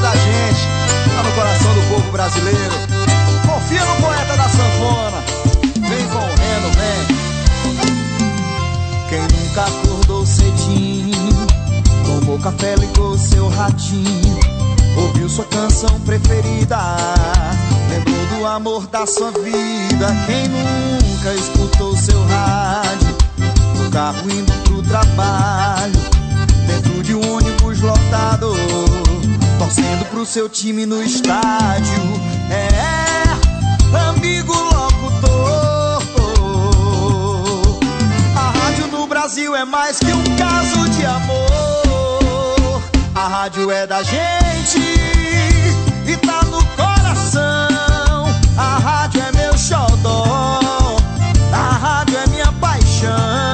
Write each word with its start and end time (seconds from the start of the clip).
da 0.00 0.10
gente, 0.16 0.68
tá 1.14 1.22
no 1.22 1.32
coração 1.32 1.72
do 1.74 1.80
povo 1.88 2.10
brasileiro. 2.10 2.74
Confia 3.46 3.84
no 3.84 3.96
poeta 3.96 4.36
da 4.36 4.48
sanfona, 4.48 5.22
vem 5.88 6.08
com 6.08 6.18
o 6.18 6.34
Reno, 6.34 6.70
vem. 6.74 7.06
Quem 9.08 9.20
nunca 9.20 9.62
acordou 9.62 10.26
cedinho, 10.26 11.46
tomou 12.04 12.38
café, 12.40 12.74
ligou 12.74 13.16
seu 13.16 13.48
ratinho, 13.48 14.40
ouviu 14.96 15.28
sua 15.28 15.44
canção 15.44 16.00
preferida, 16.00 16.78
lembrou 17.90 18.38
do 18.38 18.46
amor 18.46 18.86
da 18.88 19.06
sua 19.06 19.30
vida. 19.30 20.06
Quem 20.26 20.48
nunca 20.48 21.34
escutou 21.34 21.96
seu 21.96 22.20
rádio, 22.26 23.16
no 23.76 23.90
carro 23.90 24.28
indo 24.28 24.52
pro 24.64 24.82
trabalho, 24.82 26.00
dentro 26.66 27.02
de 27.02 27.14
um 27.14 27.36
ônibus 27.36 27.80
lotado, 27.80 28.52
torcendo 29.64 30.04
pro 30.10 30.26
seu 30.26 30.46
time 30.46 30.84
no 30.84 31.02
estádio. 31.02 32.02
É, 32.50 33.22
amigo 34.10 34.52
locutor. 34.52 36.02
A 38.36 38.50
rádio 38.58 38.88
no 38.88 39.06
Brasil 39.06 39.56
é 39.56 39.64
mais 39.64 39.98
que 39.98 40.12
um 40.12 40.22
caso 40.36 40.86
de 40.90 41.06
amor. 41.06 42.82
A 43.14 43.26
rádio 43.26 43.70
é 43.70 43.86
da 43.86 44.02
gente 44.02 44.78
e 46.06 46.16
tá 46.18 46.42
no 46.44 46.62
coração. 46.76 48.26
A 48.58 48.78
rádio 48.78 49.22
é 49.22 49.32
meu 49.32 49.56
xodó. 49.56 50.98
A 51.50 51.70
rádio 51.78 52.18
é 52.18 52.26
minha 52.26 52.52
paixão. 52.52 53.53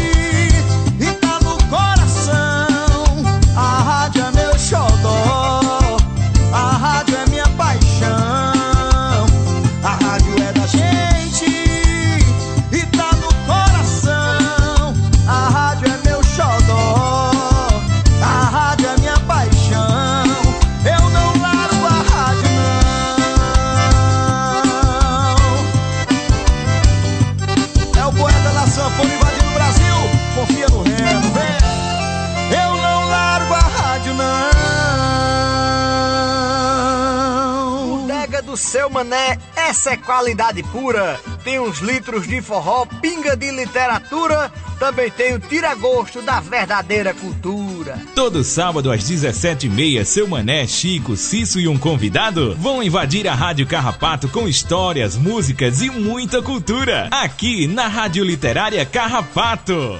mané, 39.11 39.37
essa 39.55 39.91
é 39.91 39.97
qualidade 39.97 40.63
pura. 40.63 41.19
Tem 41.43 41.59
uns 41.59 41.79
litros 41.79 42.25
de 42.25 42.41
forró, 42.41 42.85
pinga 43.01 43.35
de 43.35 43.51
literatura, 43.51 44.51
também 44.79 45.11
tem 45.11 45.33
o 45.33 45.39
tira-gosto 45.39 46.21
da 46.21 46.39
verdadeira 46.39 47.13
cultura. 47.13 47.99
Todo 48.15 48.43
sábado 48.43 48.89
às 48.89 49.03
17h30, 49.03 50.05
seu 50.05 50.27
mané, 50.27 50.65
Chico, 50.65 51.17
Cício 51.17 51.59
e 51.59 51.67
um 51.67 51.77
convidado 51.77 52.55
vão 52.55 52.81
invadir 52.81 53.27
a 53.27 53.35
Rádio 53.35 53.67
Carrapato 53.67 54.29
com 54.29 54.47
histórias, 54.47 55.17
músicas 55.17 55.81
e 55.81 55.89
muita 55.89 56.41
cultura. 56.41 57.09
Aqui 57.11 57.67
na 57.67 57.87
Rádio 57.87 58.23
Literária 58.23 58.85
Carrapato. 58.85 59.99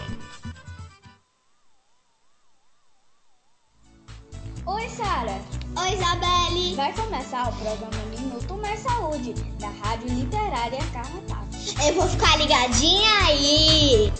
Oi, 4.66 4.90
Sara. 4.90 5.42
Oi, 5.76 5.94
Isabelle. 5.94 6.76
Vai 6.76 6.94
começar 6.94 7.50
o 7.50 7.54
programa 7.54 8.11
Mais 8.62 8.80
Saúde, 8.80 9.34
da 9.60 9.70
Rádio 9.70 10.10
Literária 10.10 10.80
Carrapato. 10.94 11.58
Eu 11.86 11.94
vou 11.96 12.08
ficar 12.08 12.38
ligadinha 12.38 13.10
aí. 13.26 14.14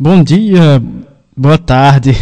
Bom 0.00 0.22
dia, 0.22 0.80
boa 1.36 1.58
tarde. 1.58 2.12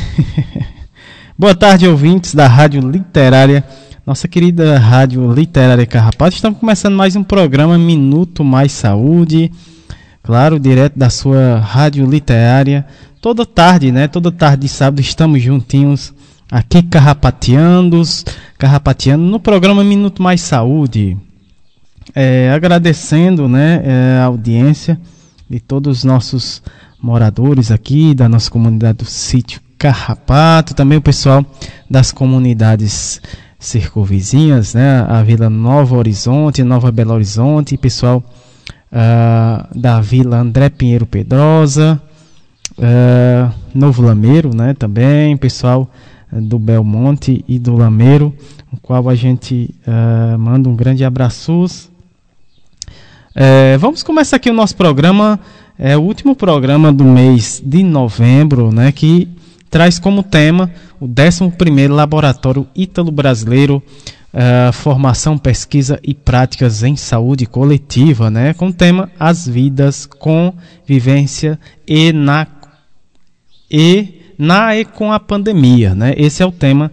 boa 1.39 1.55
tarde, 1.55 1.87
ouvintes 1.87 2.35
da 2.35 2.49
Rádio 2.49 2.81
Literária, 2.81 3.63
nossa 4.07 4.27
querida 4.27 4.79
Rádio 4.79 5.31
Literária 5.31 5.85
Carrapato. 5.85 6.35
Estamos 6.35 6.59
começando 6.59 6.95
mais 6.95 7.17
um 7.17 7.23
programa 7.23 7.77
Minuto 7.77 8.43
Mais 8.43 8.73
Saúde, 8.73 9.53
claro, 10.23 10.59
direto 10.59 10.99
da 10.99 11.11
sua 11.11 11.59
Rádio 11.59 12.07
Literária. 12.07 12.87
Toda 13.21 13.45
tarde, 13.45 13.93
né? 13.93 14.09
Toda 14.09 14.33
tarde 14.33 14.63
de 14.63 14.69
sábado 14.71 15.01
estamos 15.01 15.43
juntinhos 15.43 16.15
aqui 16.51 16.83
carrapateando, 16.83 18.01
carrapateando 18.57 19.23
no 19.23 19.39
programa 19.39 19.85
Minuto 19.85 20.23
Mais 20.23 20.41
Saúde. 20.41 21.15
É, 22.15 22.51
agradecendo 22.55 23.47
né, 23.47 23.83
é, 23.85 24.19
a 24.23 24.25
audiência 24.25 24.99
de 25.51 25.61
todos 25.61 25.99
os 25.99 26.05
nossos 26.05 26.63
moradores 27.01 27.71
aqui 27.71 28.15
da 28.15 28.29
nossa 28.29 28.51
comunidade 28.51 28.99
do 28.99 29.05
sítio 29.05 29.61
Carrapato, 29.79 30.75
também 30.75 30.97
o 30.99 31.03
pessoal 31.03 31.45
das 31.89 32.11
comunidades 32.11 33.21
circunvizinhas, 33.59 34.75
né? 34.75 35.05
A 35.09 35.23
Vila 35.23 35.51
Nova 35.51 35.97
Horizonte, 35.97 36.63
Nova 36.63 36.91
Belo 36.91 37.13
Horizonte, 37.13 37.77
pessoal 37.77 38.23
uh, 38.91 39.79
da 39.79 40.01
Vila 40.01 40.39
André 40.39 40.71
Pinheiro 40.71 41.05
Pedrosa, 41.07 42.01
uh, 42.79 43.53
Novo 43.75 44.03
Lameiro, 44.03 44.55
né? 44.55 44.75
Também, 44.75 45.37
pessoal 45.37 45.91
do 46.33 46.59
Belmonte 46.59 47.45
e 47.47 47.59
do 47.59 47.77
Lameiro, 47.77 48.35
o 48.73 48.77
qual 48.79 49.09
a 49.09 49.15
gente 49.15 49.75
uh, 49.87 50.39
manda 50.39 50.69
um 50.69 50.77
grande 50.77 51.05
abraço. 51.05 51.67
É, 53.35 53.77
vamos 53.77 54.03
começar 54.03 54.37
aqui 54.37 54.49
o 54.49 54.55
nosso 54.55 54.75
programa, 54.75 55.39
é 55.79 55.97
o 55.97 56.01
último 56.01 56.35
programa 56.35 56.93
do 56.93 57.05
mês 57.05 57.63
de 57.65 57.83
novembro, 57.83 58.73
né? 58.73 58.93
Que 58.93 59.29
traz 59.71 59.99
como 59.99 60.23
tema 60.23 60.71
o 61.01 61.07
11º 61.07 61.91
Laboratório 61.91 62.67
Ítalo-Brasileiro 62.75 63.83
uh, 64.37 64.73
Formação, 64.73 65.39
Pesquisa 65.39 65.99
e 66.03 66.15
Práticas 66.15 66.83
em 66.83 66.97
Saúde 66.97 67.47
Coletiva, 67.47 68.31
né, 68.31 68.55
com 68.55 68.69
o 68.69 68.73
tema 68.73 69.11
As 69.19 69.47
Vidas 69.47 70.07
com 70.07 70.53
Vivência 70.87 71.59
e 71.87 72.13
na, 72.13 72.47
e 73.71 74.23
na 74.39 74.77
e 74.77 74.85
com 74.85 75.13
a 75.13 75.19
pandemia. 75.19 75.95
Né? 75.95 76.15
Esse 76.17 76.43
é 76.43 76.47
o 76.47 76.53
tema 76.53 76.91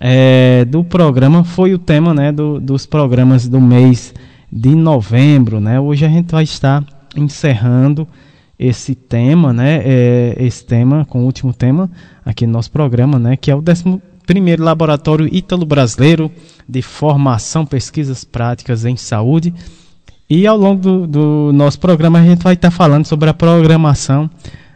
é, 0.00 0.64
do 0.64 0.84
programa, 0.84 1.44
foi 1.44 1.74
o 1.74 1.78
tema 1.78 2.12
né, 2.14 2.30
do, 2.30 2.60
dos 2.60 2.86
programas 2.86 3.48
do 3.48 3.60
mês 3.60 4.14
de 4.52 4.74
novembro. 4.74 5.60
Né? 5.60 5.80
Hoje 5.80 6.04
a 6.04 6.08
gente 6.08 6.30
vai 6.30 6.44
estar 6.44 6.84
encerrando 7.16 8.06
esse 8.58 8.94
tema, 8.94 9.52
né, 9.52 9.82
é, 9.84 10.36
esse 10.38 10.64
tema, 10.64 11.04
com 11.04 11.22
o 11.22 11.24
último 11.24 11.52
tema 11.52 11.90
aqui 12.24 12.46
no 12.46 12.52
nosso 12.52 12.70
programa, 12.70 13.18
né, 13.18 13.36
que 13.36 13.50
é 13.50 13.54
o 13.54 13.58
11 13.58 14.00
Laboratório 14.58 15.28
Ítalo-Brasileiro 15.32 16.30
de 16.68 16.80
Formação, 16.80 17.66
Pesquisas 17.66 18.24
Práticas 18.24 18.84
em 18.84 18.96
Saúde. 18.96 19.52
E 20.28 20.46
ao 20.46 20.56
longo 20.56 20.80
do, 20.80 21.06
do 21.06 21.52
nosso 21.52 21.78
programa 21.78 22.18
a 22.18 22.24
gente 22.24 22.42
vai 22.42 22.54
estar 22.54 22.70
falando 22.70 23.04
sobre 23.04 23.28
a 23.28 23.34
programação 23.34 24.30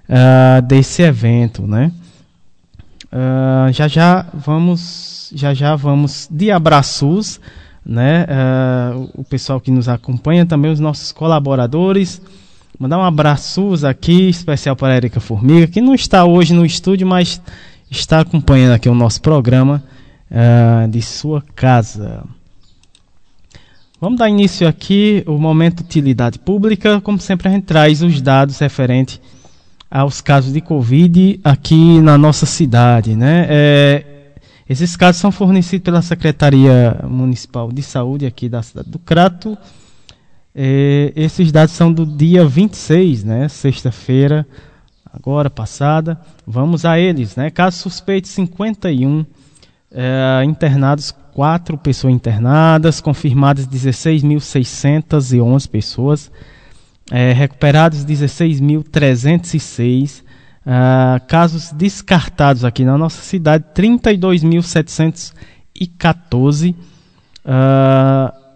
uh, 0.08 0.60
desse 0.62 1.02
evento, 1.02 1.66
né. 1.66 1.90
Uh, 3.10 3.72
já 3.72 3.88
já 3.88 4.26
vamos, 4.34 5.32
já 5.34 5.54
já 5.54 5.74
vamos 5.74 6.28
de 6.30 6.50
abraços, 6.50 7.40
né, 7.88 8.26
uh, 8.28 9.10
o 9.14 9.24
pessoal 9.24 9.60
que 9.60 9.70
nos 9.70 9.88
acompanha, 9.88 10.44
também 10.44 10.70
os 10.70 10.78
nossos 10.78 11.10
colaboradores, 11.10 12.20
Mandar 12.78 12.96
um 12.96 13.02
abraço 13.02 13.74
aqui, 13.84 14.28
especial 14.28 14.76
para 14.76 14.92
a 14.92 14.96
Erika 14.96 15.18
Formiga, 15.18 15.66
que 15.66 15.80
não 15.80 15.96
está 15.96 16.24
hoje 16.24 16.54
no 16.54 16.64
estúdio, 16.64 17.08
mas 17.08 17.42
está 17.90 18.20
acompanhando 18.20 18.72
aqui 18.72 18.88
o 18.88 18.94
nosso 18.94 19.20
programa 19.20 19.82
uh, 20.30 20.86
de 20.86 21.02
sua 21.02 21.42
casa. 21.56 22.22
Vamos 24.00 24.20
dar 24.20 24.28
início 24.28 24.68
aqui 24.68 25.24
o 25.26 25.38
momento 25.38 25.80
utilidade 25.80 26.38
pública. 26.38 27.00
Como 27.00 27.18
sempre, 27.18 27.48
a 27.48 27.50
gente 27.50 27.64
traz 27.64 28.00
os 28.00 28.22
dados 28.22 28.56
referentes 28.60 29.20
aos 29.90 30.20
casos 30.20 30.52
de 30.52 30.60
Covid 30.60 31.40
aqui 31.42 32.00
na 32.00 32.16
nossa 32.16 32.46
cidade. 32.46 33.16
Né? 33.16 33.46
É, 33.48 34.04
esses 34.68 34.96
casos 34.96 35.20
são 35.20 35.32
fornecidos 35.32 35.84
pela 35.84 36.02
Secretaria 36.02 37.00
Municipal 37.08 37.72
de 37.72 37.82
Saúde 37.82 38.26
aqui 38.26 38.48
da 38.48 38.62
cidade 38.62 38.90
do 38.90 38.98
Crato 38.98 39.56
é, 40.60 41.12
esses 41.14 41.52
dados 41.52 41.72
são 41.72 41.92
do 41.92 42.04
dia 42.04 42.44
26, 42.44 43.22
né, 43.22 43.48
sexta-feira, 43.48 44.44
agora 45.12 45.48
passada. 45.48 46.20
Vamos 46.44 46.84
a 46.84 46.98
eles, 46.98 47.36
né? 47.36 47.48
Casos 47.48 47.80
suspeitos 47.80 48.32
51, 48.32 49.24
é, 49.92 50.42
internados 50.44 51.14
4 51.32 51.78
pessoas 51.78 52.12
internadas, 52.12 53.00
confirmadas 53.00 53.68
16.611 53.68 55.68
pessoas, 55.68 56.28
é, 57.08 57.32
recuperados 57.32 58.04
16.306, 58.04 60.24
é, 60.70 61.18
casos 61.20 61.72
descartados 61.72 62.62
aqui 62.62 62.84
na 62.84 62.98
nossa 62.98 63.22
cidade 63.22 63.64
32.714. 63.74 66.74
Uh, 66.74 66.76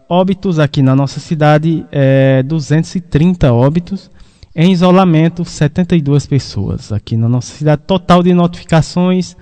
óbitos 0.07 0.59
aqui 0.59 0.83
na 0.83 0.95
nossa 0.95 1.19
cidade, 1.19 1.87
é, 1.91 2.43
230 2.43 3.51
óbitos. 3.51 4.11
Em 4.55 4.71
isolamento, 4.71 5.43
72 5.43 6.27
pessoas 6.27 6.93
aqui 6.93 7.17
na 7.17 7.31
nossa 7.31 7.57
cidade. 7.57 7.81
Total 7.87 8.23
de 8.23 8.35
notificações 8.35 9.35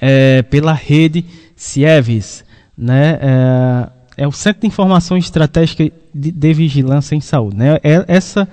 é, 0.00 0.42
pela 0.42 0.72
rede 0.72 1.24
CIEVES, 1.56 2.44
né, 2.76 3.18
é, 3.20 3.88
é, 4.16 4.26
o 4.26 4.32
Centro 4.32 4.62
de 4.62 4.66
Informação 4.66 5.16
Estratégica 5.16 5.90
de, 6.14 6.32
de 6.32 6.54
Vigilância 6.54 7.14
em 7.14 7.20
Saúde. 7.20 7.56
Né, 7.56 7.78
é, 7.82 8.04
essa, 8.06 8.48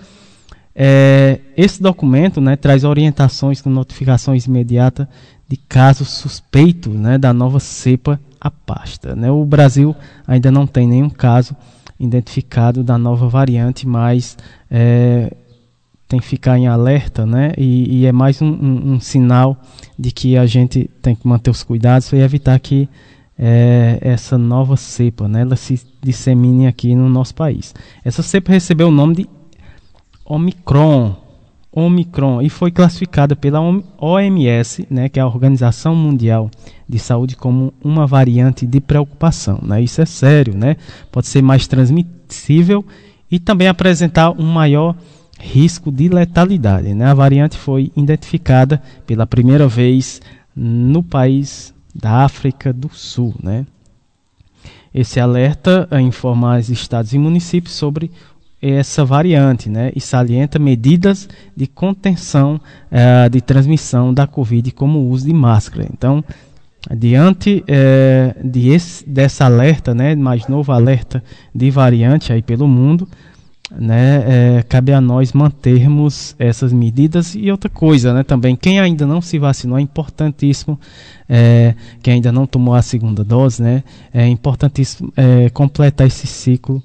é, 0.76 1.40
esse 1.56 1.82
documento 1.82 2.42
né, 2.42 2.56
traz 2.56 2.84
orientações 2.84 3.62
com 3.62 3.70
notificações 3.70 4.46
imediatas 4.46 5.08
de 5.48 5.58
casos 5.58 6.10
suspeitos 6.10 6.94
né, 6.94 7.18
da 7.18 7.34
nova 7.34 7.60
cepa 7.60 8.20
à 8.40 8.50
pasta. 8.50 9.16
Né. 9.16 9.30
O 9.30 9.46
Brasil 9.46 9.96
ainda 10.26 10.50
não 10.50 10.66
tem 10.66 10.88
nenhum 10.88 11.10
caso 11.10 11.56
identificado 12.00 12.84
da 12.84 12.98
nova 12.98 13.28
variante, 13.28 13.88
mas 13.88 14.38
é, 14.70 15.32
tem 16.08 16.20
que 16.20 16.26
ficar 16.26 16.58
em 16.58 16.68
alerta, 16.68 17.26
né? 17.26 17.54
E, 17.58 18.02
e 18.02 18.06
é 18.06 18.12
mais 18.12 18.42
um, 18.42 18.48
um, 18.48 18.94
um, 18.94 19.00
sinal 19.00 19.56
de 19.98 20.12
que 20.12 20.36
a 20.36 20.46
gente 20.46 20.90
tem 21.02 21.16
que 21.16 21.26
manter 21.26 21.50
os 21.50 21.64
cuidados 21.64 22.12
e 22.12 22.18
evitar 22.18 22.60
que 22.60 22.90
é, 23.44 23.98
essa 24.02 24.38
nova 24.38 24.78
cepa, 24.78 25.28
né? 25.28 25.42
Ela 25.42 25.56
se 25.56 25.82
dissemine 26.00 26.68
aqui 26.68 26.94
no 26.94 27.10
nosso 27.10 27.34
país. 27.34 27.74
Essa 28.06 28.22
cepa 28.22 28.52
recebeu 28.52 28.90
o 28.90 28.92
nome 28.92 29.16
de 29.16 29.30
Omicron, 30.24 31.16
Omicron 31.72 32.40
e 32.44 32.50
foi 32.50 32.70
classificada 32.70 33.36
pela 33.36 33.60
OMS, 33.98 34.86
né, 34.92 35.10
que 35.10 35.20
é 35.20 35.24
a 35.24 35.28
Organização 35.28 35.96
Mundial 35.96 36.52
de 36.88 37.00
Saúde, 37.00 37.36
como 37.36 37.74
uma 37.84 38.06
variante 38.06 38.68
de 38.68 38.80
preocupação. 38.80 39.60
Né? 39.64 39.82
Isso 39.82 40.02
é 40.02 40.06
sério, 40.06 40.56
né? 40.56 40.76
pode 41.12 41.28
ser 41.28 41.42
mais 41.42 41.66
transmissível 41.66 42.86
e 43.32 43.40
também 43.40 43.68
apresentar 43.68 44.32
um 44.32 44.46
maior 44.46 44.96
risco 45.40 45.92
de 45.92 46.10
letalidade. 46.10 46.94
Né? 46.94 47.06
A 47.06 47.14
variante 47.14 47.58
foi 47.58 47.92
identificada 47.96 48.82
pela 49.08 49.26
primeira 49.26 49.68
vez 49.68 50.22
no 50.56 51.02
país 51.02 51.74
da 51.94 52.24
África 52.24 52.72
do 52.72 52.90
Sul. 52.90 53.34
Né? 53.42 53.66
Esse 54.94 55.20
alerta 55.20 55.88
informa 56.02 56.58
os 56.58 56.70
estados 56.70 57.14
e 57.14 57.18
municípios 57.18 57.74
sobre 57.74 58.12
essa 58.62 59.04
variante 59.04 59.70
né, 59.70 59.92
e 59.96 60.00
salienta 60.00 60.60
medidas 60.60 61.28
de 61.56 61.66
contenção 61.66 62.62
uh, 62.92 63.30
de 63.30 63.42
transmissão 63.42 64.14
da 64.14 64.28
Covid, 64.28 64.72
como 64.72 65.00
o 65.00 65.10
uso 65.10 65.26
de 65.26 65.34
máscara. 65.34 65.88
Então, 65.92 66.24
diante 66.96 67.64
uh, 67.64 68.48
de 68.48 68.70
esse, 68.70 69.08
dessa 69.10 69.46
alerta, 69.46 69.96
né, 69.96 70.16
mais 70.16 70.48
novo 70.48 70.72
alerta 70.72 71.24
de 71.56 71.72
variante 71.72 72.32
aí 72.32 72.44
pelo 72.44 72.68
mundo, 72.68 73.08
né, 73.72 74.24
é, 74.58 74.64
cabe 74.64 74.92
a 74.92 75.00
nós 75.00 75.34
mantermos 75.34 76.36
essas 76.38 76.74
medidas. 76.74 77.36
E 77.36 77.50
outra 77.52 77.70
coisa, 77.70 78.14
né, 78.14 78.24
também 78.24 78.56
quem 78.56 78.80
ainda 78.80 79.06
não 79.06 79.22
se 79.22 79.40
vacinou 79.40 79.78
é 79.78 79.82
importantíssimo, 79.82 80.80
é, 81.28 81.76
quem 82.02 82.16
ainda 82.16 82.32
não 82.32 82.46
tomou 82.46 82.74
a 82.76 82.82
segunda 82.82 83.24
dose, 83.24 83.62
né, 83.62 83.84
é 84.14 84.28
importantíssimo 84.28 85.12
é, 85.16 85.50
completar 85.50 86.08
esse 86.08 86.28
ciclo 86.28 86.82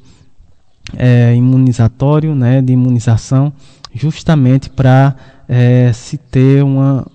é, 0.97 1.35
imunizatório, 1.35 2.35
né, 2.35 2.63
de 2.63 2.73
imunização, 2.73 3.53
justamente 3.95 4.71
para 4.71 5.17
é, 5.49 5.93
se 5.93 6.17
ter 6.17 6.63
uma 6.63 7.07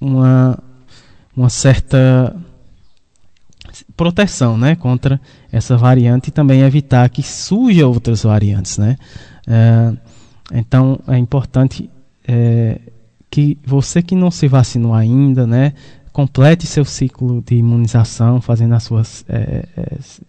uma 0.00 0.58
uma 1.34 1.48
certa 1.48 2.36
proteção 3.96 4.58
né, 4.58 4.76
contra 4.76 5.20
essa 5.52 5.76
variante 5.76 6.28
e 6.28 6.32
também 6.32 6.62
evitar 6.62 7.08
que 7.10 7.22
surjam 7.22 7.90
outras 7.90 8.22
variantes. 8.22 8.78
Né? 8.78 8.96
É, 9.46 9.92
então 10.54 10.98
é 11.06 11.18
importante 11.18 11.90
é, 12.26 12.80
que 13.30 13.58
você 13.64 14.02
que 14.02 14.14
não 14.14 14.30
se 14.30 14.48
vacinou 14.48 14.94
ainda, 14.94 15.46
né, 15.46 15.74
complete 16.12 16.66
seu 16.66 16.84
ciclo 16.84 17.42
de 17.42 17.56
imunização, 17.56 18.40
fazendo 18.40 18.74
as 18.74 18.82
suas, 18.82 19.24
é, 19.28 19.66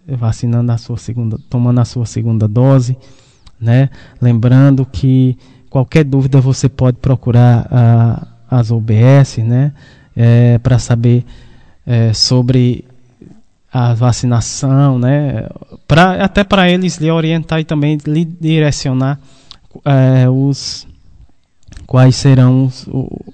é 0.07 0.15
vacinando 0.15 0.71
a 0.71 0.77
sua 0.77 0.97
segunda, 0.97 1.37
tomando 1.49 1.79
a 1.79 1.85
sua 1.85 2.05
segunda 2.05 2.47
dose, 2.47 2.97
né? 3.59 3.89
Lembrando 4.21 4.85
que 4.85 5.37
qualquer 5.69 6.05
dúvida 6.05 6.39
você 6.39 6.69
pode 6.69 6.97
procurar 6.97 7.67
a, 7.69 8.27
as 8.49 8.71
OBS, 8.71 9.37
né? 9.39 9.73
É, 10.15 10.57
para 10.59 10.79
saber 10.79 11.25
é, 11.85 12.13
sobre 12.13 12.85
a 13.73 13.91
vacinação, 13.95 14.99
né? 14.99 15.49
Pra, 15.87 16.23
até 16.23 16.43
para 16.43 16.69
eles 16.69 16.97
lhe 16.97 17.09
orientar 17.09 17.59
e 17.59 17.63
também 17.63 17.97
lhe 18.05 18.23
direcionar 18.23 19.19
é, 19.83 20.29
os 20.29 20.87
quais 21.87 22.15
serão 22.15 22.65
os, 22.65 22.87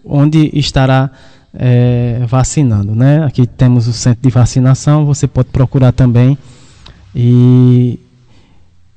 onde 0.05 0.50
estará 0.53 1.12
é, 1.53 2.22
vacinando, 2.25 2.96
né? 2.96 3.25
Aqui 3.25 3.46
temos 3.46 3.89
o 3.89 3.91
centro 3.91 4.22
de 4.22 4.29
vacinação, 4.29 5.05
você 5.05 5.27
pode 5.27 5.50
procurar 5.50 5.91
também 5.91 6.38
e, 7.13 8.00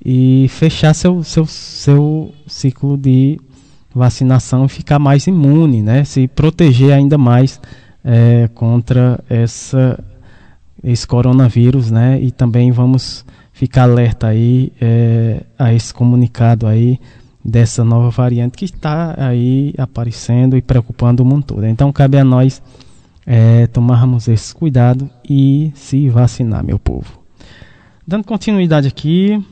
e 0.04 0.46
fechar 0.48 0.94
seu, 0.94 1.24
seu, 1.24 1.44
seu 1.44 2.32
ciclo 2.46 2.96
de 2.96 3.40
vacinação 3.92 4.64
e 4.64 4.68
ficar 4.68 5.00
mais 5.00 5.26
imune, 5.26 5.82
né? 5.82 6.04
Se 6.04 6.28
proteger 6.28 6.92
ainda 6.92 7.18
mais 7.18 7.60
é, 8.04 8.48
contra 8.54 9.18
essa 9.28 9.98
esse 10.82 11.06
coronavírus, 11.06 11.90
né? 11.90 12.20
E 12.20 12.30
também 12.30 12.70
vamos 12.70 13.24
ficar 13.52 13.84
alerta 13.84 14.28
aí 14.28 14.72
é, 14.80 15.42
a 15.58 15.72
esse 15.72 15.92
comunicado 15.92 16.66
aí 16.66 16.98
dessa 17.44 17.84
nova 17.84 18.10
variante 18.10 18.56
que 18.56 18.64
está 18.64 19.14
aí 19.18 19.74
aparecendo 19.76 20.56
e 20.56 20.62
preocupando 20.62 21.22
o 21.22 21.26
mundo 21.26 21.44
todo. 21.44 21.66
Então 21.66 21.92
cabe 21.92 22.18
a 22.18 22.24
nós 22.24 22.62
é, 23.26 23.66
tomarmos 23.68 24.28
esse 24.28 24.54
cuidado 24.54 25.08
e 25.28 25.72
se 25.74 26.08
vacinar, 26.08 26.64
meu 26.64 26.78
povo. 26.78 27.20
Dando 28.06 28.24
continuidade 28.24 28.88
aqui, 28.88 29.42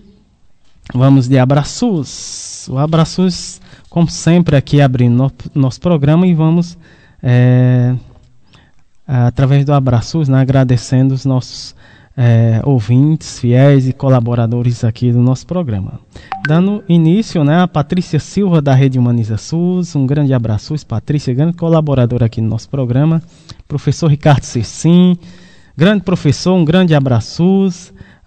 vamos 0.95 1.29
de 1.29 1.39
abraços. 1.39 2.69
O 2.69 2.79
abraços, 2.79 3.61
como 3.89 4.09
sempre, 4.09 4.57
aqui 4.57 4.81
abrindo 4.81 5.15
no, 5.15 5.33
nosso 5.55 5.81
programa 5.81 6.27
e 6.27 6.35
vamos 6.35 6.77
é, 7.23 7.95
através 9.27 9.65
do 9.65 9.73
Abraços, 9.73 10.29
né, 10.29 10.41
agradecendo 10.41 11.13
os 11.13 11.25
nossos 11.25 11.75
é, 12.17 12.61
ouvintes, 12.65 13.41
fiéis 13.41 13.89
e 13.89 13.93
colaboradores 13.93 14.85
aqui 14.85 15.11
do 15.11 15.21
nosso 15.21 15.47
programa. 15.47 15.99
Dando 16.47 16.85
início, 16.89 17.43
né, 17.43 17.61
a 17.61 17.67
Patrícia 17.67 18.21
Silva 18.21 18.63
da 18.63 18.73
Rede 18.73 18.99
Humaniza 18.99 19.37
SUS, 19.37 19.97
um 19.97 20.07
grande 20.07 20.33
abraço, 20.33 20.75
Patrícia, 20.87 21.35
grande 21.35 21.57
colaboradora 21.57 22.27
aqui 22.27 22.41
no 22.41 22.49
nosso 22.49 22.69
programa. 22.69 23.21
Professor 23.67 24.09
Ricardo 24.09 24.45
Cecim, 24.45 25.19
grande 25.77 26.05
professor, 26.05 26.55
um 26.55 26.65
grande 26.65 26.95
abraço. 26.95 27.69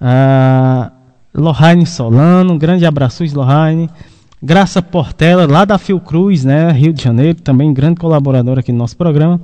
Uh, 0.02 0.92
Lohane 1.34 1.86
Solano, 1.86 2.54
um 2.54 2.58
grande 2.58 2.86
abraço, 2.86 3.24
Lohane. 3.34 3.90
Graça 4.42 4.82
Portela, 4.82 5.48
lá 5.48 5.64
da 5.64 5.78
Fiocruz, 5.78 6.44
né, 6.44 6.70
Rio 6.72 6.92
de 6.92 7.02
Janeiro, 7.02 7.42
também 7.42 7.74
grande 7.74 8.02
colaboradora 8.02 8.60
aqui 8.60 8.74
no 8.74 8.78
nosso 8.78 8.98
programa. 8.98 9.40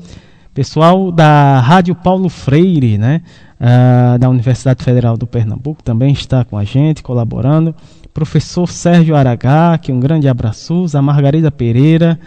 Pessoal 0.53 1.11
da 1.11 1.59
Rádio 1.59 1.93
Paulo 1.95 2.27
Freire, 2.27 2.97
né, 2.97 3.21
uh, 3.59 4.17
da 4.17 4.29
Universidade 4.29 4.83
Federal 4.83 5.15
do 5.15 5.27
Pernambuco, 5.27 5.83
também 5.83 6.11
está 6.11 6.43
com 6.43 6.57
a 6.57 6.63
gente, 6.63 7.03
colaborando. 7.03 7.73
Professor 8.13 8.67
Sérgio 8.67 9.15
Aragá, 9.15 9.77
que 9.77 9.91
um 9.91 9.99
grande 9.99 10.27
abraço. 10.27 10.85
A 10.93 11.01
Margarida 11.01 11.51
Pereira, 11.51 12.19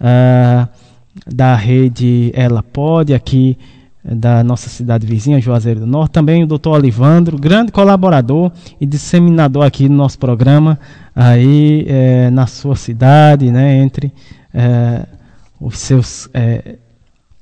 uh, 0.00 0.68
da 1.26 1.54
rede 1.54 2.32
Ela 2.34 2.62
Pode, 2.62 3.14
aqui 3.14 3.56
da 4.04 4.42
nossa 4.42 4.68
cidade 4.68 5.06
vizinha, 5.06 5.40
Juazeiro 5.40 5.80
do 5.80 5.86
Norte. 5.86 6.12
Também 6.12 6.42
o 6.42 6.46
doutor 6.46 6.76
Olivandro, 6.76 7.38
grande 7.38 7.70
colaborador 7.70 8.50
e 8.80 8.86
disseminador 8.86 9.64
aqui 9.64 9.88
no 9.88 9.96
nosso 9.96 10.18
programa, 10.18 10.78
aí 11.14 11.84
é, 11.88 12.30
na 12.30 12.46
sua 12.46 12.76
cidade, 12.76 13.50
né, 13.50 13.76
entre 13.76 14.12
é, 14.52 15.06
os 15.60 15.78
seus 15.78 16.28
é, 16.32 16.76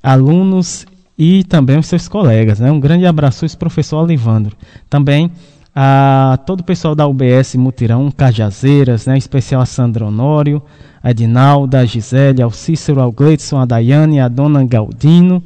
alunos 0.01 0.85
e 1.17 1.43
também 1.43 1.77
os 1.77 1.87
seus 1.87 2.07
colegas. 2.07 2.59
Né? 2.59 2.71
Um 2.71 2.79
grande 2.79 3.05
abraço 3.05 3.45
ao 3.45 3.57
professor 3.57 4.03
Olivandro. 4.03 4.55
Também 4.89 5.31
a 5.75 6.39
todo 6.45 6.61
o 6.61 6.63
pessoal 6.63 6.95
da 6.95 7.07
UBS 7.07 7.55
Mutirão, 7.55 8.09
Cajazeiras, 8.09 9.05
né? 9.05 9.15
em 9.15 9.17
especial 9.17 9.61
a 9.61 9.65
Sandra 9.65 10.05
Honório, 10.05 10.61
a 11.03 11.11
Edinalda, 11.11 11.79
a 11.79 11.85
Gisele, 11.85 12.41
ao 12.41 12.51
Cícero, 12.51 13.01
ao 13.01 13.11
Gleidson, 13.11 13.59
a 13.59 13.65
Daiane, 13.65 14.19
a 14.19 14.27
Dona 14.27 14.63
Galdino, 14.63 15.41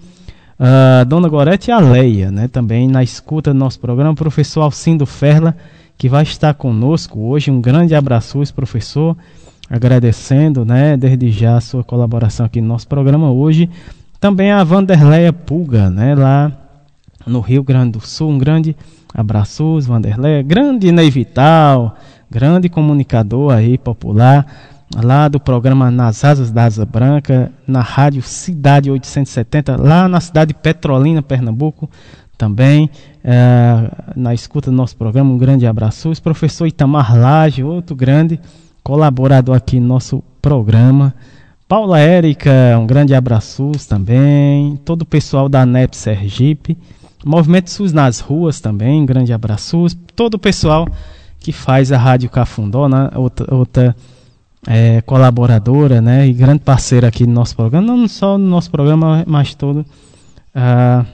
a 0.58 1.04
Dona 1.04 1.28
Gorete 1.28 1.70
e 1.70 1.74
a 1.74 1.80
Leia, 1.80 2.32
né? 2.32 2.48
também 2.48 2.88
na 2.88 3.04
escuta 3.04 3.54
do 3.54 3.60
nosso 3.60 3.80
programa, 3.80 4.12
o 4.12 4.16
professor 4.16 4.62
Alcindo 4.62 5.06
Ferla, 5.06 5.56
que 5.98 6.08
vai 6.08 6.24
estar 6.24 6.54
conosco 6.54 7.20
hoje. 7.20 7.52
Um 7.52 7.60
grande 7.60 7.94
abraço, 7.94 8.42
professor, 8.56 9.18
agradecendo 9.70 10.64
né? 10.64 10.96
desde 10.96 11.30
já 11.30 11.58
a 11.58 11.62
sua 11.62 11.84
colaboração 11.84 12.46
aqui 12.46 12.62
no 12.62 12.68
nosso 12.68 12.88
programa 12.88 13.32
hoje. 13.32 13.70
Também 14.22 14.52
a 14.52 14.64
Vanderleia 14.64 15.34
Pulga, 15.34 15.90
né, 15.90 16.14
lá 16.14 16.52
no 17.26 17.40
Rio 17.40 17.64
Grande 17.64 17.94
do 17.94 18.02
Sul. 18.02 18.30
Um 18.30 18.38
grande 18.38 18.78
abraço, 19.12 19.80
Vanderleia. 19.82 20.44
Grande 20.44 20.92
Ney 20.92 21.10
Vital, 21.10 21.96
grande 22.30 22.70
comunicador 22.70 23.52
aí 23.52 23.80
popular, 23.80 24.46
lá 24.96 25.28
do 25.28 25.40
programa 25.40 25.90
Nas 25.90 26.24
Asas 26.24 26.52
da 26.52 26.66
Asa 26.66 26.86
Branca, 26.86 27.52
na 27.66 27.82
rádio 27.82 28.22
Cidade 28.22 28.92
870, 28.92 29.76
lá 29.76 30.08
na 30.08 30.22
cidade 30.22 30.50
de 30.50 30.60
Petrolina, 30.60 31.24
Pernambuco. 31.24 31.90
Também 32.38 32.92
é, 33.24 33.90
na 34.16 34.36
escuta 34.36 34.70
do 34.70 34.78
nosso 34.78 34.96
programa, 34.98 35.32
um 35.32 35.38
grande 35.40 35.66
abraço. 35.66 36.12
O 36.12 36.22
professor 36.22 36.68
Itamar 36.68 37.18
Lage, 37.18 37.64
outro 37.64 37.96
grande 37.96 38.40
colaborador 38.84 39.56
aqui 39.56 39.80
no 39.80 39.88
nosso 39.88 40.24
programa. 40.40 41.12
Paula 41.72 42.00
Érica, 42.00 42.78
um 42.78 42.86
grande 42.86 43.16
abraço 43.16 43.72
também. 43.88 44.76
Todo 44.84 45.04
o 45.04 45.06
pessoal 45.06 45.48
da 45.48 45.66
NEP 45.66 45.96
Sergipe. 45.96 46.78
Movimento 47.24 47.70
SUS 47.70 47.94
nas 47.94 48.20
ruas 48.20 48.60
também, 48.60 49.02
um 49.02 49.06
grande 49.06 49.32
abraço. 49.32 49.86
Todo 50.14 50.34
o 50.34 50.38
pessoal 50.38 50.86
que 51.40 51.54
faz 51.54 51.94
a 51.94 51.98
Rádio 51.98 52.30
Cafundó, 52.30 52.90
né? 52.90 53.10
outra, 53.16 53.56
outra 53.56 53.96
é, 54.68 55.00
colaboradora 55.04 56.02
né? 56.02 56.28
e 56.28 56.34
grande 56.34 56.60
parceira 56.60 57.08
aqui 57.08 57.26
no 57.26 57.32
nosso 57.32 57.56
programa. 57.56 57.88
Não 57.88 58.06
só 58.06 58.38
no 58.38 58.48
nosso 58.48 58.70
programa, 58.70 59.24
mas 59.26 59.56
todo 59.56 59.86
a, 60.54 61.06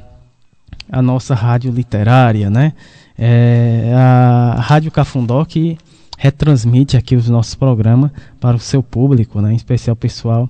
a 0.91 1.01
nossa 1.03 1.35
rádio 1.35 1.71
literária. 1.71 2.49
Né? 2.49 2.73
É, 3.15 3.93
a 3.95 4.55
Rádio 4.59 4.89
Cafundó 4.89 5.45
que 5.45 5.77
retransmite 6.17 6.97
aqui 6.97 7.15
os 7.15 7.29
nossos 7.29 7.55
programas 7.55 8.11
para 8.39 8.57
o 8.57 8.59
seu 8.59 8.83
público, 8.83 9.39
né, 9.39 9.53
em 9.53 9.55
especial 9.55 9.95
pessoal 9.95 10.49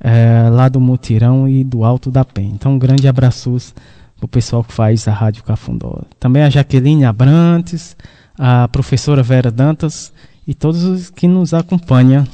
é, 0.00 0.48
lá 0.50 0.68
do 0.68 0.80
Mutirão 0.80 1.48
e 1.48 1.64
do 1.64 1.84
Alto 1.84 2.10
da 2.10 2.24
Penha. 2.24 2.52
Então, 2.54 2.74
um 2.74 2.78
grande 2.78 3.08
abraço 3.08 3.56
para 4.16 4.26
o 4.26 4.28
pessoal 4.28 4.62
que 4.62 4.72
faz 4.72 5.08
a 5.08 5.12
Rádio 5.12 5.42
Cafundó. 5.42 6.02
Também 6.20 6.42
a 6.42 6.50
Jaqueline 6.50 7.04
Abrantes, 7.04 7.96
a 8.38 8.68
professora 8.68 9.22
Vera 9.22 9.50
Dantas 9.50 10.12
e 10.46 10.54
todos 10.54 10.84
os 10.84 11.10
que 11.10 11.26
nos 11.26 11.52
acompanham 11.54 12.26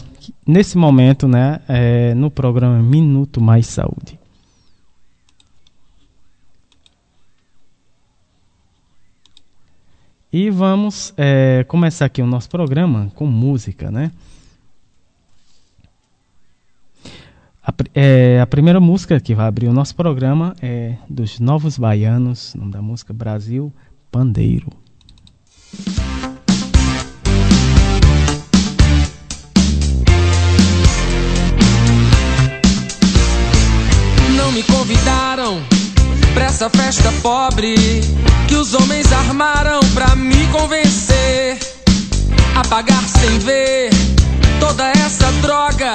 nesse 0.47 0.77
momento 0.77 1.29
né, 1.29 1.61
é, 1.69 2.15
no 2.15 2.31
programa 2.31 2.83
Minuto 2.83 3.41
Mais 3.41 3.67
Saúde. 3.67 4.19
E 10.33 10.51
vamos 10.51 11.15
é, 11.17 11.65
começar 11.69 12.07
aqui 12.07 12.21
o 12.21 12.27
nosso 12.27 12.49
programa 12.49 13.11
com 13.15 13.27
música, 13.27 13.91
né? 13.91 14.11
A, 17.63 17.75
é, 17.95 18.41
a, 18.41 18.47
primeira 18.47 18.79
música 18.79 19.19
que 19.19 19.35
vai 19.35 19.47
abrir 19.47 19.67
o 19.67 19.73
nosso 19.73 19.95
programa 19.95 20.55
é 20.63 20.97
dos 21.09 21.41
Novos 21.41 21.79
Baianos, 21.79 22.55
nome 22.55 22.71
da 22.71 22.83
música 22.83 23.13
Brasil 23.13 23.73
Pandeiro. 24.11 24.71
Essa 36.57 36.71
festa 36.71 37.13
pobre 37.21 37.75
que 38.49 38.55
os 38.55 38.73
homens 38.73 39.13
armaram 39.13 39.79
pra 39.93 40.17
me 40.17 40.47
convencer 40.47 41.59
a 42.55 42.67
pagar 42.67 43.07
sem 43.07 43.39
ver 43.41 43.91
toda 44.59 44.89
essa 44.93 45.31
droga 45.43 45.95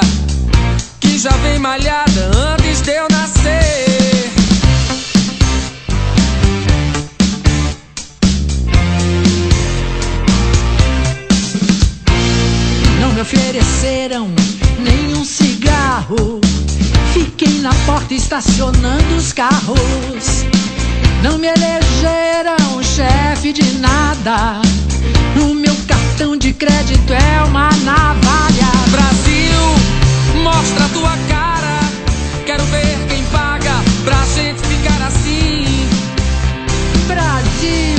que 1.00 1.18
já 1.18 1.32
vem 1.38 1.58
malhada 1.58 2.30
antes 2.54 2.80
de 2.84 2.92
eu 2.92 3.08
nascer. 3.10 4.32
Não 13.00 13.12
me 13.14 13.22
ofereceram 13.22 14.30
nenhum 14.78 15.26
cigarro 15.26 16.40
Fiquei 17.14 17.60
na 17.60 17.74
porta 17.86 18.14
estacionando 18.14 19.16
os 19.18 19.34
carros. 19.34 20.46
Não 21.22 21.38
me 21.38 21.48
elegeram 21.48 22.82
chefe 22.82 23.52
de 23.54 23.78
nada. 23.80 24.62
No 25.36 25.54
meu 25.54 25.76
cartão 25.88 26.38
de 26.38 26.54
crédito 26.54 27.14
é 27.14 27.44
uma 27.44 27.70
navalha. 27.84 28.72
Brasil, 28.92 30.42
mostra 30.44 30.88
tua 30.94 31.18
cara. 31.28 31.80
Quero 32.46 32.64
ver 32.66 32.98
quem 33.10 33.24
paga 33.26 33.74
pra 34.06 34.24
gente 34.26 34.62
ficar 34.62 35.06
assim. 35.06 35.88
Brasil, 37.08 37.98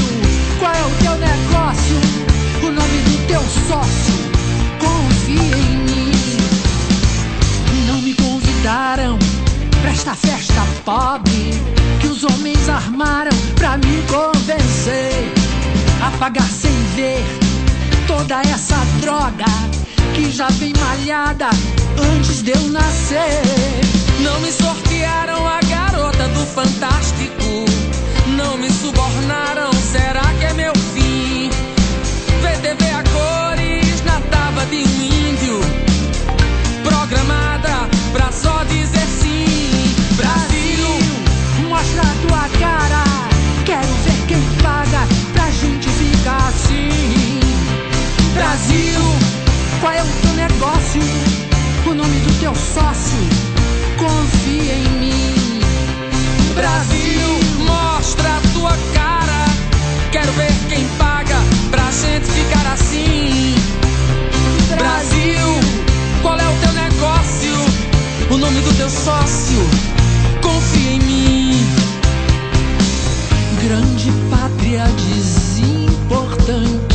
qual 0.59 0.73
é 0.73 0.83
o 0.83 0.91
teu 1.03 1.17
negócio? 1.19 1.97
O 2.63 2.71
nome 2.71 2.99
do 3.03 3.27
teu 3.27 3.43
sócio? 3.69 4.02
Convidaram 8.63 9.19
pra 9.81 9.91
esta 9.91 10.15
festa 10.15 10.63
pobre 10.85 11.51
que 12.01 12.07
os 12.07 12.23
homens 12.23 12.69
armaram 12.69 13.37
pra 13.57 13.77
me 13.77 14.03
convencer 14.03 15.33
a 16.01 16.11
pagar 16.19 16.49
sem 16.49 16.71
ver 16.95 17.25
toda 18.07 18.41
essa 18.43 18.77
droga 19.01 19.47
que 20.15 20.31
já 20.31 20.47
vem 20.51 20.73
malhada 20.79 21.51
antes 22.17 22.43
de 22.43 22.53
eu 22.53 22.69
nascer. 22.69 23.43
Não 24.21 24.41
me 24.41 24.53
sortearam 24.53 25.45
a 25.45 25.59
garota 25.63 26.29
do 26.29 26.47
fantástico, 26.47 27.65
não 28.37 28.57
me 28.59 28.71
subornaram, 28.71 29.73
será 29.91 30.23
que 30.39 30.45
é 30.45 30.53
meu 30.53 30.73
só 38.33 38.65
dizer 38.65 39.07
sim. 39.21 39.95
Brasil, 40.17 40.89
mostra 41.69 42.03
a 42.03 42.15
tua 42.27 42.49
cara. 42.59 43.05
Quero 43.65 43.95
ver 44.05 44.27
quem 44.27 44.43
paga 44.63 45.07
pra 45.33 45.51
gente 45.51 45.89
ficar 45.89 46.49
assim. 46.49 47.41
Brasil, 48.35 49.01
qual 49.81 49.93
é 49.93 50.03
o 50.03 50.07
teu 50.23 50.33
negócio? 50.35 51.03
O 51.87 51.95
nome 51.95 52.19
do 52.21 52.41
teu 52.41 52.55
sócio? 52.55 53.19
Confia 53.99 54.75
em 54.75 54.89
mim. 55.01 55.61
Brasil, 56.55 57.41
mostra 57.59 58.37
a 58.37 58.41
tua 58.53 58.77
cara. 58.95 59.47
Quero 60.11 60.33
ver 60.33 60.53
quem 60.69 60.87
paga 60.99 61.37
pra 61.71 61.91
gente 61.91 62.27
ficar 62.27 62.73
assim. 62.73 63.55
Brasil, 64.77 65.62
nome 68.53 68.61
do 68.61 68.75
teu 68.77 68.91
sócio. 68.91 69.59
Confia 70.43 70.91
em 70.91 70.99
mim. 71.01 71.55
Grande 73.63 74.13
pátria 74.31 74.85
desimportante. 75.09 76.92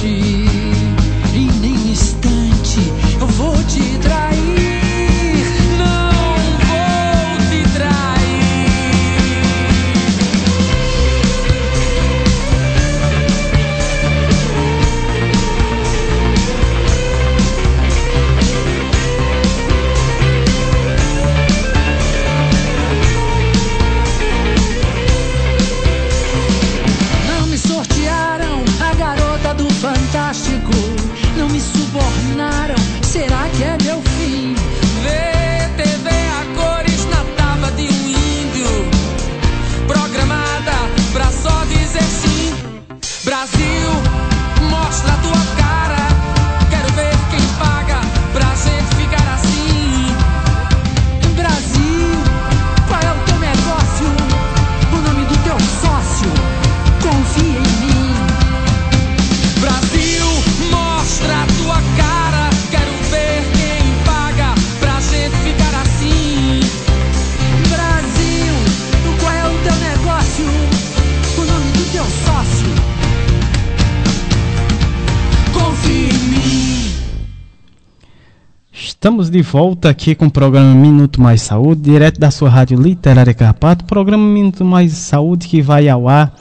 De 79.37 79.43
volta 79.43 79.87
aqui 79.87 80.15
com 80.15 80.25
o 80.25 80.31
programa 80.31 80.73
Minuto 80.73 81.21
Mais 81.21 81.43
Saúde, 81.43 81.81
direto 81.81 82.19
da 82.19 82.31
sua 82.31 82.49
rádio 82.49 82.81
Literária 82.81 83.35
Carpato. 83.35 83.85
Programa 83.85 84.23
Minuto 84.23 84.65
Mais 84.65 84.93
Saúde 84.93 85.47
que 85.47 85.61
vai 85.61 85.87
ao 85.87 86.09
ar 86.09 86.33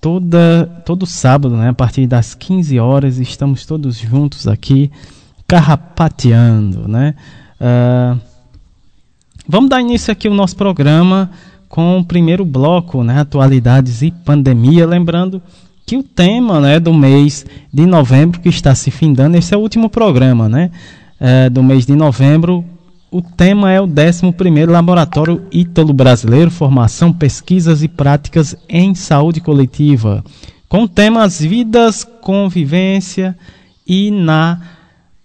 toda, 0.00 0.64
todo 0.84 1.04
sábado, 1.06 1.56
né? 1.56 1.70
A 1.70 1.74
partir 1.74 2.06
das 2.06 2.36
15 2.36 2.78
horas. 2.78 3.18
Estamos 3.18 3.66
todos 3.66 3.98
juntos 3.98 4.46
aqui, 4.46 4.92
carrapateando, 5.48 6.86
né? 6.86 7.16
Uh, 7.60 8.16
vamos 9.48 9.68
dar 9.68 9.80
início 9.80 10.12
aqui 10.12 10.28
ao 10.28 10.34
nosso 10.34 10.54
programa 10.54 11.28
com 11.68 11.98
o 11.98 12.04
primeiro 12.04 12.44
bloco, 12.44 13.02
né? 13.02 13.18
Atualidades 13.18 14.02
e 14.02 14.12
pandemia. 14.12 14.86
Lembrando 14.86 15.42
que 15.84 15.96
o 15.96 16.02
tema 16.04 16.60
né, 16.60 16.78
do 16.78 16.94
mês 16.94 17.44
de 17.72 17.86
novembro 17.86 18.40
que 18.40 18.48
está 18.48 18.72
se 18.72 18.92
findando, 18.92 19.36
esse 19.36 19.52
é 19.52 19.56
o 19.56 19.60
último 19.60 19.90
programa, 19.90 20.48
né? 20.48 20.70
É, 21.20 21.48
do 21.50 21.62
mês 21.62 21.86
de 21.86 21.94
novembro. 21.94 22.64
O 23.10 23.22
tema 23.22 23.70
é 23.70 23.80
o 23.80 23.84
11 23.84 24.66
Laboratório 24.66 25.46
Ítalo 25.50 25.92
Brasileiro, 25.92 26.50
Formação, 26.50 27.12
Pesquisas 27.12 27.82
e 27.82 27.88
Práticas 27.88 28.56
em 28.68 28.94
Saúde 28.94 29.40
Coletiva, 29.40 30.24
com 30.68 30.86
temas 30.86 31.40
Vidas, 31.40 32.04
Convivência 32.04 33.36
e 33.86 34.10
na 34.10 34.60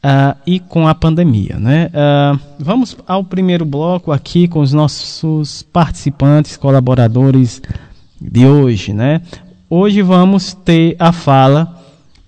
uh, 0.04 0.38
e 0.46 0.60
com 0.60 0.88
a 0.88 0.96
pandemia. 0.96 1.58
Né? 1.58 1.90
Uh, 1.90 2.40
vamos 2.60 2.96
ao 3.08 3.24
primeiro 3.24 3.66
bloco 3.66 4.12
aqui 4.12 4.48
com 4.48 4.60
os 4.60 4.74
nossos 4.74 5.64
participantes, 5.64 6.58
colaboradores 6.58 7.62
de 8.20 8.46
hoje. 8.46 8.94
Né? 8.94 9.22
Hoje 9.70 10.02
vamos 10.02 10.54
ter 10.54 10.96
a 11.00 11.12
fala 11.12 11.81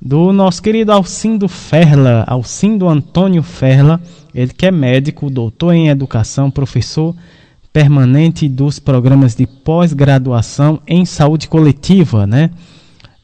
do 0.06 0.34
nosso 0.34 0.62
querido 0.62 0.92
Alcindo 0.92 1.48
Ferla, 1.48 2.26
Alcindo 2.28 2.90
Antônio 2.90 3.42
Ferla, 3.42 4.02
ele 4.36 4.52
que 4.52 4.66
é 4.66 4.72
médico, 4.72 5.30
doutor 5.30 5.72
em 5.72 5.88
educação, 5.88 6.52
professor 6.52 7.16
permanente 7.72 8.50
dos 8.50 8.80
programas 8.80 9.34
de 9.34 9.48
pós-graduação 9.48 10.82
em 10.86 11.06
saúde 11.06 11.48
coletiva, 11.48 12.28
né? 12.28 12.52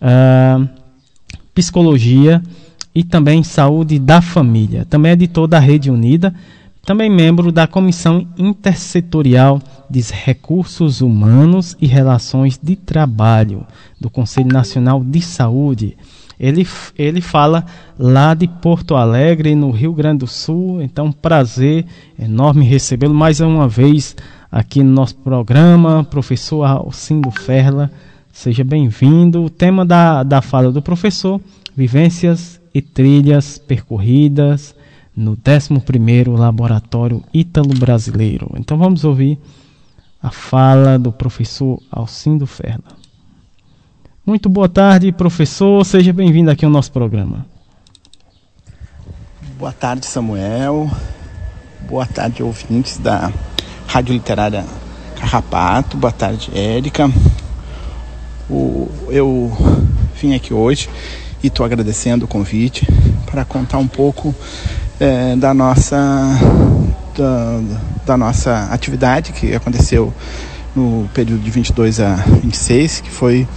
Uh, 0.02 0.70
psicologia 1.54 2.42
e 2.96 3.04
também 3.04 3.44
saúde 3.44 4.00
da 4.00 4.22
família. 4.22 4.86
Também 4.86 5.10
é 5.10 5.14
editor 5.14 5.48
da 5.48 5.60
Rede 5.60 5.92
Unida, 5.92 6.34
também 6.86 7.10
membro 7.10 7.52
da 7.52 7.68
Comissão 7.68 8.26
Intersetorial 8.38 9.62
de 9.90 10.02
Recursos 10.14 11.02
Humanos 11.02 11.76
e 11.82 11.86
Relações 11.86 12.58
de 12.58 12.78
Trabalho 12.78 13.68
do 14.00 14.10
Conselho 14.10 14.48
Nacional 14.48 15.04
de 15.04 15.22
Saúde. 15.22 15.98
Ele, 16.40 16.66
ele 16.98 17.20
fala 17.20 17.66
lá 17.98 18.34
de 18.34 18.48
Porto 18.48 18.96
Alegre, 18.96 19.56
no 19.56 19.72
Rio 19.72 19.94
Grande 19.94 20.20
do 20.20 20.28
Sul. 20.28 20.82
Então, 20.82 21.12
prazer 21.12 21.86
enorme 22.18 22.66
recebê-lo 22.66 23.14
mais 23.14 23.42
uma 23.42 23.68
vez 23.68 24.16
aqui 24.50 24.82
no 24.82 24.92
nosso 24.92 25.16
programa, 25.18 26.04
professor 26.04 26.64
Alcindo 26.64 27.30
Ferla. 27.30 27.92
Seja 28.32 28.64
bem-vindo. 28.64 29.44
O 29.44 29.50
tema 29.50 29.86
da, 29.86 30.24
da 30.24 30.42
fala 30.42 30.72
do 30.72 30.82
professor: 30.82 31.42
vivências 31.76 32.60
e 32.74 32.82
trilhas 32.82 33.58
percorridas 33.58 34.74
no 35.16 35.36
11º 35.36 36.38
Laboratório 36.38 37.22
Ítalo-Brasileiro. 37.34 38.52
Então 38.58 38.78
vamos 38.78 39.04
ouvir 39.04 39.38
a 40.24 40.32
fala 40.32 40.98
do 40.98 41.12
professor 41.12 41.82
Alcindo 41.92 42.46
Ferla. 42.46 42.99
Muito 44.30 44.48
boa 44.48 44.70
tarde, 44.70 45.12
professor. 45.12 45.84
Seja 45.84 46.14
bem-vindo 46.14 46.52
aqui 46.52 46.64
ao 46.64 46.70
nosso 46.70 46.92
programa. 46.92 47.48
Boa 49.58 49.72
tarde, 49.72 50.06
Samuel. 50.06 50.88
Boa 51.90 52.06
tarde, 52.06 52.44
ouvintes 52.44 53.00
da 53.00 53.34
Rádio 53.88 54.14
Literária 54.14 54.64
Carrapato. 55.20 55.98
Boa 55.98 56.12
tarde, 56.12 56.52
Érica. 56.54 57.12
O, 58.48 58.88
eu 59.08 59.52
vim 60.22 60.36
aqui 60.36 60.54
hoje 60.54 60.92
e 61.42 61.48
estou 61.48 61.66
agradecendo 61.66 62.26
o 62.26 62.28
convite 62.28 62.88
para 63.26 63.44
contar 63.44 63.80
um 63.80 63.88
pouco 63.88 64.36
é, 65.00 65.36
da 65.38 65.56
nossa 65.56 65.98
da, 67.18 67.62
da, 68.06 68.16
nossa 68.16 68.68
atividade 68.72 69.34
que 69.34 69.56
aconteceu 69.56 70.14
no 70.76 71.10
período 71.16 71.42
de 71.42 71.50
22 71.50 72.00
a 72.00 72.14
26, 72.44 73.02
que 73.02 73.10
foi 73.10 73.48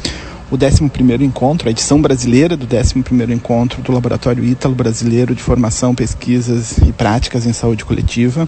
o 0.52 0.58
11º 0.58 1.22
encontro, 1.22 1.66
a 1.66 1.70
edição 1.70 2.00
brasileira 2.00 2.58
do 2.58 2.66
11º 2.66 3.30
encontro 3.30 3.80
do 3.80 3.90
Laboratório 3.90 4.44
Ítalo 4.44 4.74
Brasileiro 4.74 5.34
de 5.34 5.42
Formação, 5.42 5.94
Pesquisas 5.94 6.76
e 6.76 6.92
Práticas 6.92 7.46
em 7.46 7.54
Saúde 7.54 7.86
Coletiva, 7.86 8.46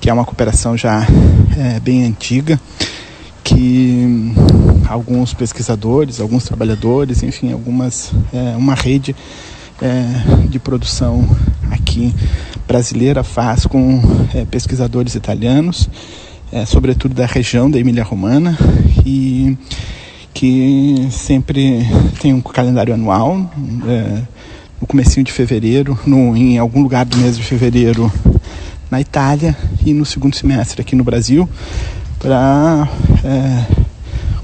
que 0.00 0.10
é 0.10 0.12
uma 0.12 0.24
cooperação 0.24 0.76
já 0.76 1.06
é, 1.56 1.78
bem 1.78 2.04
antiga, 2.04 2.60
que 3.44 4.34
alguns 4.88 5.32
pesquisadores, 5.32 6.18
alguns 6.18 6.42
trabalhadores, 6.42 7.22
enfim, 7.22 7.52
algumas 7.52 8.10
é, 8.32 8.56
uma 8.56 8.74
rede 8.74 9.14
é, 9.80 10.46
de 10.48 10.58
produção 10.58 11.24
aqui 11.70 12.12
brasileira 12.66 13.22
faz 13.22 13.66
com 13.66 14.02
é, 14.34 14.44
pesquisadores 14.46 15.14
italianos, 15.14 15.88
é, 16.50 16.66
sobretudo 16.66 17.14
da 17.14 17.26
região 17.26 17.70
da 17.70 17.78
Emília-Romana 17.78 18.58
e 19.06 19.56
que 20.32 21.08
sempre 21.10 21.86
tem 22.20 22.32
um 22.32 22.40
calendário 22.40 22.94
anual 22.94 23.50
é, 23.86 24.22
no 24.80 24.86
comecinho 24.86 25.24
de 25.24 25.32
fevereiro, 25.32 25.98
no, 26.06 26.36
em 26.36 26.58
algum 26.58 26.82
lugar 26.82 27.04
do 27.04 27.16
mês 27.16 27.36
de 27.36 27.42
fevereiro 27.42 28.10
na 28.90 29.00
Itália 29.00 29.56
e 29.84 29.92
no 29.92 30.04
segundo 30.04 30.34
semestre 30.34 30.80
aqui 30.80 30.96
no 30.96 31.04
Brasil 31.04 31.48
para 32.18 32.88
é, 33.24 33.66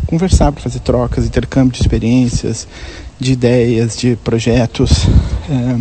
conversar, 0.06 0.52
para 0.52 0.62
fazer 0.62 0.80
trocas, 0.80 1.26
intercâmbio 1.26 1.72
de 1.72 1.80
experiências, 1.80 2.66
de 3.18 3.32
ideias, 3.32 3.96
de 3.96 4.16
projetos, 4.16 5.06
é, 5.50 5.80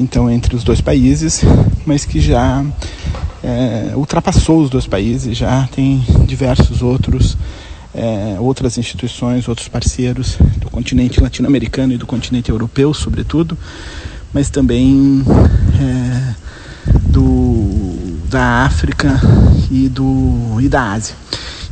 então 0.00 0.30
entre 0.30 0.54
os 0.54 0.64
dois 0.64 0.80
países, 0.80 1.42
mas 1.86 2.04
que 2.04 2.20
já 2.20 2.64
é, 3.42 3.92
ultrapassou 3.94 4.62
os 4.62 4.70
dois 4.70 4.86
países, 4.86 5.36
já 5.36 5.68
tem 5.68 6.04
diversos 6.26 6.82
outros 6.82 7.36
é, 7.96 8.36
outras 8.38 8.76
instituições, 8.76 9.48
outros 9.48 9.68
parceiros 9.68 10.36
do 10.58 10.70
continente 10.70 11.20
latino-americano 11.20 11.94
e 11.94 11.96
do 11.96 12.06
continente 12.06 12.50
europeu, 12.50 12.92
sobretudo, 12.92 13.56
mas 14.34 14.50
também 14.50 15.24
é, 15.80 16.34
do, 17.08 18.18
da 18.28 18.64
África 18.66 19.18
e, 19.70 19.88
do, 19.88 20.58
e 20.60 20.68
da 20.68 20.92
Ásia. 20.92 21.16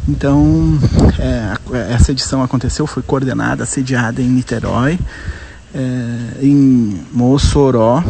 Então, 0.09 0.79
é, 1.19 1.93
essa 1.93 2.13
edição 2.13 2.43
aconteceu, 2.43 2.87
foi 2.87 3.03
coordenada, 3.03 3.67
sediada 3.67 4.23
em 4.23 4.29
Niterói, 4.29 4.99
é, 5.75 6.43
em 6.43 7.01
Mossoró. 7.13 8.03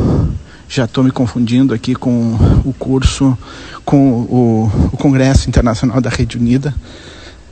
Já 0.69 0.85
estou 0.85 1.05
me 1.05 1.11
confundindo 1.11 1.75
aqui 1.75 1.95
com 1.95 2.35
o 2.65 2.73
curso, 2.73 3.37
com 3.85 4.23
o, 4.23 4.91
o 4.93 4.97
Congresso 4.97 5.49
Internacional 5.49 6.01
da 6.01 6.11
Rede 6.11 6.39
Unida 6.39 6.75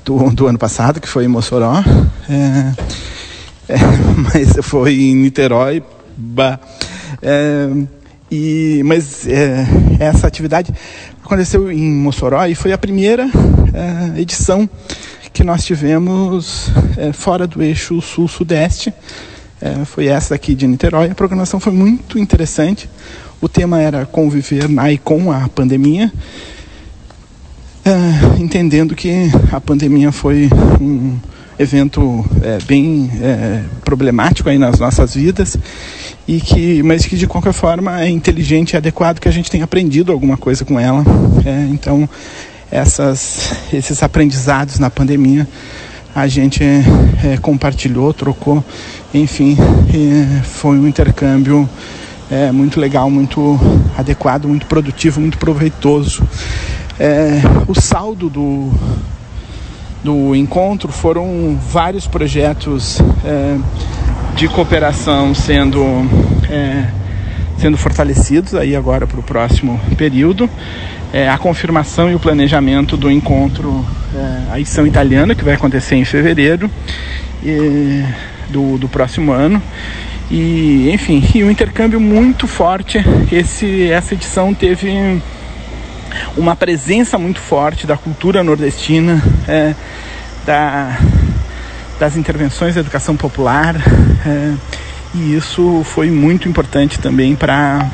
do, 0.04 0.30
do 0.30 0.46
ano 0.46 0.58
passado, 0.58 1.00
que 1.00 1.08
foi 1.08 1.24
em 1.24 1.28
Mossoró. 1.28 1.82
É, 2.28 2.72
é, 3.68 3.76
mas 4.16 4.64
foi 4.64 4.94
em 4.94 5.16
Niterói. 5.16 5.82
Bah, 6.16 6.58
é, 7.20 7.68
e, 8.30 8.82
mas 8.84 9.26
é, 9.26 9.66
essa 10.00 10.26
atividade 10.26 10.72
aconteceu 11.22 11.70
em 11.70 11.90
Mossoró 11.92 12.44
e 12.46 12.54
foi 12.54 12.72
a 12.72 12.78
primeira 12.78 13.28
é, 13.74 14.20
edição 14.20 14.68
que 15.32 15.44
nós 15.44 15.64
tivemos 15.64 16.70
é, 16.96 17.12
fora 17.12 17.46
do 17.46 17.62
eixo 17.62 18.00
sul-sudeste. 18.00 18.92
Foi 19.86 20.08
essa 20.08 20.34
aqui 20.34 20.56
de 20.56 20.66
Niterói. 20.66 21.08
A 21.10 21.14
programação 21.14 21.60
foi 21.60 21.72
muito 21.72 22.18
interessante. 22.18 22.90
O 23.40 23.48
tema 23.48 23.80
era 23.80 24.04
conviver 24.04 24.68
na 24.68 24.90
e 24.90 24.98
com 24.98 25.30
a 25.30 25.48
pandemia 25.48 26.10
é, 27.84 28.40
entendendo 28.40 28.94
que 28.94 29.30
a 29.50 29.60
pandemia 29.60 30.12
foi 30.12 30.48
um 30.80 31.18
evento 31.58 32.24
é, 32.42 32.58
bem 32.64 33.10
é, 33.20 33.62
problemático 33.84 34.48
aí 34.48 34.58
nas 34.58 34.78
nossas 34.78 35.14
vidas 35.14 35.56
e 36.26 36.40
que 36.40 36.82
mas 36.82 37.04
que 37.04 37.16
de 37.16 37.26
qualquer 37.26 37.52
forma 37.52 38.00
é 38.00 38.08
inteligente 38.08 38.72
e 38.72 38.76
adequado 38.76 39.18
que 39.18 39.28
a 39.28 39.32
gente 39.32 39.50
tenha 39.50 39.64
aprendido 39.64 40.12
alguma 40.12 40.36
coisa 40.36 40.64
com 40.64 40.78
ela. 40.78 41.04
É, 41.44 41.68
então 41.70 42.08
essas 42.70 43.52
esses 43.72 44.02
aprendizados 44.02 44.78
na 44.78 44.88
pandemia 44.88 45.46
a 46.14 46.26
gente 46.26 46.62
é, 46.62 47.36
compartilhou 47.40 48.12
trocou 48.14 48.64
enfim 49.12 49.56
foi 50.44 50.78
um 50.78 50.86
intercâmbio 50.86 51.68
é, 52.30 52.50
muito 52.52 52.80
legal 52.80 53.10
muito 53.10 53.58
adequado 53.96 54.46
muito 54.46 54.66
produtivo 54.66 55.20
muito 55.20 55.36
proveitoso 55.36 56.22
é, 57.02 57.40
o 57.66 57.74
saldo 57.74 58.30
do, 58.30 58.70
do 60.04 60.36
encontro 60.36 60.92
foram 60.92 61.58
vários 61.60 62.06
projetos 62.06 63.00
é, 63.24 63.58
de 64.36 64.46
cooperação 64.46 65.34
sendo, 65.34 65.82
é, 66.48 66.86
sendo 67.58 67.76
fortalecidos 67.76 68.54
aí 68.54 68.76
agora 68.76 69.04
para 69.04 69.18
o 69.18 69.22
próximo 69.22 69.80
período. 69.98 70.48
É, 71.12 71.28
a 71.28 71.36
confirmação 71.36 72.08
e 72.08 72.14
o 72.14 72.20
planejamento 72.20 72.96
do 72.96 73.10
encontro, 73.10 73.84
é, 74.14 74.52
a 74.52 74.60
edição 74.60 74.86
italiana, 74.86 75.34
que 75.34 75.42
vai 75.42 75.54
acontecer 75.54 75.96
em 75.96 76.04
fevereiro 76.04 76.70
e, 77.42 78.04
do, 78.48 78.78
do 78.78 78.88
próximo 78.88 79.32
ano. 79.32 79.60
E, 80.30 80.88
enfim, 80.92 81.20
e 81.34 81.42
um 81.42 81.50
intercâmbio 81.50 81.98
muito 81.98 82.46
forte. 82.46 83.04
Esse, 83.32 83.90
essa 83.90 84.14
edição 84.14 84.54
teve 84.54 85.20
uma 86.36 86.56
presença 86.56 87.18
muito 87.18 87.40
forte 87.40 87.86
da 87.86 87.96
cultura 87.96 88.42
nordestina, 88.42 89.22
é, 89.46 89.74
da, 90.46 90.98
das 91.98 92.16
intervenções 92.16 92.74
da 92.74 92.80
educação 92.80 93.16
popular, 93.16 93.76
é, 94.26 94.54
e 95.14 95.34
isso 95.34 95.82
foi 95.84 96.10
muito 96.10 96.48
importante 96.48 96.98
também 96.98 97.36
para 97.36 97.90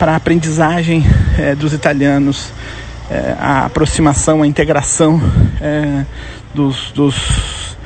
a 0.00 0.16
aprendizagem 0.16 1.04
é, 1.38 1.54
dos 1.54 1.72
italianos, 1.72 2.52
é, 3.10 3.36
a 3.38 3.66
aproximação, 3.66 4.42
a 4.42 4.46
integração 4.46 5.20
é, 5.60 6.04
dos, 6.52 6.90
dos, 6.92 7.76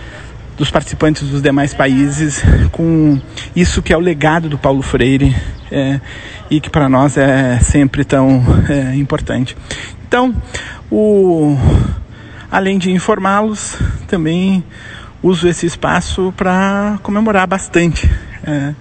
dos 0.57 0.70
participantes 0.70 1.29
dos 1.29 1.42
demais 1.42 1.75
países 1.75 2.42
com 2.73 3.20
isso 3.55 3.83
que 3.83 3.92
é 3.92 3.97
o 3.97 4.01
legado 4.01 4.49
do 4.49 4.57
Paulo 4.57 4.83
Freire 4.83 5.35
é, 5.74 6.00
e 6.48 6.60
que 6.60 6.70
para 6.70 6.88
nós 6.88 7.16
é 7.16 7.58
sempre 7.58 8.04
tão 8.04 8.42
é, 8.68 8.94
importante. 8.94 9.56
Então, 10.06 10.32
o, 10.90 11.56
além 12.50 12.78
de 12.78 12.92
informá-los, 12.92 13.76
também 14.06 14.62
uso 15.20 15.48
esse 15.48 15.66
espaço 15.66 16.32
para 16.37 16.98
comemorar 17.02 17.46
bastante. 17.48 18.08
É, 18.46 18.72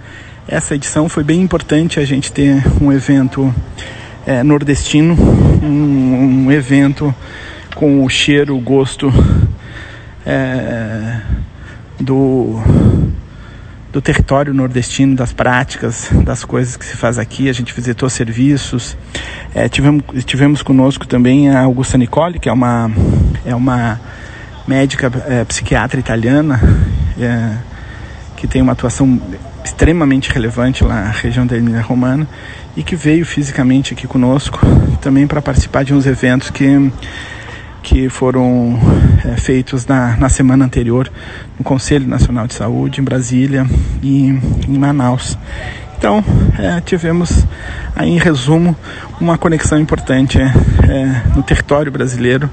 essa 0.48 0.76
edição 0.76 1.10
foi 1.10 1.24
bem 1.24 1.42
importante 1.42 2.00
a 2.00 2.06
gente 2.06 2.32
ter 2.32 2.64
um 2.80 2.92
evento 2.92 3.54
é, 4.28 4.44
nordestino, 4.44 5.16
um, 5.64 6.46
um, 6.46 6.52
evento 6.52 7.14
com 7.76 8.04
o 8.04 8.10
cheiro, 8.10 8.56
o 8.56 8.60
gosto 8.60 9.12
é, 10.26 11.22
do 12.00 12.62
do 13.94 14.02
território 14.02 14.52
nordestino, 14.56 15.16
das 15.16 15.32
práticas, 15.32 16.10
das 16.26 16.44
coisas 16.44 16.76
que 16.76 16.84
se 16.84 16.98
faz 16.98 17.20
aqui. 17.20 17.48
A 17.48 17.54
gente 17.54 17.72
visitou 17.72 18.10
serviços. 18.10 18.98
É, 19.54 19.70
tivemos, 19.70 20.04
tivemos 20.26 20.64
conosco 20.64 21.06
também 21.06 21.52
a 21.52 21.62
Augusta 21.62 21.96
Nicole, 21.96 22.40
que 22.40 22.50
é 22.50 22.52
uma, 22.52 22.92
é 23.46 23.54
uma 23.54 24.02
médica 24.68 25.12
é, 25.28 25.46
psiquiatra 25.46 26.00
italiana, 26.00 26.60
é, 27.20 27.56
que 28.36 28.48
tem 28.48 28.64
uma 28.64 28.72
atuação 28.72 29.22
extremamente 29.64 30.32
relevante 30.32 30.84
lá 30.84 31.04
na 31.04 31.12
região 31.12 31.46
da 31.46 31.56
Emília 31.56 31.82
Romana 31.82 32.28
e 32.76 32.82
que 32.82 32.96
veio 32.96 33.24
fisicamente 33.24 33.94
aqui 33.94 34.08
conosco 34.08 34.60
também 35.02 35.28
para 35.28 35.40
participar 35.40 35.84
de 35.84 35.94
uns 35.94 36.08
eventos 36.08 36.50
que 36.50 36.92
que 37.84 38.08
foram 38.08 38.80
é, 39.26 39.36
feitos 39.36 39.86
na, 39.86 40.16
na 40.16 40.30
semana 40.30 40.66
anterior 40.66 41.12
no 41.60 41.64
Conselho 41.64 42.08
Nacional 42.08 42.48
de 42.48 42.54
Saúde, 42.54 43.02
em 43.02 43.04
Brasília 43.04 43.68
e 44.02 44.30
em 44.68 44.78
Manaus. 44.78 45.38
Então, 45.98 46.24
é, 46.58 46.82
tivemos, 46.82 47.46
aí, 47.96 48.10
em 48.10 48.18
resumo, 48.18 48.76
uma 49.22 49.38
conexão 49.38 49.80
importante 49.80 50.40
é, 50.40 50.46
é, 50.46 51.36
no 51.36 51.44
território 51.44 51.92
brasileiro 51.92 52.50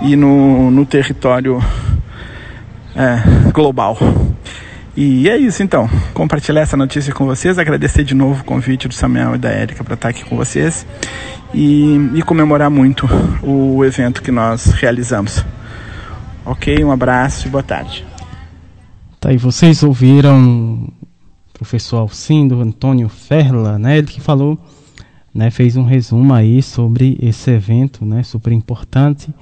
e 0.00 0.16
no, 0.16 0.70
no 0.70 0.84
território 0.84 1.62
é, 2.96 3.50
global. 3.52 3.96
E 4.94 5.28
é 5.28 5.38
isso 5.38 5.62
então. 5.62 5.88
Compartilhar 6.12 6.60
essa 6.60 6.76
notícia 6.76 7.14
com 7.14 7.24
vocês, 7.24 7.58
agradecer 7.58 8.04
de 8.04 8.14
novo 8.14 8.42
o 8.42 8.44
convite 8.44 8.86
do 8.86 8.94
Samuel 8.94 9.34
e 9.34 9.38
da 9.38 9.48
Érica 9.48 9.82
para 9.82 9.94
estar 9.94 10.10
aqui 10.10 10.22
com 10.24 10.36
vocês 10.36 10.86
e, 11.54 11.96
e 12.14 12.22
comemorar 12.22 12.70
muito 12.70 13.08
o 13.42 13.82
evento 13.84 14.22
que 14.22 14.30
nós 14.30 14.66
realizamos. 14.66 15.44
Ok, 16.44 16.84
um 16.84 16.92
abraço 16.92 17.46
e 17.46 17.50
boa 17.50 17.62
tarde. 17.62 18.04
Tá 19.18 19.30
aí, 19.30 19.38
vocês 19.38 19.82
ouviram 19.82 20.84
o 20.84 21.52
professor 21.54 21.98
Alcindo 21.98 22.60
Antônio 22.60 23.08
Ferla, 23.08 23.78
né? 23.78 23.96
Ele 23.96 24.08
que 24.08 24.20
falou, 24.20 24.58
né, 25.32 25.50
fez 25.50 25.76
um 25.76 25.84
resumo 25.84 26.34
aí 26.34 26.60
sobre 26.60 27.16
esse 27.22 27.50
evento, 27.50 28.04
né, 28.04 28.22
super 28.22 28.52
importante, 28.52 29.32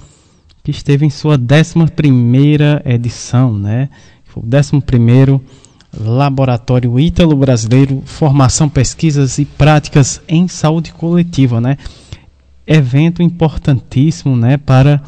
que 0.63 0.71
esteve 0.71 1.07
em 1.07 1.11
sua 1.11 1.37
11 1.37 1.91
primeira 1.91 2.83
edição, 2.85 3.53
né? 3.59 3.89
Foi 4.31 4.43
o 4.43 4.47
11 4.47 4.81
primeiro 4.83 5.41
Laboratório 5.99 6.99
Ítalo 7.01 7.37
Brasileiro 7.37 8.03
Formação, 8.07 8.69
Pesquisas 8.69 9.39
e 9.39 9.45
Práticas 9.45 10.23
em 10.29 10.47
Saúde 10.47 10.93
Coletiva, 10.93 11.61
né? 11.61 11.77
Evento 12.67 13.23
importantíssimo, 13.23 14.37
né, 14.37 14.57
para 14.57 15.03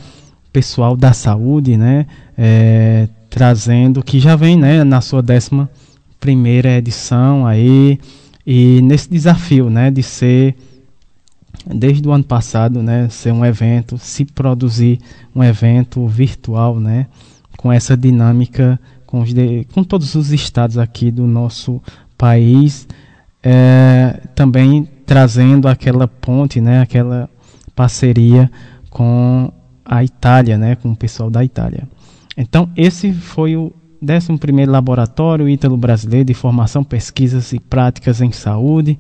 pessoal 0.53 0.97
da 0.97 1.13
saúde, 1.13 1.77
né? 1.77 2.07
É, 2.37 3.09
trazendo 3.31 4.03
que 4.03 4.19
já 4.19 4.35
vem, 4.35 4.57
né, 4.57 4.83
na 4.83 5.01
sua 5.01 5.21
11 5.23 5.69
primeira 6.19 6.77
edição 6.77 7.47
aí 7.47 7.99
e 8.47 8.81
nesse 8.83 9.09
desafio, 9.09 9.71
né, 9.71 9.91
de 9.91 10.03
ser 10.03 10.57
desde 11.65 12.07
o 12.09 12.13
ano 12.13 12.25
passado, 12.25 12.83
né, 12.83 13.09
ser 13.09 13.33
um 13.33 13.45
evento, 13.45 13.97
se 13.99 14.25
produzir 14.25 14.99
um 15.35 15.45
evento 15.45 16.07
virtual, 16.09 16.81
né, 16.81 17.07
com 17.57 17.73
essa 17.73 17.97
dinâmica 17.97 18.81
com, 19.13 19.23
de, 19.25 19.67
com 19.75 19.85
todos 19.85 20.15
os 20.15 20.33
estados 20.33 20.79
aqui 20.79 21.11
do 21.11 21.27
nosso 21.27 21.83
país, 22.17 22.89
é, 23.43 24.23
também 24.35 24.89
trazendo 25.05 25.69
aquela 25.69 26.09
ponte, 26.09 26.63
né, 26.63 26.81
aquela 26.81 27.29
parceria 27.77 28.51
com 28.89 29.53
a 29.85 30.03
Itália, 30.03 30.57
né, 30.57 30.77
com 30.77 30.93
o 30.93 30.97
pessoal 30.97 31.29
da 31.29 31.45
Itália. 31.45 31.87
Então, 32.39 32.71
esse 32.75 33.13
foi 33.13 33.55
o 33.55 33.71
11º 34.03 34.67
Laboratório 34.67 35.47
Ítalo-Brasileiro 35.47 36.25
de 36.25 36.35
Formação, 36.35 36.83
Pesquisas 36.83 37.53
e 37.53 37.61
Práticas 37.61 38.23
em 38.23 38.33
Saúde, 38.33 38.99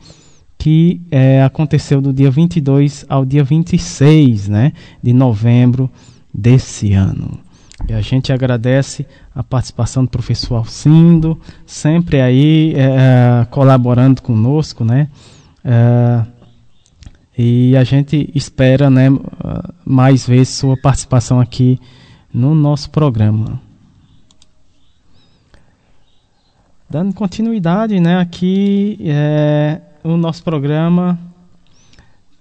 que 0.58 1.00
é, 1.10 1.42
aconteceu 1.42 2.02
do 2.02 2.12
dia 2.12 2.30
22 2.30 3.06
ao 3.08 3.24
dia 3.24 3.42
26 3.42 4.50
né, 4.50 4.74
de 5.02 5.14
novembro 5.14 5.90
desse 6.34 6.92
ano. 6.92 7.40
E 7.88 7.94
a 7.94 8.00
gente 8.02 8.30
agradece 8.30 9.06
a 9.34 9.42
participação 9.42 10.04
do 10.04 10.10
professor 10.10 10.56
Alcindo, 10.56 11.40
sempre 11.66 12.20
aí 12.20 12.74
é, 12.76 13.46
colaborando 13.50 14.20
conosco, 14.20 14.84
né? 14.84 15.08
É, 15.64 16.26
e 17.36 17.76
a 17.76 17.84
gente 17.84 18.30
espera, 18.34 18.90
né, 18.90 19.08
mais 19.84 20.26
vezes 20.26 20.50
sua 20.50 20.76
participação 20.76 21.40
aqui 21.40 21.80
no 22.32 22.54
nosso 22.54 22.90
programa. 22.90 23.60
Dando 26.90 27.14
continuidade, 27.14 27.98
né, 28.00 28.20
aqui 28.20 28.98
é, 29.00 29.80
no 30.04 30.18
nosso 30.18 30.44
programa 30.44 31.18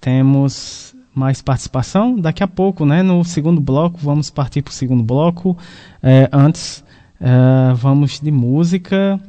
temos 0.01 0.90
mais 1.13 1.41
participação. 1.41 2.19
Daqui 2.19 2.43
a 2.43 2.47
pouco, 2.47 2.85
né, 2.85 3.03
no 3.03 3.23
segundo 3.23 3.59
bloco, 3.59 3.99
vamos 4.01 4.29
partir 4.29 4.61
para 4.61 4.71
o 4.71 4.73
segundo 4.73 5.03
bloco. 5.03 5.57
É, 6.01 6.29
antes, 6.31 6.83
é, 7.19 7.73
vamos 7.73 8.19
de 8.19 8.31
música. 8.31 9.19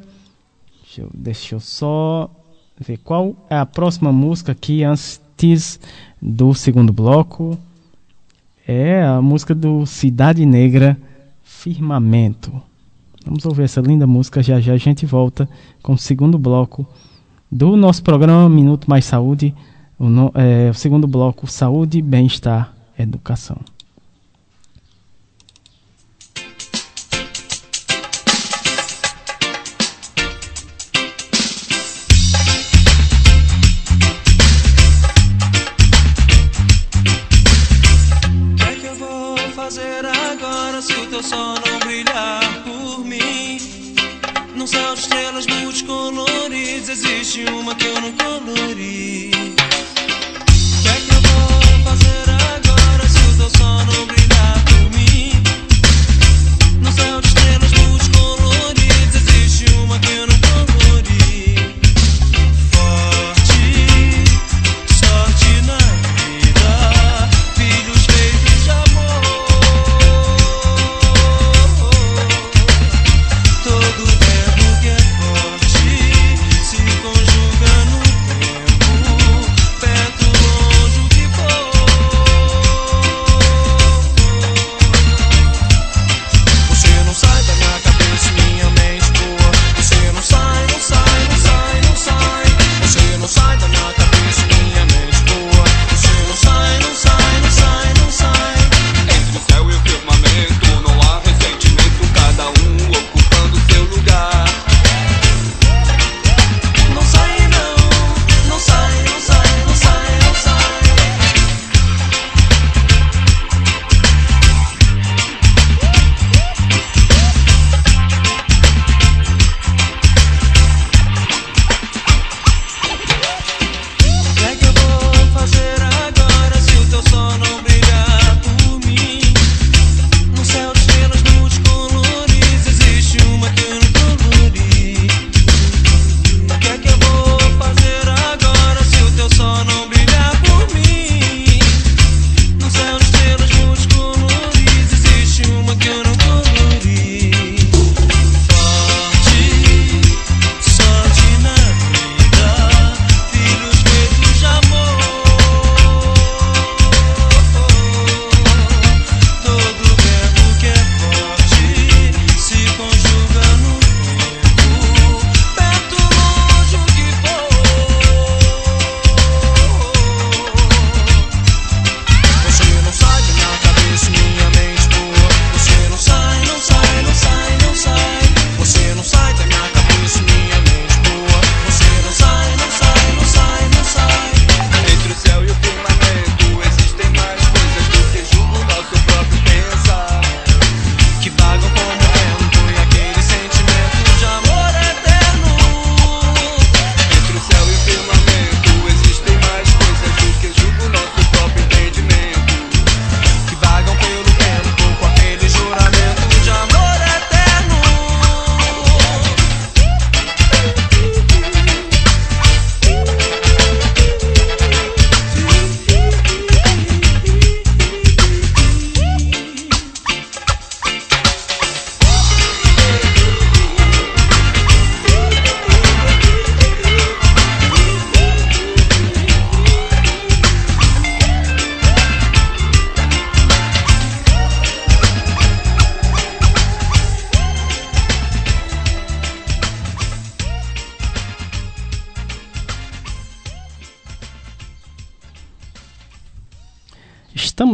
Deixa 0.81 1.01
eu, 1.01 1.09
deixa 1.13 1.55
eu 1.55 1.59
só 1.59 2.29
ver 2.79 2.97
qual 2.97 3.35
é 3.49 3.57
a 3.57 3.65
próxima 3.65 4.11
música 4.11 4.51
aqui 4.51 4.83
antes 4.83 5.79
do 6.21 6.53
segundo 6.53 6.93
bloco. 6.93 7.57
É 8.65 9.03
a 9.03 9.21
música 9.21 9.53
do 9.53 9.85
Cidade 9.85 10.45
Negra, 10.45 10.97
Firmamento. 11.43 12.61
Vamos 13.25 13.45
ouvir 13.45 13.63
essa 13.63 13.81
linda 13.81 14.07
música. 14.07 14.41
Já 14.41 14.59
já 14.59 14.73
a 14.73 14.77
gente 14.77 15.05
volta 15.05 15.49
com 15.81 15.93
o 15.93 15.97
segundo 15.97 16.37
bloco 16.37 16.87
do 17.51 17.75
nosso 17.75 18.01
programa 18.03 18.49
Minuto 18.49 18.89
Mais 18.89 19.05
Saúde 19.05 19.53
o, 20.03 20.09
no, 20.09 20.31
é, 20.35 20.69
o 20.69 20.73
segundo 20.73 21.07
bloco, 21.07 21.47
saúde, 21.47 22.01
bem-estar, 22.01 22.73
educação. 22.99 23.57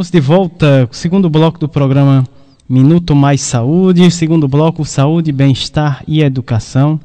Estamos 0.10 0.26
de 0.26 0.28
volta 0.28 0.89
segundo 0.91 1.30
bloco 1.30 1.60
do 1.60 1.69
programa 1.69 2.28
Minuto 2.67 3.15
Mais 3.15 3.41
Saúde, 3.41 4.10
segundo 4.10 4.48
bloco 4.48 4.84
Saúde, 4.84 5.32
Bem-Estar 5.32 6.04
e 6.08 6.24
Educação. 6.24 7.00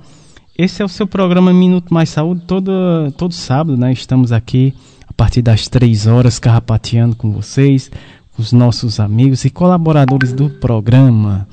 Esse 0.57 0.81
é 0.81 0.85
o 0.87 0.89
seu 0.89 1.07
programa 1.07 1.53
Minuto 1.53 1.93
Mais 1.93 2.09
Saúde, 2.09 2.45
todo, 2.47 2.73
todo 3.19 3.35
sábado, 3.35 3.77
né? 3.77 3.93
Estamos 3.93 4.33
aqui 4.33 4.73
a 5.07 5.13
partir 5.13 5.43
das 5.43 5.69
três 5.69 6.07
horas, 6.07 6.39
carrapateando 6.39 7.15
com 7.15 7.31
vocês, 7.31 7.91
com 8.35 8.41
os 8.41 8.53
nossos 8.53 8.99
amigos 8.99 9.45
e 9.45 9.51
colaboradores 9.51 10.33
do 10.33 10.49
programa. 10.49 11.47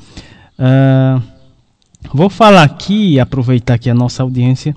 Uh, 0.57 1.21
vou 2.13 2.29
falar 2.29 2.63
aqui, 2.63 3.19
aproveitar 3.19 3.73
aqui 3.73 3.89
a 3.89 3.93
nossa 3.93 4.23
audiência, 4.23 4.73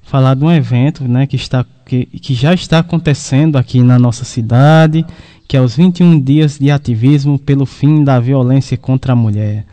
falar 0.00 0.34
de 0.34 0.44
um 0.44 0.50
evento 0.50 1.04
né, 1.06 1.26
que, 1.26 1.36
está, 1.36 1.66
que, 1.84 2.06
que 2.06 2.32
já 2.32 2.54
está 2.54 2.78
acontecendo 2.78 3.58
aqui 3.58 3.82
na 3.82 3.98
nossa 3.98 4.24
cidade, 4.24 5.04
que 5.48 5.56
é 5.56 5.60
os 5.60 5.76
21 5.76 6.20
dias 6.20 6.58
de 6.58 6.70
ativismo 6.70 7.38
pelo 7.38 7.66
fim 7.66 8.02
da 8.02 8.18
violência 8.18 8.76
contra 8.76 9.12
a 9.12 9.16
mulher. 9.16 9.64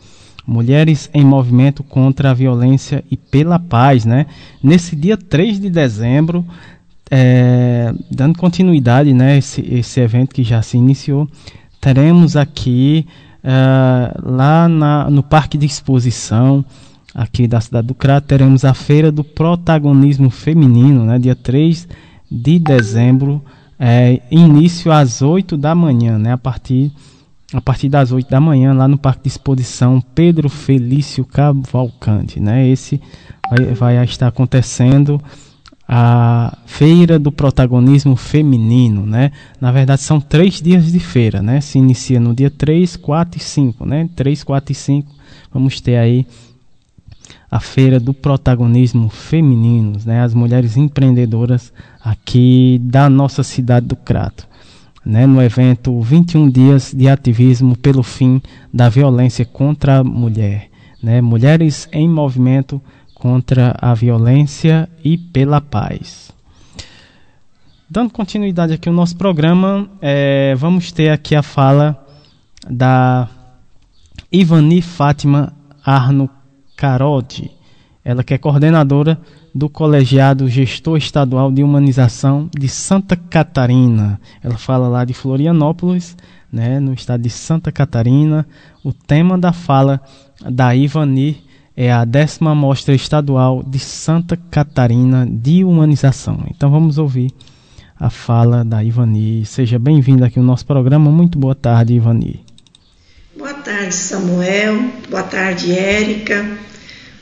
Mulheres 0.46 1.10
em 1.14 1.24
Movimento 1.24 1.84
contra 1.84 2.32
a 2.32 2.34
Violência 2.34 3.04
e 3.10 3.16
pela 3.16 3.58
Paz, 3.58 4.04
né? 4.04 4.26
Nesse 4.62 4.94
dia 4.94 5.16
3 5.16 5.60
de 5.60 5.70
dezembro, 5.70 6.46
é, 7.10 7.94
dando 8.10 8.38
continuidade, 8.38 9.14
né, 9.14 9.38
esse, 9.38 9.62
esse 9.62 10.00
evento 10.00 10.34
que 10.34 10.44
já 10.44 10.62
se 10.62 10.78
iniciou, 10.78 11.28
teremos 11.80 12.36
aqui 12.36 13.06
é, 13.44 14.20
lá 14.22 14.68
na, 14.68 15.10
no 15.10 15.22
Parque 15.22 15.58
de 15.58 15.66
Exposição, 15.66 16.66
aqui 17.14 17.48
da 17.48 17.62
cidade 17.62 17.88
do 17.88 17.94
Crato, 17.94 18.28
teremos 18.28 18.66
a 18.66 18.74
Feira 18.74 19.12
do 19.12 19.24
Protagonismo 19.24 20.30
Feminino, 20.30 21.06
né, 21.06 21.20
dia 21.20 21.36
3 21.36 21.88
de 22.32 22.58
dezembro, 22.58 23.44
é, 23.86 24.22
início 24.32 24.94
às 24.94 25.22
8 25.22 25.58
da 25.58 25.76
manhã, 25.76 26.18
né, 26.18 26.32
a 26.32 26.38
partir, 26.38 26.90
a 27.54 27.60
partir 27.60 27.90
das 27.90 28.14
8 28.14 28.30
da 28.30 28.40
manhã, 28.40 28.74
lá 28.74 28.88
no 28.88 28.98
Parque 28.98 29.24
de 29.24 29.28
Exposição 29.28 30.02
Pedro 30.16 30.48
Felício 30.48 31.26
Cavalcante. 31.26 32.40
Né, 32.40 32.70
esse 32.70 33.02
vai, 33.50 33.96
vai 33.96 34.06
estar 34.06 34.28
acontecendo 34.28 35.22
a 35.86 36.58
feira 36.66 37.20
do 37.20 37.30
protagonismo 37.30 38.16
feminino, 38.16 39.06
né? 39.06 39.34
Na 39.60 39.70
verdade 39.70 40.02
são 40.02 40.22
três 40.22 40.62
dias 40.62 40.90
de 40.90 41.00
feira, 41.00 41.42
né? 41.42 41.60
Se 41.60 41.78
inicia 41.78 42.22
no 42.22 42.34
dia 42.34 42.50
3, 42.50 42.96
4 42.96 43.38
e 43.38 43.44
5, 43.44 43.86
né? 43.86 44.10
3, 44.16 44.46
4 44.46 44.72
e 44.72 44.76
5 44.76 45.12
vamos 45.54 45.82
ter 45.82 45.98
aí 45.98 46.26
a 47.54 47.60
feira 47.60 48.00
do 48.00 48.16
protagonismo 48.16 49.10
feminino, 49.10 50.00
né? 50.04 50.22
As 50.22 50.34
mulheres 50.34 50.76
empreendedoras 50.76 51.72
aqui 52.04 52.82
da 52.82 53.08
nossa 53.08 53.44
cidade 53.44 53.86
do 53.86 53.96
Crato. 53.96 54.48
Né, 55.06 55.28
no 55.28 55.40
evento 55.40 56.00
21 56.02 56.50
dias 56.50 56.94
de 56.96 57.10
ativismo 57.10 57.78
pelo 57.78 58.02
fim 58.02 58.42
da 58.74 58.88
violência 58.88 59.46
contra 59.46 59.98
a 60.00 60.04
mulher, 60.04 60.70
né, 61.04 61.20
mulheres 61.20 61.90
em 61.92 62.08
movimento 62.08 62.82
contra 63.14 63.76
a 63.82 63.94
violência 63.94 64.90
e 65.04 65.18
pela 65.18 65.60
paz. 65.60 66.32
Dando 67.90 68.12
continuidade 68.12 68.74
aqui 68.74 68.88
ao 68.88 68.96
nosso 68.96 69.18
programa, 69.18 69.90
é, 70.02 70.56
vamos 70.56 70.92
ter 70.92 71.10
aqui 71.10 71.36
a 71.36 71.44
fala 71.44 72.02
da 72.68 73.28
Ivani 74.32 74.82
Fátima 74.82 75.54
Arno 75.86 76.30
Carodi, 76.84 77.50
ela 78.04 78.26
que 78.26 78.34
é 78.34 78.38
coordenadora 78.38 79.18
do 79.56 79.70
Colegiado 79.70 80.50
Gestor 80.50 80.98
Estadual 80.98 81.50
de 81.50 81.64
Humanização 81.64 82.50
de 82.54 82.68
Santa 82.68 83.16
Catarina. 83.16 84.20
Ela 84.44 84.58
fala 84.58 84.90
lá 84.90 85.06
de 85.06 85.14
Florianópolis, 85.14 86.18
né, 86.52 86.82
no 86.82 86.94
estado 86.94 87.22
de 87.22 87.30
Santa 87.30 87.72
Catarina. 87.72 88.46
O 88.84 88.92
tema 88.92 89.38
da 89.38 89.54
fala 89.54 90.02
da 90.46 90.76
Ivani 90.76 91.38
é 91.74 91.90
a 91.90 92.04
décima 92.04 92.54
Mostra 92.54 92.94
Estadual 92.94 93.64
de 93.64 93.80
Santa 93.80 94.36
Catarina 94.36 95.26
de 95.26 95.64
Humanização. 95.64 96.44
Então 96.50 96.70
vamos 96.70 96.98
ouvir 96.98 97.32
a 97.98 98.10
fala 98.10 98.62
da 98.66 98.84
Ivani. 98.84 99.46
Seja 99.46 99.80
bem-vinda 99.80 100.26
aqui 100.26 100.38
ao 100.38 100.44
nosso 100.44 100.66
programa. 100.66 101.10
Muito 101.10 101.40
boa 101.40 101.56
tarde, 101.56 101.94
Ivani. 101.94 102.43
Boa 103.36 103.56
tarde, 103.56 103.96
Samuel. 103.96 104.94
Boa 105.10 105.24
tarde, 105.24 105.72
Érica. 105.72 106.56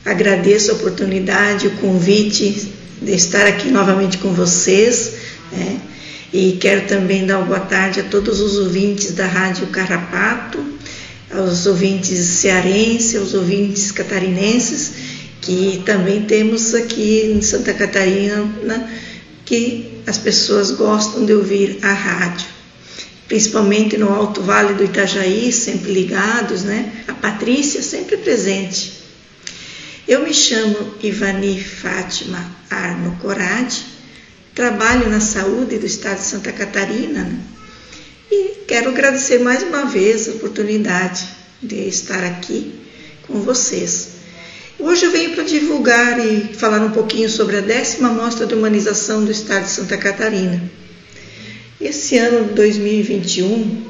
Agradeço 0.04 0.70
a 0.70 0.74
oportunidade, 0.74 1.68
o 1.68 1.76
convite 1.78 2.70
de 3.00 3.12
estar 3.12 3.46
aqui 3.46 3.70
novamente 3.70 4.18
com 4.18 4.34
vocês. 4.34 5.14
Né? 5.50 5.80
E 6.30 6.58
quero 6.60 6.86
também 6.86 7.24
dar 7.24 7.38
boa 7.38 7.60
tarde 7.60 8.00
a 8.00 8.02
todos 8.02 8.40
os 8.40 8.58
ouvintes 8.58 9.12
da 9.12 9.26
Rádio 9.26 9.68
Carrapato, 9.68 10.62
aos 11.32 11.64
ouvintes 11.64 12.18
cearenses, 12.18 13.16
aos 13.16 13.32
ouvintes 13.32 13.90
catarinenses, 13.90 14.92
que 15.40 15.82
também 15.86 16.24
temos 16.24 16.74
aqui 16.74 17.32
em 17.34 17.40
Santa 17.40 17.72
Catarina, 17.72 18.86
que 19.46 20.02
as 20.06 20.18
pessoas 20.18 20.72
gostam 20.72 21.24
de 21.24 21.32
ouvir 21.32 21.78
a 21.80 21.94
rádio. 21.94 22.51
Principalmente 23.32 23.96
no 23.96 24.12
Alto 24.12 24.42
Vale 24.42 24.74
do 24.74 24.84
Itajaí, 24.84 25.50
sempre 25.50 25.90
ligados, 25.90 26.64
né? 26.64 27.02
A 27.08 27.14
Patrícia 27.14 27.80
sempre 27.80 28.18
presente. 28.18 28.92
Eu 30.06 30.22
me 30.22 30.34
chamo 30.34 30.92
Ivani 31.02 31.58
Fátima 31.58 32.44
Arno 32.68 33.16
Corade, 33.22 33.86
trabalho 34.54 35.08
na 35.08 35.18
saúde 35.18 35.78
do 35.78 35.86
estado 35.86 36.18
de 36.18 36.26
Santa 36.26 36.52
Catarina 36.52 37.24
né? 37.24 37.38
e 38.30 38.66
quero 38.68 38.90
agradecer 38.90 39.38
mais 39.38 39.62
uma 39.62 39.86
vez 39.86 40.28
a 40.28 40.32
oportunidade 40.32 41.26
de 41.62 41.88
estar 41.88 42.22
aqui 42.22 42.74
com 43.26 43.40
vocês. 43.40 44.08
Hoje 44.78 45.06
eu 45.06 45.10
venho 45.10 45.34
para 45.34 45.44
divulgar 45.44 46.18
e 46.18 46.52
falar 46.52 46.82
um 46.82 46.90
pouquinho 46.90 47.30
sobre 47.30 47.56
a 47.56 47.62
décima 47.62 48.10
mostra 48.10 48.44
de 48.44 48.54
humanização 48.54 49.24
do 49.24 49.30
estado 49.30 49.64
de 49.64 49.70
Santa 49.70 49.96
Catarina. 49.96 50.81
Esse 51.82 52.16
ano 52.16 52.54
2021, 52.54 53.82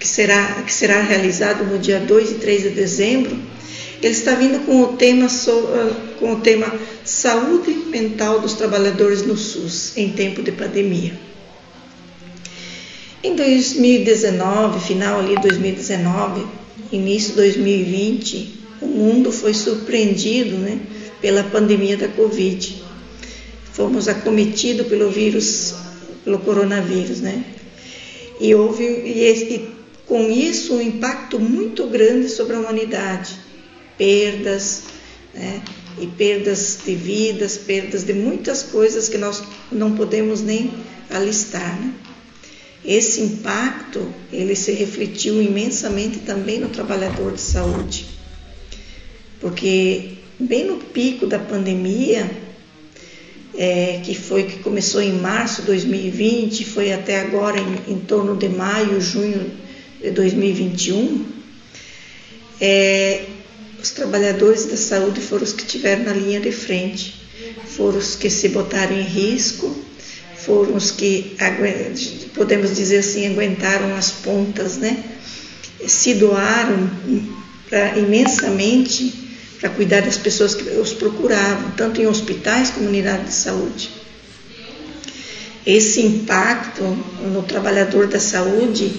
que 0.00 0.08
será, 0.08 0.62
que 0.62 0.72
será 0.72 1.02
realizado 1.02 1.62
no 1.64 1.78
dia 1.78 2.00
2 2.00 2.30
e 2.30 2.34
3 2.36 2.62
de 2.62 2.70
dezembro, 2.70 3.36
ele 4.02 4.14
está 4.14 4.34
vindo 4.34 4.64
com 4.64 4.80
o 4.80 4.96
tema, 4.96 5.26
ah, 5.26 6.14
com 6.18 6.32
o 6.32 6.40
tema 6.40 6.74
Saúde 7.04 7.70
Mental 7.90 8.40
dos 8.40 8.54
Trabalhadores 8.54 9.26
no 9.26 9.36
SUS 9.36 9.94
em 9.94 10.08
tempo 10.08 10.42
de 10.42 10.52
pandemia. 10.52 11.12
Em 13.22 13.36
2019, 13.36 14.80
final 14.80 15.20
ali 15.20 15.34
2019, 15.36 16.46
início 16.90 17.34
2020, 17.34 18.60
o 18.80 18.86
mundo 18.86 19.30
foi 19.30 19.52
surpreendido 19.52 20.56
né, 20.56 20.80
pela 21.20 21.44
pandemia 21.44 21.98
da 21.98 22.08
Covid. 22.08 22.82
Fomos 23.70 24.08
acometidos 24.08 24.86
pelo 24.86 25.10
vírus, 25.10 25.74
pelo 26.24 26.38
coronavírus, 26.38 27.20
né? 27.20 27.44
E 28.40 28.54
houve 28.54 28.84
e, 28.84 29.54
e 29.54 29.74
com 30.06 30.30
isso 30.30 30.74
um 30.74 30.80
impacto 30.80 31.38
muito 31.38 31.86
grande 31.86 32.28
sobre 32.28 32.56
a 32.56 32.60
humanidade 32.60 33.44
perdas, 33.96 34.82
né? 35.32 35.62
e 35.98 36.06
perdas 36.06 36.78
de 36.84 36.94
vidas, 36.94 37.56
perdas 37.56 38.02
de 38.02 38.12
muitas 38.12 38.62
coisas 38.62 39.08
que 39.08 39.18
nós 39.18 39.42
não 39.70 39.94
podemos 39.94 40.40
nem 40.40 40.72
alistar. 41.10 41.80
Né? 41.80 41.92
Esse 42.84 43.20
impacto 43.20 44.12
ele 44.32 44.56
se 44.56 44.72
refletiu 44.72 45.40
imensamente 45.40 46.18
também 46.20 46.58
no 46.58 46.68
trabalhador 46.68 47.32
de 47.32 47.40
saúde, 47.40 48.06
porque 49.40 50.14
bem 50.38 50.66
no 50.66 50.78
pico 50.78 51.26
da 51.26 51.38
pandemia, 51.38 52.30
é, 53.56 54.00
que 54.02 54.14
foi 54.14 54.44
que 54.44 54.58
começou 54.58 55.00
em 55.00 55.12
março 55.12 55.62
de 55.62 55.68
2020, 55.68 56.64
foi 56.64 56.92
até 56.92 57.20
agora 57.20 57.58
em, 57.58 57.92
em 57.92 57.98
torno 57.98 58.36
de 58.36 58.48
maio, 58.48 59.00
junho 59.00 59.50
de 60.00 60.10
2021, 60.10 61.24
é, 62.60 63.24
os 63.80 63.90
trabalhadores 63.90 64.66
da 64.66 64.76
saúde 64.76 65.20
foram 65.20 65.44
os 65.44 65.52
que 65.52 65.64
tiveram 65.64 66.04
na 66.04 66.12
linha 66.12 66.40
de 66.40 66.50
frente, 66.50 67.14
foram 67.66 67.98
os 67.98 68.16
que 68.16 68.30
se 68.30 68.48
botaram 68.48 68.96
em 68.96 69.02
risco, 69.02 69.76
foram 70.36 70.74
os 70.74 70.90
que, 70.90 71.36
podemos 72.34 72.74
dizer 72.76 72.98
assim, 72.98 73.26
aguentaram 73.26 73.94
as 73.96 74.10
pontas, 74.10 74.76
né? 74.76 75.02
Se 75.86 76.14
doaram 76.14 76.90
pra, 77.68 77.98
imensamente 77.98 79.23
para 79.64 79.72
cuidar 79.72 80.02
das 80.02 80.18
pessoas 80.18 80.54
que 80.54 80.62
os 80.76 80.92
procuravam, 80.92 81.70
tanto 81.70 81.98
em 81.98 82.06
hospitais 82.06 82.68
como 82.68 82.86
unidades 82.86 83.28
de 83.28 83.32
saúde. 83.32 83.90
Esse 85.64 86.02
impacto 86.02 86.82
no 86.82 87.42
trabalhador 87.44 88.06
da 88.06 88.20
saúde 88.20 88.92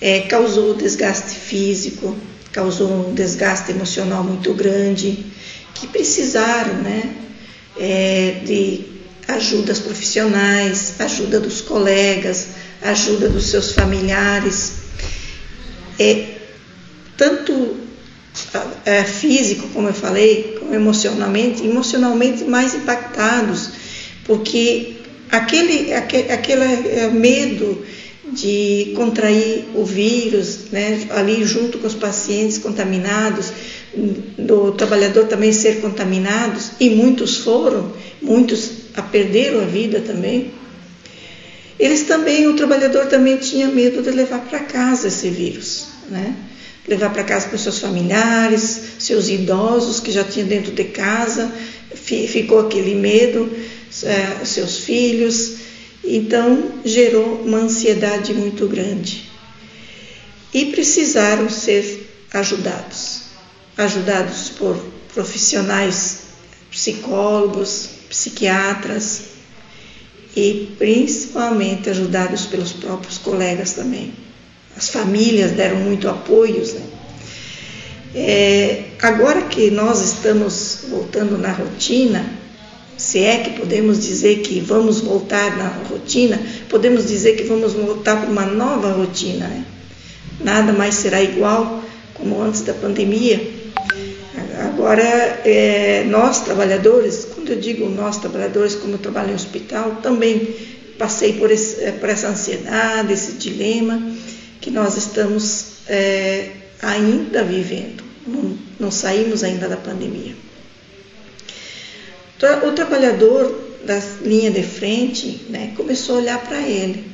é, 0.00 0.20
causou 0.20 0.74
desgaste 0.74 1.34
físico, 1.34 2.16
causou 2.52 3.08
um 3.08 3.12
desgaste 3.12 3.72
emocional 3.72 4.22
muito 4.22 4.54
grande, 4.54 5.26
que 5.74 5.88
precisaram 5.88 6.74
né, 6.74 7.16
é, 7.76 8.40
de 8.46 8.84
ajudas 9.26 9.80
profissionais, 9.80 10.94
ajuda 11.00 11.40
dos 11.40 11.60
colegas, 11.60 12.50
ajuda 12.82 13.28
dos 13.28 13.46
seus 13.46 13.72
familiares. 13.72 14.74
É, 15.98 16.36
tanto 17.16 17.83
é, 18.84 19.04
físico, 19.04 19.68
como 19.72 19.88
eu 19.88 19.94
falei, 19.94 20.56
como 20.58 20.74
emocionalmente, 20.74 21.64
emocionalmente 21.64 22.44
mais 22.44 22.74
impactados, 22.74 23.70
porque 24.24 24.94
aquele, 25.30 25.92
aquele, 25.92 26.32
aquele 26.32 26.62
é, 26.62 27.10
medo 27.10 27.84
de 28.32 28.92
contrair 28.96 29.66
o 29.74 29.84
vírus, 29.84 30.70
né, 30.72 31.06
ali 31.10 31.44
junto 31.44 31.78
com 31.78 31.86
os 31.86 31.94
pacientes 31.94 32.58
contaminados, 32.58 33.52
do 34.38 34.72
trabalhador 34.72 35.26
também 35.26 35.52
ser 35.52 35.80
contaminados, 35.80 36.72
e 36.80 36.90
muitos 36.90 37.38
foram, 37.38 37.92
muitos 38.20 38.70
a 38.94 39.02
perderam 39.02 39.60
a 39.60 39.64
vida 39.64 40.00
também. 40.00 40.52
Eles 41.78 42.02
também, 42.02 42.46
o 42.46 42.54
trabalhador 42.54 43.06
também 43.06 43.36
tinha 43.36 43.68
medo 43.68 44.02
de 44.02 44.10
levar 44.10 44.40
para 44.40 44.60
casa 44.60 45.08
esse 45.08 45.28
vírus, 45.28 45.86
né? 46.08 46.34
Levar 46.86 47.10
para 47.10 47.24
casa 47.24 47.48
para 47.48 47.58
seus 47.58 47.78
familiares, 47.78 48.80
seus 48.98 49.28
idosos 49.28 50.00
que 50.00 50.12
já 50.12 50.22
tinham 50.22 50.46
dentro 50.46 50.72
de 50.72 50.84
casa, 50.84 51.50
ficou 51.94 52.60
aquele 52.60 52.94
medo, 52.94 53.50
é, 54.02 54.44
seus 54.44 54.78
filhos, 54.78 55.56
então 56.04 56.72
gerou 56.84 57.42
uma 57.42 57.58
ansiedade 57.58 58.34
muito 58.34 58.66
grande. 58.68 59.30
E 60.52 60.66
precisaram 60.66 61.48
ser 61.48 62.06
ajudados 62.32 63.24
ajudados 63.76 64.50
por 64.50 64.76
profissionais 65.12 66.18
psicólogos, 66.70 67.88
psiquiatras 68.08 69.22
e 70.36 70.74
principalmente 70.78 71.90
ajudados 71.90 72.46
pelos 72.46 72.72
próprios 72.72 73.18
colegas 73.18 73.72
também. 73.72 74.12
As 74.76 74.88
famílias 74.88 75.52
deram 75.52 75.76
muito 75.76 76.08
apoio. 76.08 76.62
Né? 76.62 76.80
É, 78.14 78.84
agora 79.02 79.42
que 79.42 79.70
nós 79.70 80.00
estamos 80.00 80.86
voltando 80.88 81.38
na 81.38 81.52
rotina, 81.52 82.24
se 82.96 83.20
é 83.20 83.38
que 83.38 83.58
podemos 83.58 84.02
dizer 84.04 84.40
que 84.40 84.60
vamos 84.60 85.00
voltar 85.00 85.56
na 85.56 85.68
rotina, 85.88 86.40
podemos 86.68 87.06
dizer 87.06 87.36
que 87.36 87.44
vamos 87.44 87.72
voltar 87.72 88.20
para 88.20 88.30
uma 88.30 88.46
nova 88.46 88.92
rotina. 88.92 89.46
Né? 89.46 89.64
Nada 90.40 90.72
mais 90.72 90.94
será 90.94 91.22
igual 91.22 91.82
como 92.14 92.40
antes 92.42 92.62
da 92.62 92.72
pandemia. 92.72 93.64
Agora, 94.60 95.02
é, 95.44 96.04
nós 96.08 96.40
trabalhadores, 96.40 97.28
quando 97.34 97.50
eu 97.50 97.58
digo 97.58 97.88
nós 97.88 98.18
trabalhadores, 98.18 98.74
como 98.74 98.94
eu 98.94 98.98
trabalho 98.98 99.30
em 99.30 99.34
hospital, 99.34 99.98
também 100.02 100.54
passei 100.98 101.32
por, 101.34 101.50
esse, 101.50 101.90
por 101.92 102.08
essa 102.08 102.28
ansiedade, 102.28 103.12
esse 103.12 103.32
dilema 103.32 104.00
que 104.64 104.70
nós 104.70 104.96
estamos 104.96 105.74
é, 105.86 106.52
ainda 106.80 107.44
vivendo, 107.44 108.02
não, 108.26 108.58
não 108.80 108.90
saímos 108.90 109.44
ainda 109.44 109.68
da 109.68 109.76
pandemia. 109.76 110.34
O 112.66 112.72
trabalhador 112.72 113.60
da 113.84 113.98
linha 114.22 114.50
de 114.50 114.62
frente 114.62 115.42
né, 115.50 115.74
começou 115.76 116.14
a 116.14 116.18
olhar 116.18 116.42
para 116.42 116.62
ele, 116.66 117.04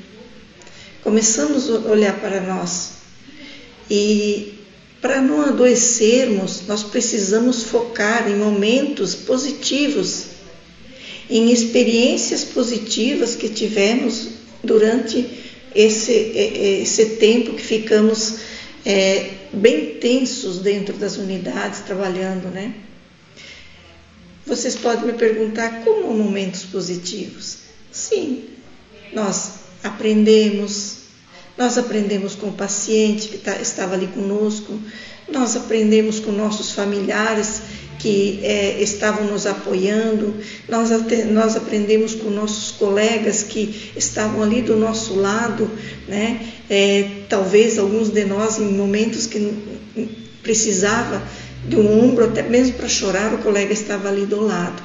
começamos 1.02 1.68
a 1.68 1.90
olhar 1.90 2.20
para 2.20 2.40
nós. 2.40 2.92
E 3.90 4.54
para 5.00 5.20
não 5.20 5.42
adoecermos, 5.42 6.62
nós 6.68 6.84
precisamos 6.84 7.64
focar 7.64 8.30
em 8.30 8.36
momentos 8.36 9.16
positivos, 9.16 10.26
em 11.28 11.50
experiências 11.50 12.44
positivas 12.44 13.34
que 13.34 13.48
tivemos 13.48 14.28
durante 14.62 15.49
esse, 15.74 16.12
esse 16.12 17.16
tempo 17.16 17.54
que 17.54 17.62
ficamos 17.62 18.38
é, 18.84 19.30
bem 19.52 19.94
tensos 19.94 20.58
dentro 20.58 20.96
das 20.96 21.16
unidades 21.16 21.80
trabalhando, 21.80 22.48
né? 22.48 22.74
Vocês 24.46 24.74
podem 24.74 25.06
me 25.06 25.12
perguntar 25.12 25.84
como 25.84 26.12
momentos 26.12 26.64
positivos? 26.64 27.58
Sim, 27.92 28.44
nós 29.12 29.60
aprendemos, 29.82 30.96
nós 31.56 31.78
aprendemos 31.78 32.34
com 32.34 32.48
o 32.48 32.52
paciente 32.52 33.28
que 33.28 33.38
tá, 33.38 33.60
estava 33.60 33.94
ali 33.94 34.08
conosco, 34.08 34.78
nós 35.28 35.56
aprendemos 35.56 36.18
com 36.18 36.32
nossos 36.32 36.72
familiares 36.72 37.62
que 38.00 38.40
é, 38.42 38.82
estavam 38.82 39.26
nos 39.26 39.46
apoiando, 39.46 40.34
nós, 40.66 40.88
nós 41.30 41.54
aprendemos 41.54 42.14
com 42.14 42.30
nossos 42.30 42.72
colegas 42.72 43.42
que 43.42 43.92
estavam 43.94 44.42
ali 44.42 44.62
do 44.62 44.74
nosso 44.74 45.14
lado, 45.14 45.70
né? 46.08 46.40
É, 46.68 47.08
talvez 47.28 47.78
alguns 47.78 48.08
de 48.08 48.24
nós 48.24 48.58
em 48.58 48.72
momentos 48.72 49.26
que 49.26 49.52
precisava 50.42 51.22
de 51.68 51.76
um 51.76 52.04
ombro 52.06 52.24
até 52.24 52.42
mesmo 52.42 52.74
para 52.74 52.88
chorar, 52.88 53.34
o 53.34 53.38
colega 53.38 53.72
estava 53.72 54.08
ali 54.08 54.24
do 54.24 54.40
lado. 54.40 54.82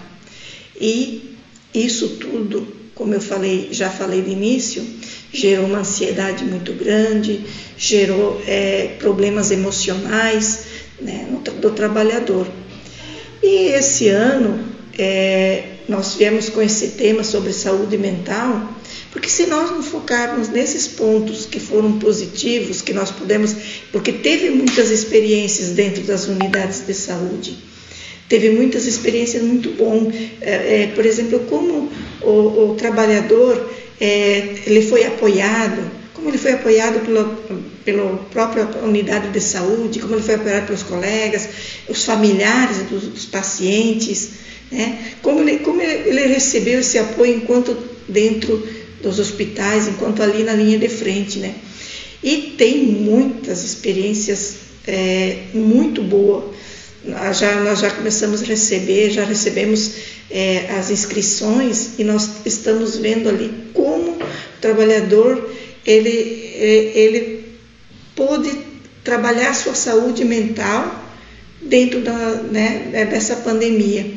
E 0.80 1.38
isso 1.74 2.18
tudo, 2.18 2.68
como 2.94 3.14
eu 3.14 3.22
falei, 3.22 3.70
já 3.72 3.90
falei 3.90 4.22
no 4.22 4.28
início, 4.28 4.86
gerou 5.32 5.68
uma 5.68 5.80
ansiedade 5.80 6.44
muito 6.44 6.74
grande, 6.74 7.46
gerou 7.78 8.42
é, 8.46 8.96
problemas 9.00 9.52
emocionais 9.52 10.66
né, 11.00 11.28
do 11.62 11.72
trabalhador. 11.72 12.46
E 13.44 13.68
esse 13.68 14.08
ano 14.10 14.60
é, 14.98 15.64
nós 15.88 16.16
viemos 16.16 16.50
com 16.50 16.62
esse 16.62 16.90
tema 16.90 17.24
sobre 17.24 17.54
saúde 17.54 17.98
mental, 17.98 18.74
porque 19.12 19.30
se 19.30 19.46
nós 19.46 19.72
não 19.72 19.84
focarmos 19.84 20.50
nesses 20.50 20.88
pontos 20.88 21.46
que 21.46 21.60
foram 21.60 22.00
positivos, 22.00 22.82
que 22.82 22.94
nós 22.94 23.12
podemos, 23.12 23.56
porque 23.92 24.12
teve 24.12 24.50
muitas 24.50 24.90
experiências 24.90 25.70
dentro 25.70 26.04
das 26.04 26.28
unidades 26.28 26.86
de 26.86 26.94
saúde, 26.94 27.56
teve 28.28 28.50
muitas 28.50 28.86
experiências 28.86 29.44
muito 29.44 29.70
bom, 29.72 30.12
é, 30.42 30.84
é, 30.84 30.88
por 30.96 31.06
exemplo, 31.06 31.40
como 31.42 31.92
o, 32.22 32.72
o 32.72 32.76
trabalhador 32.76 33.70
é, 34.00 34.56
ele 34.66 34.82
foi 34.82 35.06
apoiado, 35.06 36.05
como 36.26 36.34
ele 36.34 36.42
foi 36.42 36.54
apoiado 36.54 37.06
pela, 37.06 37.24
pela 37.86 38.18
própria 38.32 38.66
unidade 38.84 39.30
de 39.30 39.40
saúde, 39.40 40.00
como 40.00 40.16
ele 40.16 40.24
foi 40.24 40.34
apoiado 40.34 40.66
pelos 40.66 40.82
colegas, 40.82 41.48
os 41.88 42.04
familiares 42.04 42.78
dos, 42.90 43.04
dos 43.04 43.26
pacientes, 43.26 44.32
né? 44.72 45.14
como, 45.22 45.42
ele, 45.42 45.60
como 45.60 45.80
ele, 45.80 46.10
ele 46.10 46.34
recebeu 46.34 46.80
esse 46.80 46.98
apoio 46.98 47.36
enquanto 47.36 47.78
dentro 48.10 48.68
dos 49.04 49.20
hospitais, 49.20 49.88
enquanto 49.88 50.24
ali 50.24 50.42
na 50.42 50.54
linha 50.54 50.80
de 50.80 50.90
frente. 50.90 51.38
Né? 51.38 51.54
E 52.24 52.56
tem 52.58 52.80
muitas 52.80 53.64
experiências 53.64 54.56
é, 54.88 55.44
muito 55.54 56.02
boas. 56.02 56.56
Já, 57.38 57.62
nós 57.62 57.82
já 57.82 57.92
começamos 57.92 58.42
a 58.42 58.46
receber, 58.46 59.12
já 59.12 59.24
recebemos 59.24 59.92
é, 60.32 60.72
as 60.72 60.90
inscrições 60.90 62.00
e 62.00 62.04
nós 62.04 62.28
estamos 62.48 62.98
vendo 62.98 63.30
ali 63.30 63.54
como 63.76 64.14
o 64.14 64.28
trabalhador 64.60 65.54
ele, 65.86 66.54
é, 66.56 66.98
ele 66.98 67.46
pôde 68.16 68.52
trabalhar 69.04 69.54
sua 69.54 69.76
saúde 69.76 70.26
mental 70.26 71.04
dentro 71.62 72.02
da, 72.02 72.14
né, 72.44 73.06
dessa 73.10 73.36
pandemia. 73.38 74.14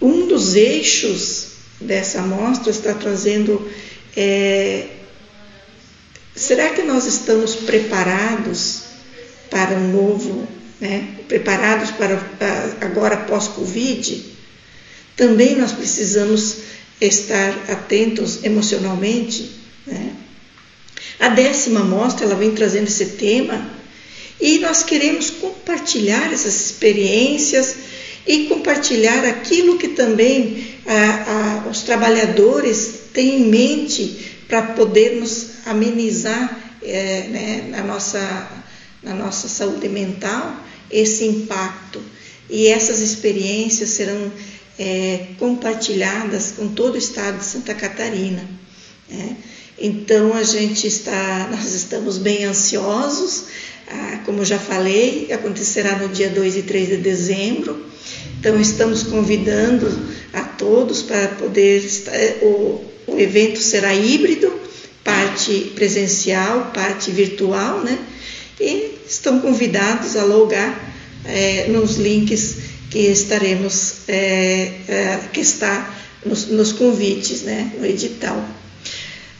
Um 0.00 0.26
dos 0.26 0.54
eixos 0.54 1.48
dessa 1.80 2.20
amostra 2.20 2.70
está 2.70 2.94
trazendo 2.94 3.70
é, 4.16 4.86
será 6.34 6.70
que 6.70 6.82
nós 6.82 7.06
estamos 7.06 7.56
preparados 7.56 8.82
para 9.50 9.74
um 9.74 9.92
novo, 9.92 10.46
né, 10.80 11.08
preparados 11.26 11.90
para 11.90 12.20
agora 12.80 13.16
pós-Covid? 13.16 14.36
Também 15.16 15.56
nós 15.56 15.72
precisamos 15.72 16.56
estar 17.00 17.70
atentos 17.70 18.44
emocionalmente. 18.44 19.50
A 21.18 21.28
décima 21.28 21.80
mostra 21.80 22.26
ela 22.26 22.34
vem 22.34 22.54
trazendo 22.54 22.88
esse 22.88 23.06
tema 23.06 23.70
e 24.40 24.58
nós 24.58 24.82
queremos 24.82 25.30
compartilhar 25.30 26.32
essas 26.32 26.54
experiências 26.54 27.76
e 28.26 28.46
compartilhar 28.46 29.24
aquilo 29.24 29.78
que 29.78 29.88
também 29.88 30.76
a, 30.86 31.64
a, 31.64 31.68
os 31.70 31.82
trabalhadores 31.82 33.00
têm 33.12 33.42
em 33.42 33.48
mente 33.48 34.36
para 34.48 34.62
podermos 34.62 35.66
amenizar 35.66 36.60
é, 36.82 37.22
né, 37.28 37.68
na, 37.70 37.82
nossa, 37.82 38.50
na 39.02 39.14
nossa 39.14 39.48
saúde 39.48 39.88
mental 39.88 40.64
esse 40.90 41.24
impacto. 41.24 42.00
E 42.48 42.68
essas 42.68 43.00
experiências 43.00 43.90
serão 43.90 44.30
é, 44.78 45.28
compartilhadas 45.38 46.52
com 46.56 46.68
todo 46.68 46.94
o 46.94 46.98
estado 46.98 47.38
de 47.38 47.44
Santa 47.44 47.74
Catarina. 47.74 48.46
Né? 49.08 49.36
Então 49.78 50.34
a 50.34 50.42
gente 50.42 50.86
está, 50.86 51.48
nós 51.50 51.74
estamos 51.74 52.16
bem 52.16 52.44
ansiosos, 52.44 53.44
ah, 53.88 54.20
como 54.24 54.44
já 54.44 54.58
falei, 54.58 55.30
acontecerá 55.32 55.98
no 55.98 56.08
dia 56.08 56.30
2 56.30 56.56
e 56.56 56.62
3 56.62 56.88
de 56.88 56.96
dezembro. 56.96 57.84
Então 58.40 58.60
estamos 58.60 59.02
convidando 59.02 59.86
a 60.32 60.42
todos 60.42 61.02
para 61.02 61.28
poder. 61.28 61.84
O, 62.42 62.84
o 63.06 63.18
evento 63.18 63.58
será 63.58 63.94
híbrido, 63.94 64.52
parte 65.04 65.72
presencial, 65.74 66.70
parte 66.72 67.10
virtual, 67.10 67.80
né? 67.82 67.98
E 68.58 68.98
estão 69.06 69.40
convidados 69.40 70.16
a 70.16 70.24
logar 70.24 70.94
é, 71.24 71.66
nos 71.68 71.96
links 71.96 72.56
que 72.90 72.98
estaremos, 72.98 74.08
é, 74.08 74.72
é, 74.88 75.20
que 75.32 75.40
está 75.40 75.94
nos, 76.24 76.46
nos 76.46 76.72
convites, 76.72 77.42
né? 77.42 77.72
No 77.78 77.86
edital. 77.86 78.42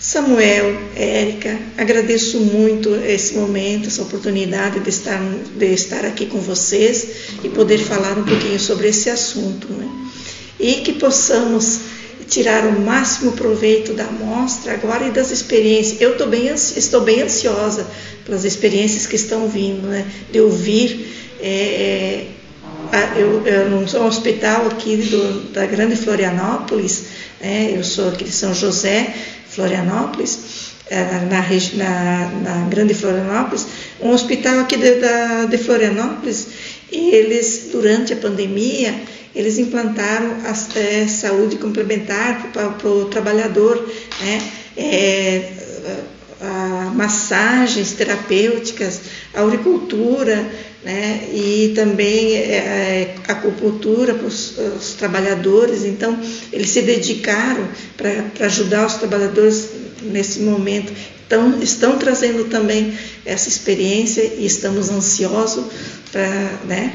Samuel, 0.06 0.82
Érica, 0.94 1.58
agradeço 1.76 2.38
muito 2.38 2.94
esse 2.94 3.34
momento, 3.34 3.88
essa 3.88 4.02
oportunidade 4.02 4.78
de 4.78 4.88
estar, 4.88 5.20
de 5.58 5.66
estar 5.74 6.04
aqui 6.04 6.26
com 6.26 6.38
vocês 6.38 7.08
e 7.42 7.48
poder 7.48 7.78
falar 7.78 8.16
um 8.16 8.22
pouquinho 8.22 8.60
sobre 8.60 8.86
esse 8.86 9.10
assunto. 9.10 9.66
Né? 9.72 9.88
E 10.60 10.74
que 10.74 10.92
possamos 10.92 11.80
tirar 12.28 12.66
o 12.66 12.80
máximo 12.82 13.32
proveito 13.32 13.94
da 13.94 14.04
amostra 14.04 14.74
agora 14.74 15.08
e 15.08 15.10
das 15.10 15.32
experiências. 15.32 16.00
Eu 16.00 16.14
bem, 16.28 16.46
estou 16.54 17.00
bem 17.00 17.22
ansiosa 17.22 17.84
pelas 18.24 18.44
experiências 18.44 19.08
que 19.08 19.16
estão 19.16 19.48
vindo, 19.48 19.88
né? 19.88 20.06
de 20.30 20.40
ouvir. 20.40 21.04
É, 21.40 21.48
é 21.48 22.26
eu, 23.16 23.44
eu 23.44 23.70
não 23.70 23.88
sou 23.88 24.02
um 24.02 24.06
hospital 24.06 24.68
aqui 24.68 24.98
do, 24.98 25.50
da 25.50 25.66
Grande 25.66 25.96
Florianópolis, 25.96 27.06
né? 27.40 27.72
eu 27.74 27.82
sou 27.82 28.10
aqui 28.10 28.22
de 28.22 28.30
São 28.30 28.54
José, 28.54 29.12
Florianópolis, 29.56 30.74
é, 30.88 31.02
na, 31.02 31.42
na, 31.74 32.28
na, 32.42 32.68
Grande 32.68 32.94
Florianópolis, 32.94 33.66
um 34.00 34.10
hospital 34.10 34.60
aqui 34.60 34.76
de, 34.76 35.00
da, 35.00 35.46
de 35.46 35.58
Florianópolis, 35.58 36.46
e 36.92 37.10
eles, 37.10 37.70
durante 37.72 38.12
a 38.12 38.16
pandemia, 38.16 38.94
eles 39.34 39.58
implantaram 39.58 40.36
a 40.44 40.78
é, 40.78 41.08
saúde 41.08 41.56
complementar 41.56 42.52
para 42.52 42.88
o 42.88 43.06
trabalhador, 43.06 43.76
né? 44.20 44.42
É, 44.76 45.52
a, 46.40 46.92
massagens 46.94 47.92
terapêuticas, 47.92 49.00
a 49.00 49.00
auricultura, 49.36 50.44
né? 50.84 51.28
e 51.32 51.72
também 51.74 52.34
é, 52.36 53.14
acupuntura 53.28 54.14
para 54.14 54.26
os, 54.26 54.56
os, 54.58 54.94
trabalhadores. 54.94 55.84
Então, 55.84 56.18
eles 56.52 56.70
se 56.70 56.82
dedicaram 56.82 57.68
para 57.96 58.46
ajudar 58.46 58.86
os 58.86 58.94
trabalhadores 58.94 59.70
nesse 60.02 60.40
momento. 60.40 60.92
Então, 61.26 61.60
estão 61.60 61.98
trazendo 61.98 62.44
também 62.44 62.96
essa 63.24 63.48
experiência 63.48 64.22
e 64.22 64.46
estamos 64.46 64.88
ansiosos 64.90 65.64
para 66.12 66.28
né, 66.66 66.92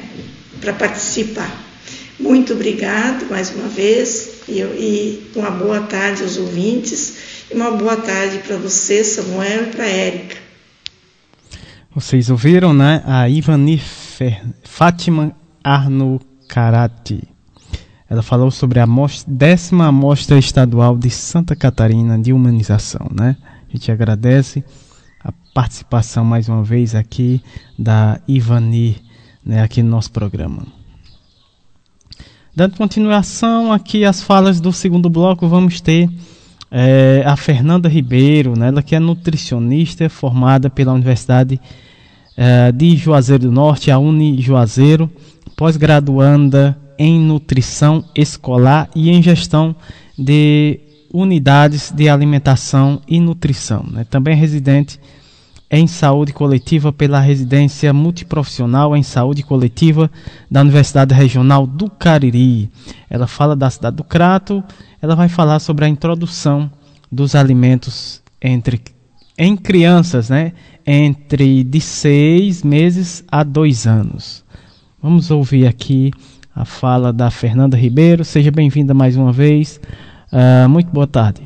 participar. 0.79 1.69
Muito 2.17 2.53
obrigado 2.53 3.25
mais 3.29 3.49
uma 3.49 3.67
vez 3.67 4.29
e, 4.47 4.59
e 4.59 5.31
uma 5.35 5.51
boa 5.51 5.81
tarde 5.81 6.23
aos 6.23 6.37
ouvintes 6.37 7.13
e 7.49 7.55
uma 7.55 7.71
boa 7.71 7.97
tarde 7.97 8.39
para 8.39 8.55
você, 8.57 9.03
Samuel, 9.03 9.63
e 9.63 9.65
para 9.67 9.83
a 9.83 9.89
Érica. 9.89 10.40
Vocês 11.93 12.29
ouviram, 12.29 12.73
né? 12.73 13.03
A 13.05 13.27
Ivani 13.27 13.77
Fer... 13.77 14.41
Fátima 14.63 15.35
Arno 15.61 16.21
Karate. 16.47 17.21
Ela 18.09 18.21
falou 18.21 18.49
sobre 18.49 18.79
a 18.79 18.87
décima 19.27 19.87
amostra 19.87 20.39
estadual 20.39 20.97
de 20.97 21.09
Santa 21.09 21.53
Catarina 21.53 22.17
de 22.17 22.31
humanização, 22.31 23.11
né? 23.13 23.35
A 23.67 23.73
gente 23.73 23.91
agradece 23.91 24.63
a 25.21 25.33
participação 25.53 26.23
mais 26.23 26.47
uma 26.47 26.63
vez 26.63 26.95
aqui 26.95 27.43
da 27.77 28.21
Ivani, 28.25 28.95
né, 29.45 29.61
aqui 29.61 29.83
no 29.83 29.89
nosso 29.89 30.13
programa. 30.13 30.65
Dando 32.55 32.77
continuação 32.77 33.73
aqui 33.73 34.05
às 34.05 34.23
falas 34.23 34.61
do 34.61 34.71
segundo 34.71 35.09
bloco, 35.09 35.45
vamos 35.45 35.81
ter 35.81 36.09
é, 36.71 37.21
a 37.25 37.35
Fernanda 37.35 37.89
Ribeiro, 37.89 38.57
né, 38.57 38.69
ela 38.69 38.81
que 38.81 38.95
é 38.95 38.99
nutricionista 38.99 40.07
formada 40.09 40.69
pela 40.69 40.93
Universidade 40.93 41.59
é, 42.37 42.71
de 42.71 42.95
Juazeiro 42.95 43.43
do 43.43 43.51
Norte, 43.51 43.91
a 43.91 43.99
Uni 43.99 44.41
Juazeiro, 44.41 45.11
pós-graduanda 45.57 46.77
em 46.97 47.19
nutrição 47.19 48.05
escolar 48.15 48.89
e 48.95 49.09
em 49.09 49.21
gestão 49.21 49.75
de 50.17 50.79
unidades 51.13 51.91
de 51.91 52.07
alimentação 52.07 53.01
e 53.05 53.19
nutrição. 53.19 53.85
Né, 53.91 54.05
também 54.09 54.33
é 54.33 54.37
residente 54.37 54.97
em 55.69 55.87
saúde 55.87 56.33
coletiva 56.33 56.91
pela 56.91 57.19
residência 57.19 57.93
multiprofissional 57.93 58.95
em 58.95 59.03
saúde 59.03 59.41
coletiva 59.41 60.11
da 60.49 60.61
Universidade 60.61 61.13
Regional 61.13 61.65
do 61.65 61.89
Cariri. 61.89 62.69
Ela 63.09 63.25
fala 63.25 63.55
da 63.55 63.69
cidade 63.69 63.95
do 63.95 64.03
Crato 64.03 64.61
ela 65.01 65.15
vai 65.15 65.27
falar 65.27 65.59
sobre 65.59 65.85
a 65.85 65.89
introdução 65.89 66.69
dos 67.11 67.33
alimentos 67.33 68.21
entre 68.41 68.81
em 69.37 69.57
crianças, 69.57 70.29
né? 70.29 70.53
Entre 70.85 71.63
de 71.63 71.81
seis 71.81 72.63
meses 72.63 73.23
a 73.31 73.43
dois 73.43 73.87
anos. 73.87 74.43
Vamos 75.01 75.31
ouvir 75.31 75.65
aqui 75.65 76.11
a 76.55 76.63
fala 76.65 77.11
da 77.11 77.31
Fernanda 77.31 77.75
Ribeiro. 77.75 78.23
Seja 78.23 78.51
bem-vinda 78.51 78.93
mais 78.93 79.17
uma 79.17 79.31
vez. 79.31 79.79
Uh, 80.31 80.69
muito 80.69 80.91
boa 80.91 81.07
tarde. 81.07 81.41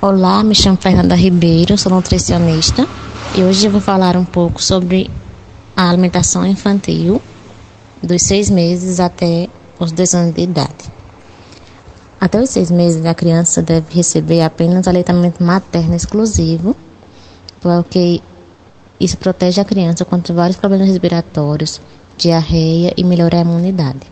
Olá, 0.00 0.42
me 0.42 0.54
chamo 0.54 0.76
Fernanda 0.76 1.14
Ribeiro, 1.14 1.78
sou 1.78 1.92
nutricionista 1.92 2.86
e 3.36 3.42
hoje 3.42 3.66
eu 3.66 3.70
vou 3.70 3.80
falar 3.80 4.16
um 4.16 4.24
pouco 4.24 4.60
sobre 4.62 5.08
a 5.76 5.88
alimentação 5.88 6.44
infantil 6.46 7.22
dos 8.02 8.22
seis 8.22 8.50
meses 8.50 8.98
até 8.98 9.48
os 9.78 9.92
dois 9.92 10.12
anos 10.14 10.34
de 10.34 10.42
idade. 10.42 11.01
Até 12.22 12.40
os 12.40 12.50
seis 12.50 12.70
meses, 12.70 13.04
a 13.04 13.14
criança 13.14 13.60
deve 13.60 13.92
receber 13.96 14.42
apenas 14.42 14.86
aleitamento 14.86 15.42
materno 15.42 15.96
exclusivo, 15.96 16.76
porque 17.60 18.20
isso 19.00 19.18
protege 19.18 19.60
a 19.60 19.64
criança 19.64 20.04
contra 20.04 20.32
vários 20.32 20.56
problemas 20.56 20.86
respiratórios, 20.86 21.80
diarreia 22.16 22.94
e 22.96 23.02
melhora 23.02 23.38
a 23.38 23.40
imunidade. 23.40 24.06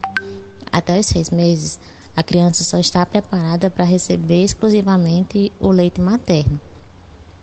Até 0.73 0.99
os 0.99 1.07
seis 1.07 1.31
meses, 1.31 1.79
a 2.17 2.25
criança 2.25 2.65
só 2.65 2.81
está 2.81 3.07
preparada 3.07 3.71
para 3.71 3.85
receber 3.85 4.43
exclusivamente 4.43 5.53
o 5.61 5.71
leite 5.71 6.01
materno, 6.01 6.61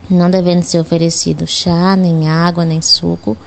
não 0.09 0.29
devendo 0.29 0.63
ser 0.63 0.81
oferecido 0.81 1.47
chá, 1.47 1.95
nem 1.95 2.27
água, 2.27 2.65
nem 2.65 2.81
suco 2.81 3.37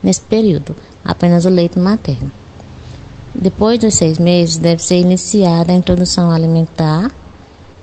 nesse 0.00 0.20
período, 0.20 0.76
apenas 1.04 1.44
o 1.44 1.48
leite 1.48 1.76
materno. 1.76 2.30
Depois 3.34 3.78
dos 3.78 3.94
seis 3.94 4.18
meses, 4.18 4.56
deve 4.56 4.82
ser 4.82 4.96
iniciada 4.96 5.72
a 5.72 5.74
introdução 5.74 6.30
alimentar 6.30 7.10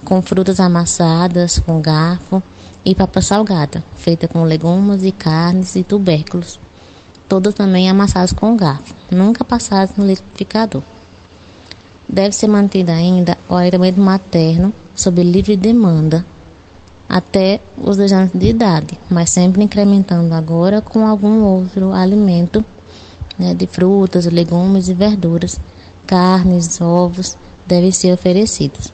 com 0.03 0.21
frutas 0.21 0.59
amassadas 0.59 1.59
com 1.59 1.81
garfo 1.81 2.41
e 2.83 2.93
papa 2.93 3.21
salgada, 3.21 3.83
feita 3.95 4.27
com 4.27 4.43
legumes 4.43 5.03
e 5.03 5.11
carnes 5.11 5.75
e 5.75 5.83
tubérculos, 5.83 6.59
todos 7.27 7.53
também 7.53 7.89
amassados 7.89 8.33
com 8.33 8.55
garfo, 8.55 8.93
nunca 9.11 9.43
passados 9.43 9.95
no 9.95 10.05
liquidificador. 10.05 10.83
Deve 12.07 12.35
ser 12.35 12.47
mantido 12.47 12.91
ainda 12.91 13.37
o 13.49 13.55
alimento 13.55 13.99
materno 13.99 14.73
sob 14.93 15.23
livre 15.23 15.57
demanda 15.57 16.25
até 17.09 17.59
os 17.77 17.97
dois 17.97 18.11
anos 18.11 18.31
de 18.33 18.47
idade, 18.47 18.99
mas 19.09 19.29
sempre 19.29 19.63
incrementando 19.63 20.33
agora 20.33 20.81
com 20.81 21.07
algum 21.07 21.43
outro 21.43 21.93
alimento 21.93 22.63
né, 23.37 23.53
de 23.53 23.67
frutas, 23.67 24.25
legumes 24.25 24.87
e 24.87 24.93
verduras, 24.93 25.59
carnes, 26.05 26.79
ovos 26.79 27.37
devem 27.65 27.91
ser 27.91 28.13
oferecidos. 28.13 28.93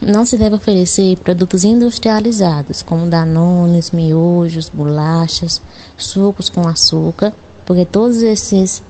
Não 0.00 0.26
se 0.26 0.36
deve 0.36 0.56
oferecer 0.56 1.16
produtos 1.18 1.64
industrializados, 1.64 2.82
como 2.82 3.06
danones, 3.08 3.90
miojos, 3.90 4.68
bolachas, 4.68 5.60
sucos 5.96 6.48
com 6.48 6.68
açúcar, 6.68 7.32
porque 7.64 7.84
todos 7.84 8.18
esses 8.18 8.82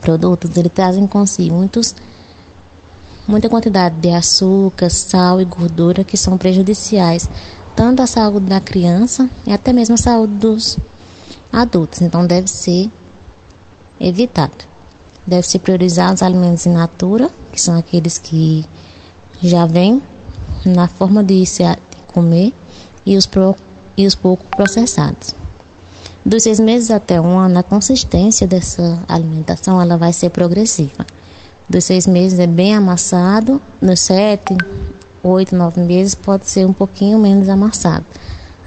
produtos 0.00 0.50
trazem 0.74 1.06
consigo 1.06 1.54
muitos, 1.54 1.94
muita 3.26 3.48
quantidade 3.48 3.96
de 3.96 4.10
açúcar, 4.10 4.90
sal 4.90 5.40
e 5.40 5.44
gordura 5.44 6.04
que 6.04 6.16
são 6.16 6.36
prejudiciais 6.36 7.28
tanto 7.74 8.02
à 8.02 8.06
saúde 8.08 8.46
da 8.46 8.60
criança 8.60 9.30
e 9.46 9.52
até 9.52 9.72
mesmo 9.72 9.94
à 9.94 9.98
saúde 9.98 10.34
dos 10.34 10.76
adultos. 11.52 12.02
Então 12.02 12.26
deve 12.26 12.48
ser 12.48 12.90
evitado. 14.00 14.66
Deve-se 15.26 15.58
priorizar 15.58 16.12
os 16.12 16.22
alimentos 16.22 16.66
in 16.66 16.72
natura, 16.72 17.30
que 17.52 17.60
são 17.60 17.76
aqueles 17.76 18.18
que 18.18 18.64
já 19.42 19.66
vêm 19.66 20.02
na 20.64 20.88
forma 20.88 21.22
de 21.22 21.44
se 21.44 21.62
comer, 22.06 22.52
e 23.04 23.16
os, 23.16 23.26
pro, 23.26 23.56
e 23.96 24.06
os 24.06 24.14
pouco 24.14 24.44
processados. 24.54 25.34
Dos 26.24 26.42
seis 26.42 26.60
meses 26.60 26.90
até 26.90 27.18
um 27.18 27.38
ano, 27.38 27.58
a 27.58 27.62
consistência 27.62 28.46
dessa 28.46 29.02
alimentação 29.08 29.80
ela 29.80 29.96
vai 29.96 30.12
ser 30.12 30.28
progressiva. 30.28 31.06
Dos 31.68 31.84
seis 31.84 32.06
meses 32.06 32.38
é 32.38 32.46
bem 32.46 32.74
amassado, 32.74 33.60
dos 33.80 34.00
sete, 34.00 34.56
oito, 35.22 35.56
nove 35.56 35.80
meses 35.80 36.14
pode 36.14 36.46
ser 36.46 36.66
um 36.66 36.72
pouquinho 36.72 37.18
menos 37.18 37.48
amassado. 37.48 38.04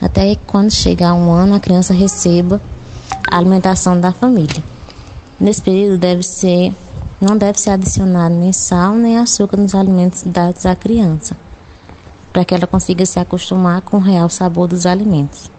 Até 0.02 0.34
que 0.34 0.42
quando 0.48 0.72
chegar 0.72 1.14
um 1.14 1.32
ano, 1.32 1.54
a 1.54 1.60
criança 1.60 1.94
receba 1.94 2.60
a 3.30 3.38
alimentação 3.38 4.00
da 4.00 4.12
família. 4.12 4.64
Nesse 5.42 5.60
período 5.64 5.98
deve 5.98 6.22
ser 6.22 6.72
Não 7.20 7.36
deve 7.36 7.60
ser 7.60 7.72
adicionado 7.72 8.36
nem 8.36 8.54
sal 8.54 8.94
nem 8.94 9.18
açúcar 9.18 9.58
nos 9.58 9.74
alimentos 9.74 10.22
dados 10.22 10.68
à 10.68 10.76
criança, 10.76 11.36
para 12.32 12.46
que 12.46 12.54
ela 12.54 12.68
consiga 12.68 13.04
se 13.08 13.20
acostumar 13.20 13.82
com 13.82 13.98
o 13.98 14.00
real 14.00 14.30
sabor 14.30 14.68
dos 14.68 14.86
alimentos. 14.86 15.50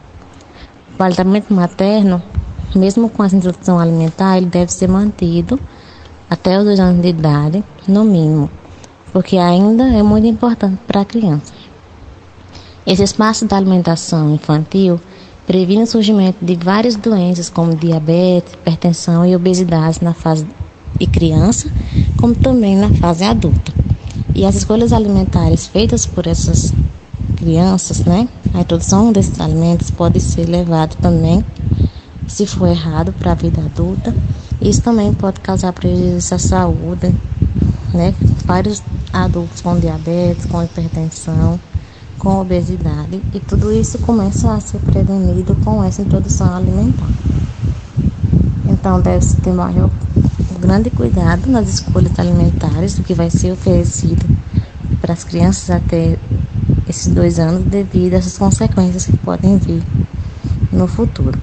O 0.97 1.03
aleitamento 1.03 1.53
materno, 1.53 2.22
mesmo 2.76 3.09
com 3.09 3.24
a 3.24 3.26
introdução 3.26 3.80
alimentar, 3.80 4.37
ele 4.37 4.47
deve 4.47 4.72
ser 4.72 4.89
mantido 4.89 5.59
até 6.30 6.57
os 6.57 6.64
dois 6.64 6.78
anos 6.78 7.03
de 7.03 7.09
idade, 7.09 7.64
no 7.89 8.05
mínimo, 8.05 8.49
porque 9.12 9.37
ainda 9.37 9.89
é 9.89 10.03
muito 10.03 10.28
importante 10.28 10.78
para 10.87 11.01
a 11.01 11.05
criança. 11.05 11.53
Esse 12.87 13.03
espaço 13.03 13.47
da 13.47 13.57
alimentação 13.57 14.33
infantil 14.33 15.01
previne 15.47 15.82
o 15.82 15.86
surgimento 15.86 16.45
de 16.45 16.55
várias 16.57 16.97
doenças 16.97 17.49
como 17.49 17.74
diabetes, 17.74 18.55
hipertensão 18.55 19.26
e 19.26 19.34
obesidade 19.34 19.99
na 20.03 20.14
fase 20.14 20.47
de 20.99 21.07
criança, 21.07 21.70
como 22.18 22.34
também 22.34 22.76
na 22.76 22.90
fase 22.95 23.24
adulta. 23.24 23.72
E 24.34 24.45
as 24.45 24.55
escolhas 24.55 24.93
alimentares 24.93 25.66
feitas 25.66 26.07
por 26.07 26.26
essas 26.26 26.72
crianças, 27.36 28.05
né? 28.05 28.28
A 28.55 28.61
introdução 28.61 29.12
desses 29.12 29.40
alimentos 29.40 29.90
pode 29.90 30.20
ser 30.20 30.47
levada 30.49 30.95
também, 31.01 31.45
se 32.26 32.47
for 32.47 32.68
errado, 32.68 33.12
para 33.12 33.32
a 33.32 33.34
vida 33.34 33.61
adulta. 33.61 34.14
Isso 34.61 34.80
também 34.80 35.12
pode 35.12 35.40
causar 35.40 35.72
prejuízo 35.72 36.34
à 36.34 36.38
saúde, 36.38 37.12
né? 37.93 38.14
Vários 38.45 38.82
adultos 39.12 39.61
com 39.61 39.78
diabetes, 39.78 40.47
com 40.47 40.62
hipertensão, 40.62 41.59
com 42.23 42.41
obesidade, 42.41 43.20
e 43.35 43.41
tudo 43.41 43.73
isso 43.73 43.99
começa 43.99 44.55
a 44.55 44.61
ser 44.61 44.79
prevenido 44.79 45.57
com 45.64 45.83
essa 45.83 46.03
introdução 46.03 46.55
alimentar. 46.55 47.09
Então, 48.64 49.01
deve-se 49.01 49.39
ter 49.39 49.53
maior 49.53 49.91
grande 50.61 50.89
cuidado 50.91 51.51
nas 51.51 51.68
escolhas 51.68 52.16
alimentares 52.20 52.95
do 52.95 53.03
que 53.03 53.12
vai 53.12 53.29
ser 53.29 53.51
oferecido 53.51 54.25
para 55.01 55.14
as 55.14 55.25
crianças 55.25 55.68
até 55.68 56.16
esses 56.89 57.12
dois 57.12 57.41
anos 57.41 57.64
devido 57.64 58.14
a 58.14 58.18
essas 58.18 58.39
consequências 58.39 59.05
que 59.05 59.16
podem 59.16 59.59
vir 59.59 59.83
no 60.70 60.87
futuro. 60.87 61.37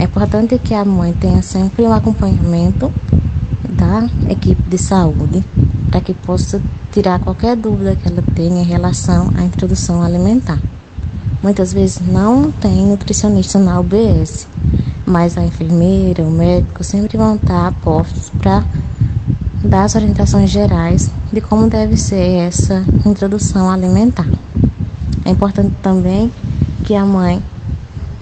É 0.00 0.04
importante 0.04 0.58
que 0.58 0.72
a 0.72 0.82
mãe 0.82 1.12
tenha 1.12 1.42
sempre 1.42 1.82
um 1.82 1.92
acompanhamento 1.92 2.90
da 3.68 4.08
equipe 4.30 4.62
de 4.62 4.78
saúde 4.78 5.44
para 5.90 6.00
que 6.00 6.14
possa 6.14 6.58
tirar 6.92 7.18
qualquer 7.18 7.56
dúvida 7.56 7.96
que 7.96 8.06
ela 8.06 8.22
tenha 8.34 8.60
em 8.60 8.64
relação 8.64 9.30
à 9.34 9.42
introdução 9.42 10.02
alimentar. 10.02 10.60
Muitas 11.42 11.72
vezes 11.72 12.00
não 12.06 12.52
tem 12.52 12.86
nutricionista 12.86 13.58
na 13.58 13.80
UBS, 13.80 14.46
mas 15.06 15.36
a 15.38 15.42
enfermeira, 15.42 16.22
o 16.22 16.30
médico 16.30 16.84
sempre 16.84 17.16
vão 17.16 17.36
estar 17.36 17.72
postos 17.80 18.30
para 18.38 18.62
dar 19.64 19.84
as 19.84 19.94
orientações 19.94 20.50
gerais 20.50 21.10
de 21.32 21.40
como 21.40 21.68
deve 21.68 21.96
ser 21.96 22.46
essa 22.46 22.84
introdução 23.06 23.70
alimentar. 23.70 24.28
É 25.24 25.30
importante 25.30 25.74
também 25.82 26.30
que 26.84 26.94
a 26.94 27.06
mãe, 27.06 27.42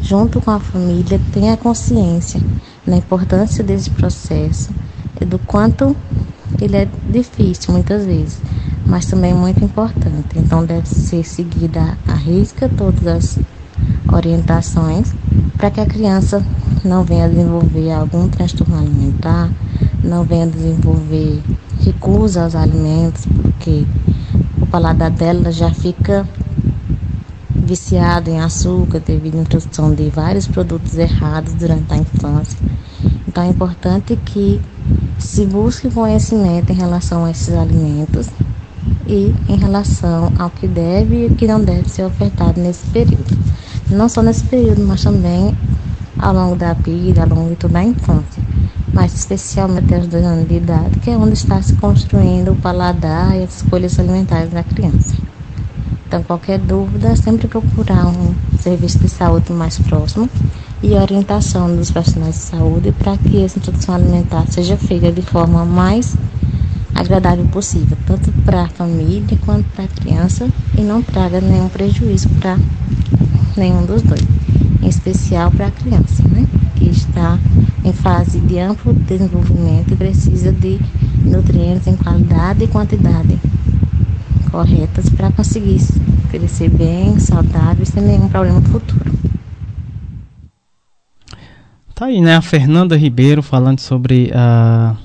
junto 0.01 0.41
com 0.41 0.53
a 0.53 0.61
família, 0.61 1.21
tenha 1.33 1.57
consciência 1.57 2.41
da 2.87 2.97
importância 2.97 3.65
desse 3.65 3.91
processo 3.91 4.71
e 5.21 5.25
do 5.25 5.39
quanto 5.41 5.97
ele 6.61 6.77
é 6.77 6.89
difícil 7.09 7.73
muitas 7.73 8.05
vezes, 8.05 8.39
mas 8.91 9.07
também 9.07 9.33
muito 9.33 9.65
importante. 9.65 10.37
Então 10.37 10.65
deve 10.67 10.87
ser 10.89 11.25
seguida 11.25 11.97
a 12.09 12.15
risca 12.15 12.69
todas 12.69 13.07
as 13.07 13.39
orientações 14.13 15.15
para 15.57 15.71
que 15.71 15.81
a 15.81 15.87
criança 15.87 16.45
não 16.85 17.05
venha 17.05 17.29
desenvolver 17.29 17.93
algum 17.93 18.29
transtorno 18.29 18.77
alimentar, 18.77 19.49
não 20.03 20.25
venha 20.25 20.47
desenvolver 20.47 21.41
recusa 21.85 22.43
aos 22.43 22.57
alimentos, 22.57 23.25
porque 23.27 23.87
o 24.61 24.67
paladar 24.67 25.11
dela 25.11 25.53
já 25.53 25.71
fica 25.71 26.29
viciado 27.55 28.29
em 28.29 28.41
açúcar 28.41 28.99
devido 28.99 29.39
à 29.39 29.43
introdução 29.43 29.95
de 29.95 30.11
vários 30.11 30.49
produtos 30.49 30.99
errados 30.99 31.55
durante 31.55 31.93
a 31.93 31.97
infância. 31.97 32.59
Então 33.29 33.45
é 33.45 33.49
importante 33.49 34.17
que 34.17 34.61
se 35.19 35.47
busque 35.47 35.89
conhecimento 35.91 36.73
em 36.73 36.75
relação 36.75 37.25
a 37.25 37.31
esses 37.31 37.55
alimentos 37.55 38.27
e 39.11 39.35
em 39.49 39.57
relação 39.57 40.33
ao 40.39 40.49
que 40.51 40.69
deve 40.69 41.25
e 41.25 41.27
o 41.27 41.35
que 41.35 41.47
não 41.47 41.61
deve 41.61 41.89
ser 41.91 42.05
ofertado 42.05 42.61
nesse 42.61 42.87
período. 42.87 43.37
Não 43.91 44.09
só 44.09 44.23
nesse 44.23 44.45
período, 44.45 44.87
mas 44.87 45.03
também 45.03 45.57
ao 46.17 46.33
longo 46.33 46.55
da 46.55 46.75
vida, 46.75 47.23
ao 47.23 47.29
longo 47.29 47.51
de 47.51 47.57
toda 47.57 47.81
a 47.81 47.85
infância, 47.85 48.43
mas 48.93 49.13
especialmente 49.13 49.93
aos 49.93 50.07
dois 50.07 50.25
anos 50.25 50.49
de 50.49 50.55
idade, 50.55 51.01
que 51.01 51.11
é 51.11 51.17
onde 51.17 51.33
está 51.33 51.61
se 51.61 51.75
construindo 51.75 52.53
o 52.53 52.57
paladar 52.57 53.37
e 53.37 53.43
as 53.43 53.57
escolhas 53.57 53.99
alimentares 53.99 54.51
da 54.51 54.63
criança. 54.63 55.17
Então, 56.07 56.23
qualquer 56.23 56.59
dúvida, 56.59 57.09
é 57.09 57.17
sempre 57.17 57.49
procurar 57.49 58.07
um 58.07 58.35
serviço 58.61 58.99
de 58.99 59.09
saúde 59.09 59.53
mais 59.53 59.79
próximo 59.79 60.29
e 60.83 60.93
orientação 60.95 61.75
dos 61.75 61.91
profissionais 61.91 62.35
de 62.35 62.41
saúde 62.43 62.93
para 62.93 63.17
que 63.17 63.43
essa 63.43 63.59
introdução 63.59 63.95
alimentar 63.95 64.47
seja 64.51 64.77
feita 64.77 65.11
de 65.11 65.23
forma 65.23 65.65
mais 65.65 66.17
agradável 67.01 67.47
possível, 67.47 67.97
tanto 68.07 68.31
para 68.45 68.63
a 68.63 68.69
família 68.69 69.39
quanto 69.45 69.65
para 69.75 69.85
a 69.85 69.89
criança 69.89 70.49
e 70.77 70.83
não 70.83 71.03
traga 71.03 71.41
nenhum 71.41 71.69
prejuízo 71.69 72.29
para 72.41 72.59
nenhum 73.57 73.85
dos 73.87 74.03
dois, 74.03 74.23
em 74.83 74.89
especial 74.89 75.51
para 75.51 75.67
a 75.67 75.71
criança, 75.71 76.23
né, 76.29 76.47
que 76.77 76.89
está 76.89 77.39
em 77.85 77.93
fase 77.93 78.39
de 78.41 78.59
amplo 78.59 78.93
desenvolvimento 78.93 79.93
e 79.93 79.97
precisa 79.97 80.53
de 80.53 80.79
nutrientes 81.25 81.87
em 81.87 81.97
qualidade 81.97 82.65
e 82.65 82.69
quantidade 82.69 83.39
corretas 84.51 85.09
para 85.09 85.31
conseguir 85.31 85.81
crescer 86.31 86.69
bem, 86.69 87.19
saudável, 87.19 87.87
sem 87.87 88.03
nenhum 88.03 88.29
problema 88.29 88.61
futuro. 88.63 89.11
Tá 91.95 92.07
aí, 92.07 92.21
né? 92.21 92.37
A 92.37 92.43
Fernanda 92.43 92.97
Ribeiro 92.97 93.43
falando 93.43 93.79
sobre 93.79 94.33
a 94.35 94.97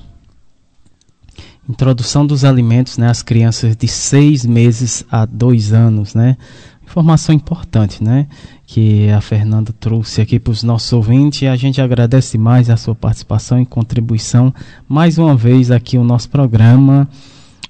introdução 1.68 2.26
dos 2.26 2.44
alimentos, 2.44 2.98
né? 2.98 3.08
Às 3.08 3.22
crianças 3.22 3.76
de 3.76 3.88
seis 3.88 4.44
meses 4.44 5.04
a 5.10 5.26
dois 5.26 5.72
anos, 5.72 6.14
né? 6.14 6.36
Informação 6.84 7.34
importante, 7.34 8.02
né? 8.02 8.26
Que 8.66 9.10
a 9.10 9.20
Fernanda 9.20 9.72
trouxe 9.78 10.20
aqui 10.20 10.38
para 10.38 10.50
os 10.50 10.62
nossos 10.62 10.92
ouvintes 10.92 11.42
e 11.42 11.46
a 11.46 11.56
gente 11.56 11.80
agradece 11.80 12.38
mais 12.38 12.70
a 12.70 12.76
sua 12.76 12.94
participação 12.94 13.60
e 13.60 13.66
contribuição 13.66 14.54
mais 14.88 15.18
uma 15.18 15.36
vez 15.36 15.70
aqui 15.70 15.98
no 15.98 16.04
nosso 16.04 16.28
programa. 16.30 17.08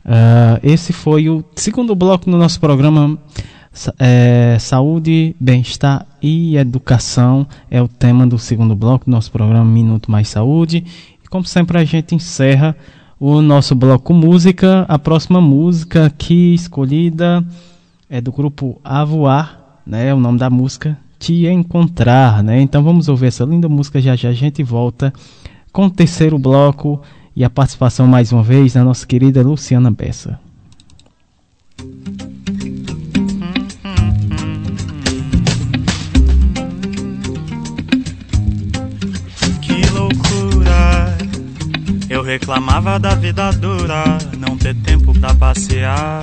Uh, 0.05 0.61
esse 0.62 0.92
foi 0.92 1.28
o 1.28 1.44
segundo 1.57 1.94
bloco 1.94 2.30
do 2.30 2.36
nosso 2.36 2.61
programa 2.61 3.18
é, 3.99 4.57
saúde, 4.59 5.36
bem-estar 5.38 6.07
e 6.22 6.57
educação 6.57 7.47
é 7.70 7.80
o 7.82 7.88
tema 7.88 8.26
do 8.26 8.38
segundo 8.38 8.74
bloco 8.74 9.05
do 9.05 9.11
nosso 9.11 9.30
programa 9.30 9.64
Minuto 9.64 10.11
Mais 10.11 10.28
Saúde. 10.28 10.84
E 11.22 11.28
como 11.28 11.44
sempre 11.44 11.78
a 11.78 11.84
gente 11.84 12.14
encerra 12.14 12.76
o 13.18 13.40
nosso 13.40 13.74
bloco 13.74 14.12
música. 14.12 14.84
A 14.88 14.98
próxima 14.98 15.40
música 15.40 16.06
aqui 16.06 16.54
escolhida 16.54 17.44
é 18.08 18.20
do 18.20 18.30
grupo 18.30 18.80
Avoar, 18.84 19.80
né? 19.86 20.14
O 20.14 20.20
nome 20.20 20.38
da 20.38 20.50
música 20.50 20.98
Te 21.18 21.46
Encontrar, 21.46 22.42
né? 22.42 22.60
Então 22.60 22.82
vamos 22.82 23.08
ouvir 23.08 23.26
essa 23.26 23.44
linda 23.44 23.68
música 23.68 24.00
já 24.00 24.14
já 24.14 24.28
a 24.28 24.32
gente 24.32 24.62
volta 24.62 25.12
com 25.72 25.86
o 25.86 25.90
terceiro 25.90 26.38
bloco 26.38 27.00
e 27.34 27.44
a 27.44 27.50
participação 27.50 28.06
mais 28.06 28.32
uma 28.32 28.42
vez 28.42 28.74
da 28.74 28.84
nossa 28.84 29.06
querida 29.06 29.42
Luciana 29.42 29.90
Bessa. 29.90 30.38
Eu 42.16 42.22
reclamava 42.22 42.98
da 42.98 43.14
vida 43.14 43.52
dura, 43.52 44.02
não 44.38 44.56
ter 44.56 44.74
tempo 44.76 45.12
pra 45.20 45.34
passear. 45.34 46.22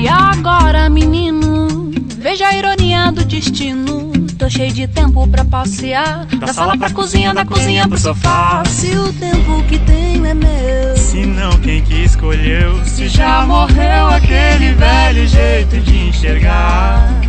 E 0.00 0.08
agora, 0.08 0.88
menino, 0.88 1.90
veja 2.16 2.48
a 2.48 2.56
ironia 2.56 3.12
do 3.12 3.22
destino. 3.26 4.10
Tô 4.38 4.48
cheio 4.48 4.72
de 4.72 4.88
tempo 4.88 5.28
pra 5.28 5.44
passear. 5.44 6.24
Da, 6.28 6.46
da 6.46 6.52
sala 6.54 6.78
pra 6.78 6.88
cozinha, 6.92 7.34
da 7.34 7.44
cozinha 7.44 7.86
pro 7.86 7.98
sofá. 7.98 8.62
Se 8.64 8.96
o 8.96 9.12
tempo 9.12 9.62
que 9.68 9.78
tenho 9.80 10.24
é 10.24 10.32
meu. 10.32 10.96
Se 10.96 11.26
não, 11.26 11.52
quem 11.58 11.82
que 11.82 12.04
escolheu? 12.04 12.82
Se 12.86 13.06
já 13.06 13.44
morreu 13.44 14.06
aquele 14.06 14.72
velho 14.72 15.28
jeito 15.28 15.78
de 15.78 16.08
enxergar. 16.08 17.20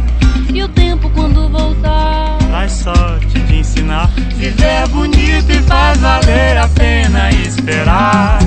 E 0.54 0.64
o 0.64 0.70
tempo 0.70 1.10
quando 1.10 1.50
voltar 1.50 2.33
traz 2.54 2.72
sorte 2.72 3.40
de 3.40 3.56
ensinar. 3.56 4.08
Viver 4.36 4.64
é 4.64 4.88
bonito 4.88 5.52
e 5.52 5.60
faz 5.64 5.98
valer 6.00 6.56
a 6.56 6.68
pena 6.68 7.32
esperar. 7.32 8.38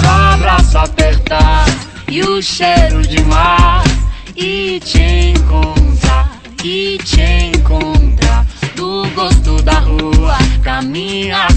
Só 0.00 0.34
abraço 0.34 0.78
apertar 0.78 1.66
e 2.08 2.22
o 2.22 2.42
cheiro 2.42 3.02
de 3.02 3.22
mar. 3.24 3.84
E 4.34 4.80
te 4.80 5.30
encontrar, 5.30 6.40
e 6.64 6.98
te 7.04 7.22
encontrar. 7.54 8.44
Do 8.74 9.06
gosto 9.14 9.62
da 9.62 9.78
rua, 9.78 10.36
caminhar 10.64 11.51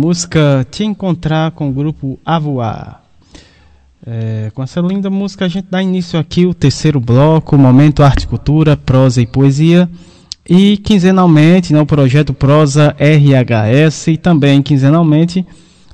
música 0.00 0.66
Te 0.70 0.82
Encontrar 0.82 1.50
com 1.50 1.68
o 1.68 1.72
grupo 1.72 2.18
Avoar. 2.24 3.02
É, 4.06 4.50
com 4.54 4.62
essa 4.62 4.80
linda 4.80 5.10
música 5.10 5.44
a 5.44 5.48
gente 5.48 5.66
dá 5.70 5.82
início 5.82 6.18
aqui 6.18 6.46
o 6.46 6.54
terceiro 6.54 6.98
bloco, 6.98 7.58
Momento 7.58 8.02
Arte 8.02 8.26
Cultura, 8.26 8.78
Prosa 8.78 9.20
e 9.20 9.26
Poesia. 9.26 9.90
E 10.48 10.78
quinzenalmente, 10.78 11.74
no 11.74 11.84
projeto 11.84 12.32
Prosa 12.32 12.96
RHS 12.98 14.06
e 14.06 14.16
também 14.16 14.62
quinzenalmente 14.62 15.46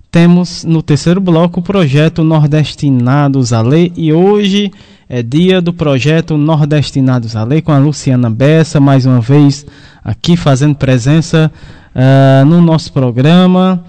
temos 0.08 0.62
no 0.62 0.82
terceiro 0.82 1.20
bloco 1.20 1.58
o 1.58 1.62
projeto 1.62 2.22
Nordestinados 2.22 3.52
a 3.52 3.60
Lei 3.60 3.92
e 3.96 4.12
hoje 4.12 4.70
é 5.08 5.22
dia 5.22 5.60
do 5.60 5.72
projeto 5.72 6.36
Nordestinados 6.36 7.36
a 7.36 7.44
Lei 7.44 7.62
com 7.62 7.70
a 7.70 7.78
Luciana 7.78 8.28
Bessa, 8.28 8.80
mais 8.80 9.06
uma 9.06 9.20
vez 9.20 9.64
aqui 10.04 10.36
fazendo 10.36 10.74
presença 10.74 11.50
uh, 11.94 12.44
no 12.44 12.60
nosso 12.60 12.92
programa. 12.92 13.84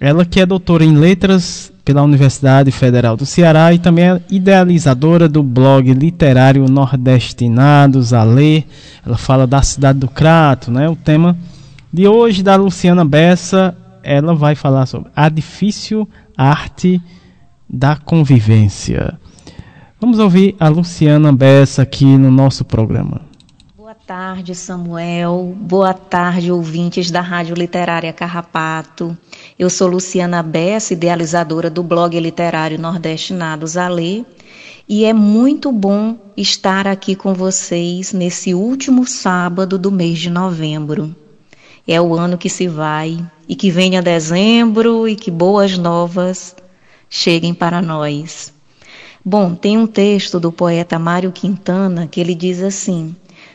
Ela 0.00 0.24
que 0.24 0.40
é 0.40 0.46
doutora 0.46 0.84
em 0.84 0.96
letras 0.96 1.70
pela 1.84 2.02
Universidade 2.02 2.70
Federal 2.70 3.16
do 3.16 3.26
Ceará 3.26 3.72
e 3.72 3.78
também 3.78 4.10
é 4.10 4.20
idealizadora 4.30 5.28
do 5.28 5.42
blog 5.42 5.92
literário 5.92 6.66
Nordestinados 6.68 8.12
a 8.12 8.22
Ler. 8.22 8.64
Ela 9.04 9.18
fala 9.18 9.46
da 9.46 9.62
cidade 9.62 9.98
do 9.98 10.08
Crato, 10.08 10.70
né? 10.70 10.88
O 10.88 10.96
tema 10.96 11.36
de 11.92 12.08
hoje 12.08 12.42
da 12.42 12.56
Luciana 12.56 13.04
Bessa, 13.04 13.76
ela 14.02 14.34
vai 14.34 14.54
falar 14.54 14.86
sobre 14.86 15.10
a 15.14 15.28
difícil 15.28 16.08
arte 16.36 17.00
da 17.68 17.94
convivência. 17.94 19.18
Vamos 20.02 20.18
ouvir 20.18 20.56
a 20.58 20.68
Luciana 20.68 21.32
Bessa 21.32 21.82
aqui 21.82 22.04
no 22.04 22.28
nosso 22.28 22.64
programa. 22.64 23.20
Boa 23.76 23.94
tarde, 23.94 24.52
Samuel. 24.52 25.56
Boa 25.56 25.94
tarde, 25.94 26.50
ouvintes 26.50 27.08
da 27.08 27.20
Rádio 27.20 27.54
Literária 27.54 28.12
Carrapato. 28.12 29.16
Eu 29.56 29.70
sou 29.70 29.86
Luciana 29.86 30.42
Bessa, 30.42 30.92
idealizadora 30.92 31.70
do 31.70 31.84
blog 31.84 32.18
literário 32.18 32.80
Nordestinados 32.80 33.76
a 33.76 33.86
Ler, 33.86 34.24
e 34.88 35.04
é 35.04 35.12
muito 35.12 35.70
bom 35.70 36.18
estar 36.36 36.88
aqui 36.88 37.14
com 37.14 37.32
vocês 37.32 38.12
nesse 38.12 38.52
último 38.52 39.06
sábado 39.06 39.78
do 39.78 39.92
mês 39.92 40.18
de 40.18 40.30
novembro. 40.30 41.14
É 41.86 42.00
o 42.00 42.12
ano 42.12 42.36
que 42.36 42.48
se 42.48 42.66
vai, 42.66 43.24
e 43.48 43.54
que 43.54 43.70
venha 43.70 44.02
dezembro 44.02 45.06
e 45.06 45.14
que 45.14 45.30
boas 45.30 45.78
novas 45.78 46.56
cheguem 47.08 47.54
para 47.54 47.80
nós. 47.80 48.52
Bom, 49.24 49.54
tem 49.54 49.78
um 49.78 49.86
texto 49.86 50.40
do 50.40 50.50
poeta 50.50 50.98
Mário 50.98 51.30
Quintana 51.30 52.08
que 52.08 52.20
ele 52.20 52.34
diz 52.34 52.60
assim: 52.60 53.14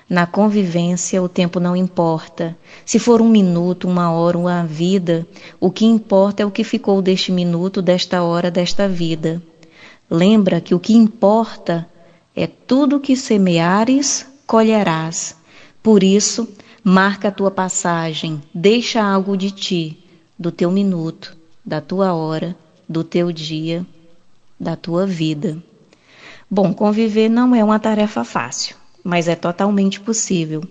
Na 0.09 0.25
convivência 0.25 1.21
o 1.21 1.27
tempo 1.27 1.59
não 1.59 1.75
importa. 1.75 2.57
Se 2.85 2.97
for 2.97 3.21
um 3.21 3.27
minuto, 3.27 3.85
uma 3.85 4.09
hora, 4.09 4.37
uma 4.37 4.63
vida, 4.63 5.27
o 5.59 5.69
que 5.69 5.83
importa 5.85 6.41
é 6.41 6.45
o 6.45 6.51
que 6.51 6.63
ficou 6.63 7.01
deste 7.01 7.33
minuto, 7.33 7.81
desta 7.81 8.23
hora, 8.23 8.49
desta 8.49 8.87
vida. 8.87 9.43
Lembra 10.09 10.61
que 10.61 10.73
o 10.73 10.79
que 10.79 10.93
importa 10.93 11.85
é 12.33 12.47
tudo 12.47 12.97
que 12.97 13.17
semeares, 13.17 14.25
colherás. 14.45 15.35
Por 15.83 16.01
isso, 16.01 16.47
marca 16.81 17.27
a 17.27 17.31
tua 17.31 17.51
passagem, 17.51 18.41
deixa 18.53 19.03
algo 19.03 19.35
de 19.35 19.51
ti, 19.51 20.01
do 20.39 20.49
teu 20.49 20.71
minuto, 20.71 21.35
da 21.65 21.81
tua 21.81 22.13
hora, 22.13 22.55
do 22.87 23.03
teu 23.03 23.33
dia, 23.33 23.85
da 24.59 24.75
tua 24.75 25.05
vida. 25.05 25.57
Bom, 26.49 26.73
conviver 26.73 27.29
não 27.29 27.53
é 27.53 27.63
uma 27.63 27.79
tarefa 27.79 28.23
fácil, 28.23 28.75
mas 29.03 29.27
é 29.27 29.35
totalmente 29.35 29.99
possível. 29.99 30.63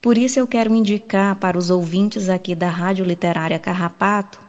Por 0.00 0.16
isso 0.16 0.38
eu 0.38 0.46
quero 0.46 0.74
indicar 0.74 1.36
para 1.36 1.58
os 1.58 1.70
ouvintes 1.70 2.28
aqui 2.28 2.54
da 2.54 2.68
Rádio 2.68 3.04
Literária 3.04 3.58
Carrapato 3.58 4.44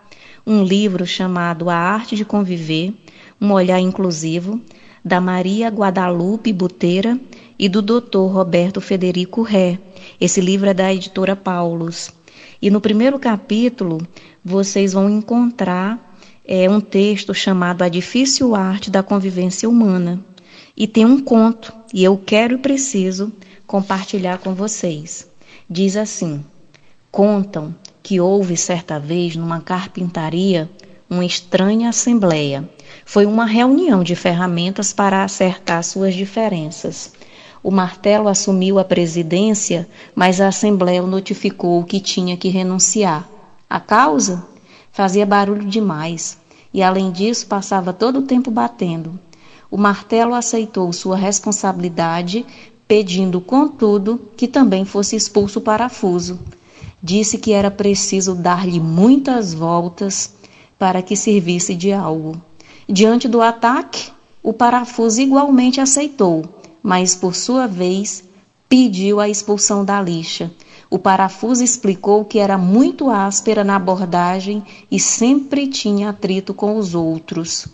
um 0.45 0.63
livro 0.63 1.05
chamado 1.07 1.69
A 1.69 1.75
Arte 1.75 2.15
de 2.15 2.23
Conviver, 2.23 2.93
um 3.41 3.51
olhar 3.51 3.79
inclusivo, 3.79 4.61
da 5.03 5.19
Maria 5.19 5.69
Guadalupe 5.69 6.53
Buteira 6.53 7.19
e 7.57 7.67
do 7.67 7.81
Dr. 7.81 8.27
Roberto 8.27 8.79
Federico 8.79 9.41
Ré. 9.41 9.79
Esse 10.21 10.41
livro 10.41 10.69
é 10.69 10.73
da 10.73 10.93
editora 10.93 11.35
Paulus. 11.35 12.11
E 12.61 12.69
no 12.69 12.79
primeiro 12.79 13.17
capítulo 13.17 13.99
vocês 14.43 14.93
vão 14.93 15.09
encontrar 15.09 16.04
é, 16.47 16.69
um 16.69 16.79
texto 16.79 17.33
chamado 17.33 17.81
A 17.81 17.89
Difícil 17.89 18.55
Arte 18.55 18.89
da 18.89 19.01
Convivência 19.01 19.69
Humana. 19.69 20.23
E 20.77 20.87
tem 20.87 21.05
um 21.05 21.21
conto, 21.21 21.73
e 21.93 22.03
eu 22.03 22.17
quero 22.17 22.55
e 22.55 22.57
preciso 22.57 23.31
compartilhar 23.65 24.39
com 24.39 24.53
vocês. 24.53 25.27
Diz 25.69 25.95
assim: 25.95 26.43
Contam 27.11 27.73
que 28.03 28.19
houve 28.19 28.55
certa 28.55 28.99
vez 28.99 29.35
numa 29.35 29.61
carpintaria 29.61 30.69
uma 31.09 31.25
estranha 31.25 31.89
assembleia. 31.89 32.67
Foi 33.05 33.25
uma 33.25 33.45
reunião 33.45 34.03
de 34.03 34.15
ferramentas 34.15 34.91
para 34.91 35.23
acertar 35.23 35.83
suas 35.83 36.13
diferenças. 36.13 37.13
O 37.63 37.71
martelo 37.71 38.27
assumiu 38.27 38.77
a 38.77 38.83
presidência, 38.83 39.87
mas 40.13 40.39
a 40.39 40.49
Assembleia 40.49 41.03
o 41.03 41.07
notificou 41.07 41.83
que 41.83 41.99
tinha 41.99 42.37
que 42.37 42.49
renunciar. 42.49 43.27
A 43.67 43.79
causa? 43.79 44.45
Fazia 44.95 45.25
barulho 45.25 45.67
demais 45.67 46.37
e, 46.73 46.81
além 46.81 47.11
disso, 47.11 47.45
passava 47.45 47.93
todo 47.93 48.19
o 48.19 48.21
tempo 48.23 48.49
batendo. 48.49 49.19
O 49.69 49.77
martelo 49.77 50.33
aceitou 50.33 50.91
sua 50.91 51.15
responsabilidade, 51.15 52.43
pedindo, 52.87 53.39
contudo, 53.39 54.19
que 54.35 54.47
também 54.47 54.85
fosse 54.85 55.15
expulso 55.15 55.59
o 55.59 55.61
parafuso. 55.61 56.39
Disse 57.03 57.37
que 57.37 57.51
era 57.51 57.69
preciso 57.69 58.33
dar-lhe 58.33 58.79
muitas 58.79 59.53
voltas 59.53 60.33
para 60.79 61.03
que 61.03 61.15
servisse 61.15 61.75
de 61.75 61.93
algo. 61.93 62.41
Diante 62.89 63.27
do 63.27 63.41
ataque, 63.41 64.11
o 64.41 64.51
parafuso 64.51 65.21
igualmente 65.21 65.79
aceitou 65.79 66.55
mas 66.85 67.15
por 67.15 67.33
sua 67.33 67.65
vez 67.65 68.23
pediu 68.69 69.19
a 69.19 69.27
expulsão 69.27 69.83
da 69.83 69.99
lixa. 69.99 70.51
O 70.95 70.97
parafuso 70.97 71.61
explicou 71.61 72.23
que 72.23 72.39
era 72.39 72.57
muito 72.57 73.09
áspera 73.09 73.65
na 73.65 73.75
abordagem 73.75 74.63
e 74.89 74.97
sempre 74.97 75.67
tinha 75.67 76.11
atrito 76.11 76.53
com 76.53 76.77
os 76.77 76.95
outros. 76.95 77.67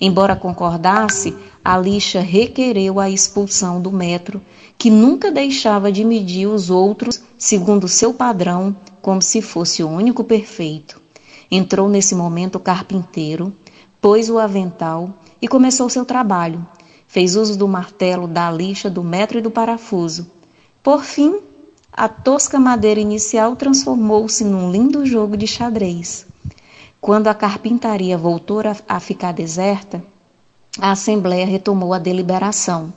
Embora 0.00 0.34
concordasse, 0.34 1.32
a 1.64 1.78
lixa 1.78 2.18
requereu 2.18 2.98
a 2.98 3.08
expulsão 3.08 3.80
do 3.80 3.92
metro, 3.92 4.42
que 4.76 4.90
nunca 4.90 5.30
deixava 5.30 5.92
de 5.92 6.04
medir 6.04 6.48
os 6.48 6.68
outros 6.68 7.22
segundo 7.38 7.86
seu 7.86 8.12
padrão, 8.12 8.74
como 9.00 9.22
se 9.22 9.40
fosse 9.40 9.84
o 9.84 9.88
único 9.88 10.24
perfeito. 10.24 11.00
Entrou 11.48 11.88
nesse 11.88 12.16
momento 12.16 12.56
o 12.56 12.60
carpinteiro, 12.60 13.52
pôs 14.00 14.28
o 14.28 14.40
avental 14.40 15.14
e 15.40 15.46
começou 15.46 15.88
seu 15.88 16.04
trabalho. 16.04 16.66
Fez 17.06 17.36
uso 17.36 17.56
do 17.56 17.68
martelo, 17.68 18.26
da 18.26 18.50
lixa, 18.50 18.90
do 18.90 19.04
metro 19.04 19.38
e 19.38 19.40
do 19.40 19.52
parafuso. 19.52 20.28
Por 20.82 21.04
fim, 21.04 21.38
a 21.96 22.08
tosca 22.08 22.60
madeira 22.60 23.00
inicial 23.00 23.56
transformou-se 23.56 24.44
num 24.44 24.70
lindo 24.70 25.06
jogo 25.06 25.34
de 25.34 25.46
xadrez. 25.46 26.26
Quando 27.00 27.28
a 27.28 27.34
carpintaria 27.34 28.18
voltou 28.18 28.60
a, 28.86 29.00
ficar 29.00 29.32
deserta, 29.32 30.04
a 30.78 30.90
Assembleia 30.90 31.46
retomou 31.46 31.94
a 31.94 31.98
deliberação. 31.98 32.92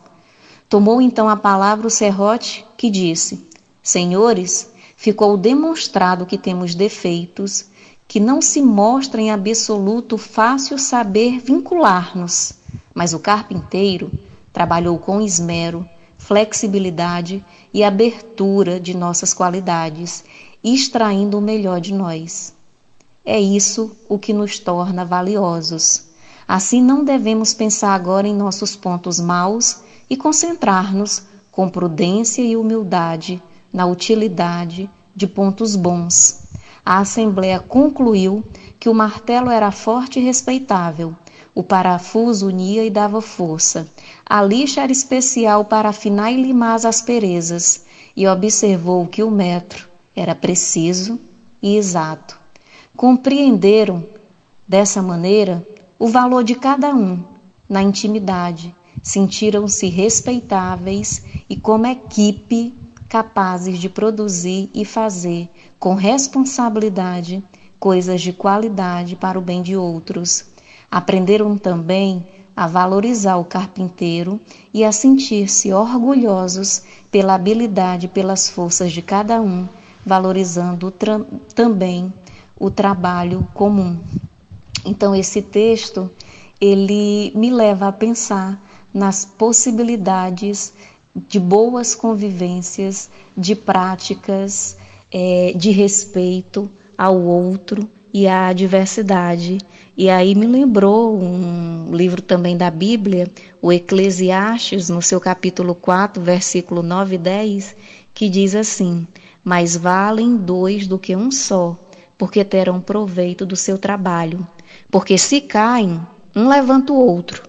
Tomou 0.67 1.01
então 1.01 1.29
a 1.29 1.37
palavra 1.37 1.87
o 1.87 1.89
serrote, 1.89 2.65
que 2.75 2.89
disse: 2.89 3.47
Senhores, 3.81 4.69
ficou 4.97 5.37
demonstrado 5.37 6.25
que 6.25 6.37
temos 6.37 6.75
defeitos, 6.75 7.67
que 8.05 8.19
não 8.19 8.41
se 8.41 8.61
mostra 8.61 9.21
em 9.21 9.31
absoluto 9.31 10.17
fácil 10.17 10.77
saber 10.77 11.39
vincular-nos, 11.39 12.53
mas 12.93 13.13
o 13.13 13.19
carpinteiro 13.19 14.11
trabalhou 14.51 14.97
com 14.97 15.21
esmero, 15.21 15.87
flexibilidade 16.29 17.43
e 17.73 17.83
abertura 17.83 18.79
de 18.79 18.95
nossas 18.95 19.33
qualidades, 19.33 20.23
extraindo 20.63 21.39
o 21.39 21.41
melhor 21.41 21.81
de 21.81 21.91
nós. 21.91 22.53
É 23.25 23.39
isso 23.39 23.97
o 24.07 24.19
que 24.19 24.31
nos 24.31 24.59
torna 24.59 25.03
valiosos. 25.03 26.05
Assim, 26.47 26.83
não 26.83 27.03
devemos 27.03 27.55
pensar 27.55 27.95
agora 27.95 28.27
em 28.27 28.35
nossos 28.35 28.75
pontos 28.75 29.19
maus 29.19 29.81
e 30.07 30.15
concentrar-nos 30.15 31.23
com 31.49 31.67
prudência 31.67 32.43
e 32.43 32.55
humildade 32.55 33.41
na 33.73 33.87
utilidade 33.87 34.87
de 35.15 35.25
pontos 35.25 35.75
bons. 35.75 36.43
A 36.85 36.99
Assembleia 36.99 37.59
concluiu 37.59 38.43
que 38.79 38.87
o 38.87 38.93
martelo 38.93 39.49
era 39.49 39.71
forte 39.71 40.19
e 40.19 40.23
respeitável, 40.23 41.15
o 41.53 41.63
parafuso 41.63 42.47
unia 42.47 42.85
e 42.85 42.89
dava 42.89 43.21
força, 43.21 43.89
a 44.25 44.41
lixa 44.41 44.81
era 44.81 44.91
especial 44.91 45.65
para 45.65 45.89
afinar 45.89 46.31
e 46.31 46.41
limar 46.41 46.75
as 46.75 46.85
asperezas, 46.85 47.85
e 48.15 48.27
observou 48.27 49.07
que 49.07 49.23
o 49.23 49.31
metro 49.31 49.87
era 50.15 50.35
preciso 50.35 51.19
e 51.61 51.77
exato. 51.77 52.37
Compreenderam, 52.95 54.05
dessa 54.67 55.01
maneira, 55.01 55.65
o 55.97 56.07
valor 56.07 56.43
de 56.43 56.55
cada 56.55 56.93
um 56.93 57.23
na 57.67 57.81
intimidade, 57.81 58.75
sentiram-se 59.01 59.87
respeitáveis 59.87 61.23
e, 61.49 61.55
como 61.55 61.87
equipe, 61.87 62.73
capazes 63.07 63.79
de 63.79 63.89
produzir 63.89 64.69
e 64.73 64.83
fazer 64.85 65.49
com 65.79 65.93
responsabilidade 65.93 67.43
coisas 67.79 68.21
de 68.21 68.33
qualidade 68.33 69.15
para 69.15 69.39
o 69.39 69.41
bem 69.41 69.61
de 69.61 69.75
outros. 69.75 70.45
Aprenderam 70.91 71.57
também 71.57 72.25
a 72.55 72.67
valorizar 72.67 73.37
o 73.37 73.45
carpinteiro 73.45 74.39
e 74.73 74.83
a 74.83 74.91
sentir-se 74.91 75.71
orgulhosos 75.71 76.83
pela 77.09 77.35
habilidade 77.35 78.07
e 78.07 78.09
pelas 78.09 78.49
forças 78.49 78.91
de 78.91 79.01
cada 79.01 79.39
um, 79.39 79.67
valorizando 80.05 80.91
também 81.55 82.13
o 82.59 82.69
trabalho 82.69 83.47
comum. 83.53 83.99
Então 84.85 85.15
esse 85.15 85.41
texto 85.41 86.11
ele 86.59 87.31
me 87.35 87.49
leva 87.49 87.87
a 87.87 87.93
pensar 87.93 88.61
nas 88.93 89.23
possibilidades 89.23 90.73
de 91.27 91.39
boas 91.39 91.95
convivências, 91.95 93.09
de 93.37 93.55
práticas 93.55 94.77
é, 95.11 95.53
de 95.55 95.71
respeito 95.71 96.69
ao 96.97 97.19
outro 97.19 97.89
e 98.13 98.27
à 98.27 98.51
diversidade. 98.53 99.59
E 100.01 100.09
aí 100.09 100.33
me 100.33 100.47
lembrou 100.47 101.21
um 101.21 101.93
livro 101.93 102.21
também 102.21 102.55
da 102.55 102.71
Bíblia, 102.71 103.29
o 103.61 103.69
Eclesiastes, 103.69 104.87
no 104.87 105.01
seu 105.01 105.19
capítulo 105.19 105.75
4, 105.75 106.23
versículo 106.23 106.81
9 106.81 107.15
e 107.15 107.17
10, 107.17 107.75
que 108.13 108.29
diz 108.29 108.55
assim: 108.55 109.05
Mais 109.43 109.75
valem 109.75 110.37
dois 110.37 110.87
do 110.87 110.97
que 110.97 111.17
um 111.17 111.29
só, 111.29 111.77
porque 112.17 112.45
terão 112.45 112.79
proveito 112.79 113.45
do 113.45 113.57
seu 113.57 113.77
trabalho. 113.77 114.47
Porque 114.89 115.17
se 115.17 115.41
caem, 115.41 115.99
um 116.33 116.47
levanta 116.47 116.93
o 116.93 116.95
outro. 116.95 117.43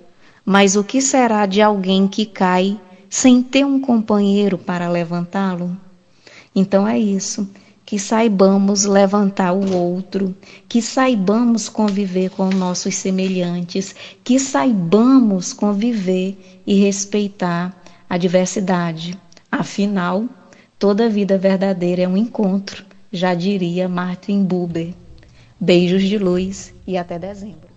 Mas 0.45 0.75
o 0.75 0.83
que 0.83 1.01
será 1.01 1.47
de 1.47 1.63
alguém 1.63 2.09
que 2.09 2.27
cai 2.27 2.77
sem 3.09 3.45
ter 3.45 3.65
um 3.65 3.81
companheiro 3.81 4.59
para 4.59 4.89
levantá-lo? 4.89 5.77
Então 6.53 6.89
é 6.89 6.99
isso, 6.99 7.49
que 7.91 7.99
saibamos 7.99 8.85
levantar 8.85 9.53
o 9.53 9.75
outro, 9.75 10.33
que 10.69 10.81
saibamos 10.81 11.69
conviver 11.69 12.31
com 12.31 12.49
nossos 12.49 12.95
semelhantes, 12.95 13.97
que 14.23 14.39
saibamos 14.39 15.53
conviver 15.53 16.39
e 16.65 16.81
respeitar 16.81 17.77
a 18.09 18.17
diversidade. 18.17 19.19
Afinal, 19.51 20.25
toda 20.79 21.11
vida 21.11 21.37
verdadeira 21.37 22.03
é 22.03 22.09
um 22.09 22.17
encontro, 22.17 22.85
já 23.13 23.35
diria 23.35 23.89
Martin 23.89 24.45
Buber. 24.45 24.95
Beijos 25.61 26.05
de 26.05 26.17
luz 26.17 26.73
e 26.87 26.97
até 26.97 27.19
dezembro. 27.19 27.69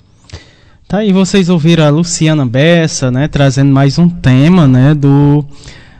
Tá 0.88 1.00
aí, 1.00 1.12
vocês 1.12 1.50
ouviram 1.50 1.86
a 1.86 1.90
Luciana 1.90 2.46
Bessa, 2.46 3.10
né, 3.10 3.28
trazendo 3.28 3.74
mais 3.74 3.98
um 3.98 4.08
tema, 4.08 4.68
né, 4.68 4.94
do 4.94 5.44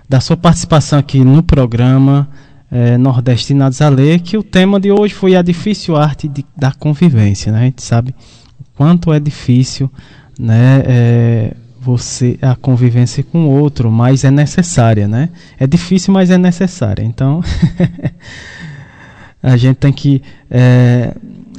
da 0.08 0.20
sua 0.20 0.38
participação 0.38 1.00
aqui 1.00 1.24
no 1.24 1.42
programa 1.42 2.30
é, 2.74 2.98
Nordestinados 2.98 3.80
a 3.84 3.90
Ler, 3.90 4.20
que 4.20 4.36
o 4.36 4.42
tema 4.42 4.80
de 4.80 4.92
hoje 4.92 5.14
foi 5.14 5.36
a 5.36 5.44
difícil 5.44 5.96
arte 5.96 6.28
de, 6.28 6.44
da 6.58 6.72
convivência, 6.72 7.52
né? 7.52 7.60
A 7.60 7.64
gente 7.66 7.84
sabe 7.84 8.16
o 8.60 8.64
quanto 8.76 9.14
é 9.14 9.20
difícil, 9.20 9.92
né, 10.40 10.84
é, 10.88 11.54
você 11.80 12.40
a 12.42 12.56
convivência 12.56 13.24
com 13.24 13.46
o 13.46 13.50
outro, 13.52 13.92
mas 13.92 14.24
é 14.24 14.32
necessária, 14.32 15.08
né? 15.08 15.30
É 15.60 15.68
difícil, 15.68 16.12
mas 16.12 16.32
é 16.32 16.38
necessária. 16.38 17.04
Então, 17.04 17.44
a 19.44 19.56
gente 19.56 19.76
tem 19.76 19.94
que 19.94 20.24
é, 20.50 21.14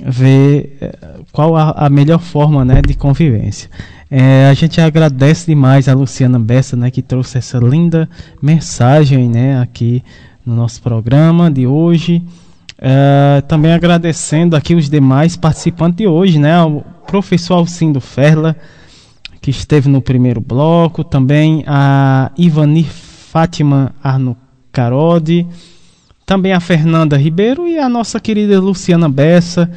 ver 0.05 0.77
é, 0.81 0.99
qual 1.31 1.57
a, 1.57 1.87
a, 1.87 1.89
melhor 1.89 2.19
forma 2.19 2.65
né, 2.65 2.83
de 2.83 2.95
convivência. 2.95 3.71
É, 4.11 4.49
a 4.49 4.55
gente 4.55 4.81
agradece 4.81 5.47
demais 5.47 5.89
a 5.89 5.95
Luciana 5.95 6.41
Bessa, 6.41 6.77
né, 6.77 6.91
que 6.91 7.03
trouxe 7.03 7.39
essa 7.39 7.59
linda 7.59 8.09
mensagem 8.43 9.29
né, 9.29 9.61
aqui 9.61 10.03
no 10.45 10.55
nosso 10.55 10.83
programa 10.83 11.51
de 11.51 11.67
hoje. 11.67 12.23
É, 12.79 13.43
também 13.49 13.73
agradecendo 13.73 14.57
aqui 14.57 14.75
os 14.75 14.91
demais 14.91 15.37
participantes 15.37 15.97
de 15.97 16.07
hoje, 16.07 16.39
né, 16.39 16.61
o 16.63 16.83
professor 17.07 17.55
Alcindo 17.55 18.01
Ferla, 18.01 18.57
que 19.41 19.51
esteve 19.51 19.89
no 19.89 20.03
primeiro 20.03 20.41
bloco, 20.41 21.05
também 21.05 21.65
a 21.67 22.31
Ivani 22.37 22.85
Fátima 22.85 23.95
Arno 24.03 24.37
Carodi, 24.73 25.47
também 26.27 26.53
a 26.53 26.61
Fernanda 26.61 27.17
Ribeiro 27.17 27.67
e 27.69 27.79
a 27.79 27.89
nossa 27.89 28.19
querida 28.19 28.61
Luciana 28.61 29.09
Bessa, 29.09 29.71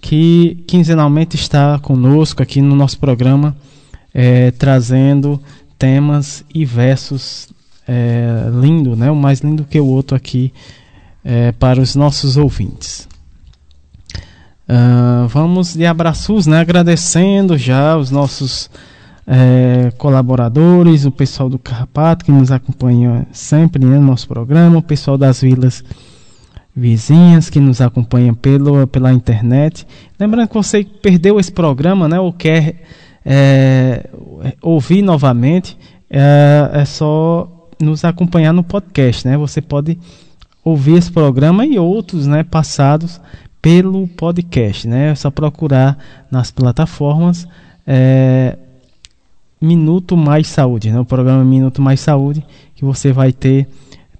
que 0.00 0.62
quinzenalmente 0.66 1.36
está 1.36 1.78
conosco 1.78 2.42
aqui 2.42 2.60
no 2.60 2.76
nosso 2.76 2.98
programa, 2.98 3.56
é, 4.12 4.50
trazendo 4.50 5.40
temas 5.78 6.44
e 6.54 6.64
versos 6.64 7.48
é, 7.86 8.48
lindo, 8.52 8.96
né? 8.96 9.10
O 9.10 9.16
mais 9.16 9.40
lindo 9.40 9.64
que 9.64 9.78
o 9.78 9.86
outro 9.86 10.16
aqui 10.16 10.52
é, 11.24 11.52
para 11.52 11.80
os 11.80 11.94
nossos 11.94 12.36
ouvintes. 12.36 13.08
Uh, 14.66 15.28
vamos 15.28 15.74
de 15.74 15.84
abraços, 15.84 16.46
né? 16.46 16.58
Agradecendo 16.60 17.58
já 17.58 17.96
os 17.96 18.10
nossos 18.10 18.70
é, 19.26 19.92
colaboradores, 19.96 21.04
o 21.04 21.10
pessoal 21.10 21.48
do 21.48 21.58
Carrapato 21.58 22.24
que 22.24 22.32
nos 22.32 22.50
acompanha 22.50 23.26
sempre 23.32 23.84
né, 23.84 23.98
no 23.98 24.06
nosso 24.06 24.28
programa, 24.28 24.78
o 24.78 24.82
pessoal 24.82 25.16
das 25.16 25.40
vilas 25.40 25.82
vizinhas 26.76 27.48
que 27.48 27.60
nos 27.60 27.80
acompanham 27.80 28.34
pelo, 28.34 28.86
pela 28.86 29.12
internet. 29.12 29.86
Lembrando 30.18 30.48
que 30.48 30.54
você 30.54 30.84
perdeu 30.84 31.38
esse 31.38 31.52
programa, 31.52 32.08
né, 32.08 32.18
ou 32.18 32.32
quer 32.32 32.82
é, 33.24 34.08
ouvir 34.60 35.00
novamente, 35.00 35.76
é, 36.10 36.70
é, 36.72 36.84
só 36.84 37.48
nos 37.80 38.04
acompanhar 38.04 38.52
no 38.52 38.62
podcast, 38.62 39.26
né? 39.26 39.36
Você 39.36 39.60
pode 39.60 39.98
ouvir 40.64 40.96
esse 40.96 41.12
programa 41.12 41.66
e 41.66 41.78
outros, 41.78 42.26
né, 42.26 42.42
passados 42.42 43.20
pelo 43.60 44.06
podcast, 44.08 44.88
né? 44.88 45.10
É 45.10 45.14
só 45.14 45.30
procurar 45.30 45.98
nas 46.30 46.50
plataformas 46.50 47.46
é, 47.86 48.56
Minuto 49.60 50.16
Mais 50.16 50.48
Saúde, 50.48 50.90
né? 50.90 51.00
O 51.00 51.04
programa 51.04 51.44
Minuto 51.44 51.80
Mais 51.80 52.00
Saúde, 52.00 52.44
que 52.74 52.84
você 52.84 53.12
vai 53.12 53.32
ter 53.32 53.66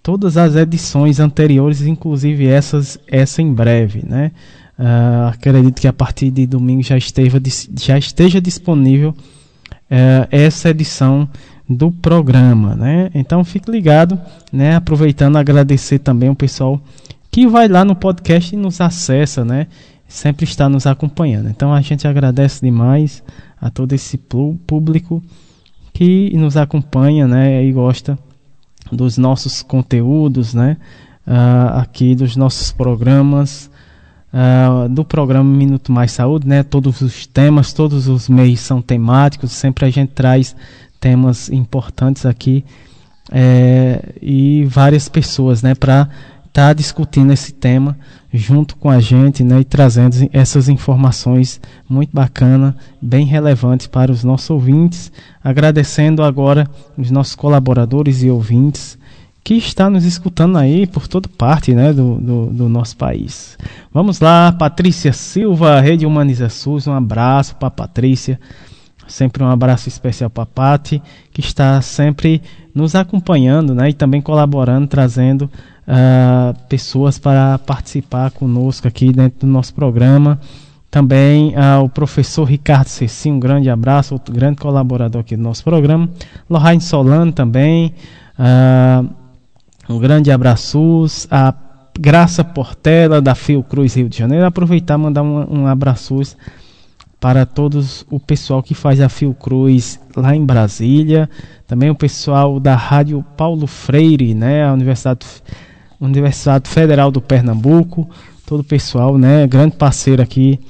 todas 0.03 0.37
as 0.37 0.55
edições 0.55 1.21
anteriores, 1.21 1.83
inclusive 1.83 2.47
essas, 2.47 2.99
essa 3.07 3.43
em 3.43 3.53
breve, 3.53 4.05
né? 4.07 4.33
Uh, 4.79 5.29
acredito 5.29 5.81
que 5.81 5.87
a 5.87 5.93
partir 5.93 6.31
de 6.31 6.47
domingo 6.47 6.83
já, 6.83 6.97
esteja, 6.97 7.41
já 7.79 7.97
esteja 7.97 8.41
disponível 8.41 9.11
uh, 9.11 10.27
essa 10.31 10.71
edição 10.71 11.29
do 11.69 11.91
programa, 11.91 12.75
né? 12.75 13.11
Então 13.15 13.45
fique 13.45 13.71
ligado, 13.71 14.21
né? 14.53 14.77
Aproveitando 14.77 15.37
agradecer 15.37 15.99
também 15.99 16.29
o 16.29 16.35
pessoal 16.35 16.81
que 17.31 17.47
vai 17.47 17.69
lá 17.69 17.85
no 17.85 17.97
podcast 17.97 18.55
e 18.55 18.59
nos 18.59 18.81
acessa, 18.81 19.45
né? 19.45 19.67
sempre 20.15 20.45
está 20.45 20.69
nos 20.69 20.87
acompanhando. 20.87 21.49
Então 21.49 21.75
a 21.75 21.81
gente 21.81 22.07
agradece 22.07 22.61
demais 22.65 23.23
a 23.61 23.69
todo 23.69 23.93
esse 23.93 24.17
público 24.17 25.23
que 25.93 26.33
nos 26.37 26.57
acompanha, 26.57 27.27
né, 27.27 27.65
e 27.65 27.73
gosta 27.73 28.19
dos 28.93 29.17
nossos 29.17 29.63
conteúdos, 29.63 30.55
né, 30.55 30.77
uh, 31.27 31.79
aqui 31.79 32.15
dos 32.15 32.37
nossos 32.37 32.73
programas, 32.73 33.71
uh, 34.33 34.89
do 34.89 35.05
programa 35.05 35.49
Minuto 35.49 35.91
Mais 35.91 36.13
Saúde, 36.13 36.47
né, 36.47 36.63
todos 36.63 37.01
os 37.01 37.27
temas, 37.27 37.73
todos 37.73 38.09
os 38.09 38.29
meios 38.29 38.61
são 38.61 38.83
temáticos, 38.83 39.53
sempre 39.53 39.87
a 39.87 39.91
gente 39.91 40.11
traz 40.11 40.55
temas 41.05 41.51
importantes 41.51 42.25
aqui 42.25 42.65
é, 43.31 44.15
e 44.23 44.65
várias 44.65 45.07
pessoas, 45.07 45.63
né, 45.63 45.75
para 45.75 46.09
estar 46.47 46.69
tá 46.69 46.73
discutindo 46.73 47.31
esse 47.31 47.53
tema 47.53 47.95
junto 48.33 48.75
com 48.77 48.89
a 48.89 49.01
gente, 49.01 49.45
né, 49.45 49.61
e 49.61 49.65
trazendo 49.65 50.17
essas 50.33 50.67
informações 50.67 51.61
muito 51.87 52.09
bacanas, 52.11 52.73
bem 53.03 53.27
relevantes 53.27 53.87
para 53.87 54.11
os 54.11 54.25
nossos 54.25 54.49
ouvintes. 54.49 55.13
Agradecendo 55.43 56.23
agora 56.23 56.67
os 56.97 57.11
nossos 57.11 57.35
colaboradores 57.35 58.23
e 58.23 58.31
ouvintes 58.31 58.97
que 59.45 59.57
está 59.57 59.91
nos 59.91 60.07
escutando 60.07 60.57
aí 60.57 60.87
por 60.87 61.07
toda 61.07 61.29
parte, 61.29 61.75
né, 61.75 61.93
do, 61.93 62.15
do, 62.15 62.47
do 62.47 62.69
nosso 62.69 62.97
país. 62.97 63.59
Vamos 63.93 64.21
lá, 64.21 64.51
Patrícia 64.53 65.13
Silva, 65.13 65.81
Rede 65.81 66.07
Humaniza 66.07 66.49
SUS, 66.49 66.87
um 66.87 66.95
abraço 66.95 67.55
para 67.57 67.71
Patrícia. 67.71 68.41
Sempre 69.07 69.43
um 69.43 69.49
abraço 69.49 69.89
especial 69.89 70.31
para 70.31 70.45
a 70.45 70.47
Pati, 70.47 71.03
que 71.33 71.41
está 71.41 71.81
sempre 71.81 72.43
nos 72.75 72.95
acompanhando 72.95 73.75
né, 73.75 73.91
e 73.91 73.93
também 73.93 74.21
colaborando, 74.21 74.87
trazendo 74.87 75.43
uh, 75.43 76.59
pessoas 76.69 77.19
para 77.19 77.59
participar 77.59 78.31
conosco 78.31 78.89
aqui 78.89 79.13
dentro 79.13 79.41
do 79.41 79.47
nosso 79.47 79.75
programa. 79.75 80.41
Também 80.91 81.55
uh, 81.57 81.83
o 81.83 81.89
professor 81.89 82.45
Ricardo 82.45 82.89
Ceci, 82.89 83.31
um 83.31 83.41
grande 83.41 83.69
abraço, 83.69 84.15
outro 84.15 84.35
grande 84.35 84.59
colaborador 84.59 85.21
aqui 85.21 85.37
do 85.37 85.43
nosso 85.43 85.65
programa. 85.65 86.09
Lorraine 86.49 86.81
Solano 86.81 87.33
também, 87.33 87.93
uh, 88.39 89.09
um 89.89 89.99
grande 89.99 90.31
abraço. 90.31 91.07
A 91.31 91.55
Graça 91.99 92.43
Portela, 92.43 93.23
da 93.23 93.35
Fiocruz 93.35 93.95
Rio 93.95 94.09
de 94.09 94.19
Janeiro. 94.19 94.45
Aproveitar 94.45 94.99
e 94.99 95.03
mandar 95.03 95.23
um, 95.23 95.61
um 95.61 95.67
abraço 95.67 96.21
para 97.25 97.47
todos 97.47 98.05
o 98.11 98.21
pessoal 98.21 98.63
que 98.63 98.75
faz 98.75 99.01
a 99.01 99.09
Fiocruz 99.09 99.99
lá 100.15 100.37
em 100.37 100.45
Brasília, 100.45 101.27
também 101.67 101.89
o 101.89 101.95
pessoal 101.95 102.61
da 102.61 102.77
Rádio 102.77 103.25
Paulo 103.35 103.67
Freire, 103.67 104.35
né, 104.35 104.63
a 104.63 104.75
Universidade, 104.75 105.25
Universidade 105.99 106.69
Federal 106.69 107.11
do 107.11 107.23
Pernambuco, 107.23 108.07
todo 108.45 108.61
o 108.61 108.65
pessoal, 108.65 109.17
né, 109.17 109.47
grande 109.47 109.75
parceiro 109.75 110.21
aqui 110.21 110.61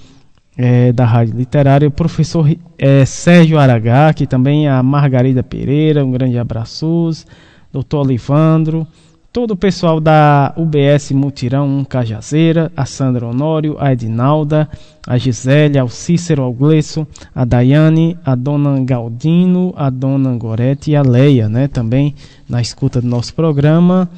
é, 0.56 0.92
da 0.92 1.04
Rádio 1.04 1.36
Literária, 1.36 1.88
o 1.88 1.90
professor 1.90 2.48
é, 2.78 3.04
Sérgio 3.04 3.58
Aragá, 3.58 4.14
que 4.14 4.24
também 4.24 4.68
a 4.68 4.80
Margarida 4.80 5.42
Pereira, 5.42 6.04
um 6.04 6.12
grande 6.12 6.38
abraço, 6.38 7.10
doutor 7.72 8.06
Olivandro, 8.06 8.86
todo 9.34 9.50
o 9.50 9.56
pessoal 9.56 9.98
da 9.98 10.54
UBS 10.56 11.10
Mutirão 11.10 11.66
1 11.80 11.84
Cajazeira, 11.86 12.70
a 12.76 12.86
Sandra 12.86 13.26
Honório, 13.26 13.76
a 13.80 13.92
Edinalda, 13.92 14.68
a 15.04 15.18
Gisele, 15.18 15.76
ao 15.76 15.88
Cícero, 15.88 16.40
ao 16.40 16.56
a 17.34 17.44
Daiane, 17.44 18.16
a 18.24 18.36
Dona 18.36 18.78
Galdino, 18.84 19.74
a 19.76 19.90
Dona 19.90 20.36
Gorete 20.36 20.92
e 20.92 20.96
a 20.96 21.02
Leia, 21.02 21.48
né, 21.48 21.66
também 21.66 22.14
na 22.48 22.62
escuta 22.62 23.00
do 23.00 23.08
nosso 23.08 23.34
programa. 23.34 24.08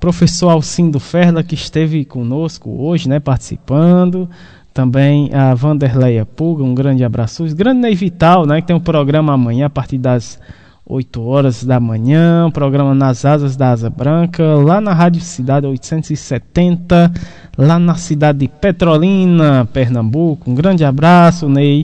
Professor 0.00 0.48
Alcindo 0.48 0.98
Ferla, 0.98 1.42
que 1.42 1.54
esteve 1.54 2.02
conosco 2.06 2.70
hoje, 2.82 3.10
né, 3.10 3.20
participando. 3.20 4.26
Também 4.72 5.28
a 5.34 5.52
Vanderleia 5.52 6.24
Puga, 6.24 6.64
um 6.64 6.74
grande 6.74 7.04
abraço. 7.04 7.44
Grande 7.54 7.80
Ney 7.80 7.94
Vital, 7.94 8.46
né, 8.46 8.62
que 8.62 8.68
tem 8.68 8.76
um 8.76 8.80
programa 8.80 9.34
amanhã 9.34 9.66
a 9.66 9.70
partir 9.70 9.98
das 9.98 10.40
8 10.88 11.20
horas 11.20 11.64
da 11.64 11.80
manhã, 11.80 12.48
programa 12.52 12.94
Nas 12.94 13.24
Asas 13.24 13.56
da 13.56 13.72
Asa 13.72 13.90
Branca, 13.90 14.44
lá 14.54 14.80
na 14.80 14.94
Rádio 14.94 15.20
Cidade 15.20 15.66
870, 15.66 17.12
lá 17.58 17.76
na 17.76 17.96
cidade 17.96 18.38
de 18.38 18.48
Petrolina, 18.48 19.68
Pernambuco. 19.72 20.48
Um 20.48 20.54
grande 20.54 20.84
abraço, 20.84 21.48
Ney. 21.48 21.82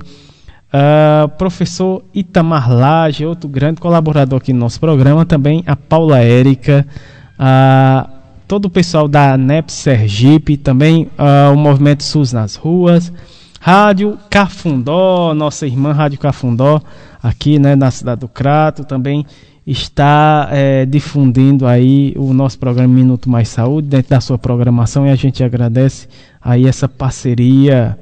Uh, 0.72 1.28
professor 1.36 2.04
Itamar 2.14 2.72
Lage, 2.72 3.26
outro 3.26 3.48
grande 3.48 3.80
colaborador 3.80 4.38
aqui 4.38 4.52
no 4.52 4.60
nosso 4.60 4.78
programa, 4.78 5.26
também 5.26 5.64
a 5.66 5.74
Paula 5.74 6.20
Érica, 6.20 6.86
uh, 7.38 8.08
todo 8.46 8.66
o 8.66 8.70
pessoal 8.70 9.08
da 9.08 9.36
NEP 9.36 9.70
Sergipe, 9.72 10.56
também 10.56 11.10
uh, 11.18 11.52
o 11.52 11.56
Movimento 11.56 12.04
SUS 12.04 12.32
nas 12.32 12.54
ruas, 12.54 13.12
Rádio 13.64 14.18
Cafundó, 14.28 15.32
nossa 15.34 15.68
irmã 15.68 15.92
Rádio 15.92 16.18
Cafundó, 16.18 16.82
aqui 17.22 17.60
né, 17.60 17.76
na 17.76 17.92
cidade 17.92 18.22
do 18.22 18.26
Crato, 18.26 18.84
também 18.84 19.24
está 19.64 20.48
é, 20.50 20.84
difundindo 20.84 21.64
aí 21.64 22.12
o 22.16 22.34
nosso 22.34 22.58
programa 22.58 22.92
Minuto 22.92 23.30
Mais 23.30 23.48
Saúde 23.48 23.86
dentro 23.86 24.10
da 24.10 24.20
sua 24.20 24.36
programação 24.36 25.06
e 25.06 25.10
a 25.10 25.14
gente 25.14 25.44
agradece 25.44 26.08
aí 26.42 26.66
essa 26.66 26.88
parceria. 26.88 27.96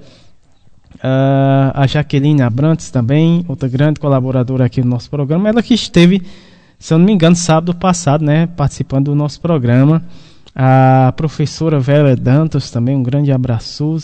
Uh, 0.95 1.73
a 1.75 1.87
Jaqueline 1.87 2.41
Abrantes 2.41 2.91
também, 2.91 3.45
outra 3.47 3.69
grande 3.69 4.01
colaboradora 4.01 4.65
aqui 4.65 4.81
no 4.81 4.89
nosso 4.89 5.11
programa, 5.11 5.51
ela 5.51 5.63
que 5.63 5.75
esteve, 5.75 6.23
se 6.79 6.95
eu 6.95 6.99
não 6.99 7.05
me 7.05 7.13
engano, 7.13 7.37
sábado 7.37 7.75
passado, 7.75 8.25
né, 8.25 8.47
participando 8.47 9.07
do 9.07 9.15
nosso 9.15 9.39
programa. 9.39 10.03
A 10.55 11.13
professora 11.15 11.79
Vera 11.79 12.17
Dantas 12.17 12.71
também, 12.71 12.97
um 12.97 13.03
grande 13.03 13.31
abraço 13.31 13.99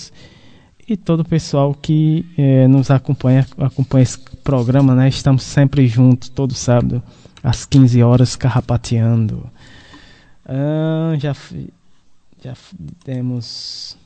e 0.88 0.96
todo 0.96 1.20
o 1.20 1.24
pessoal 1.24 1.74
que 1.74 2.24
eh, 2.38 2.68
nos 2.68 2.90
acompanha, 2.90 3.46
acompanha 3.58 4.04
esse 4.04 4.18
programa, 4.44 4.94
né? 4.94 5.08
Estamos 5.08 5.42
sempre 5.42 5.86
juntos, 5.88 6.28
todo 6.28 6.54
sábado, 6.54 7.02
às 7.42 7.64
15 7.64 8.02
horas, 8.02 8.36
carrapateando. 8.36 9.50
Ah, 10.44 11.14
já, 11.18 11.34
já 12.42 12.54
temos. 13.04 13.96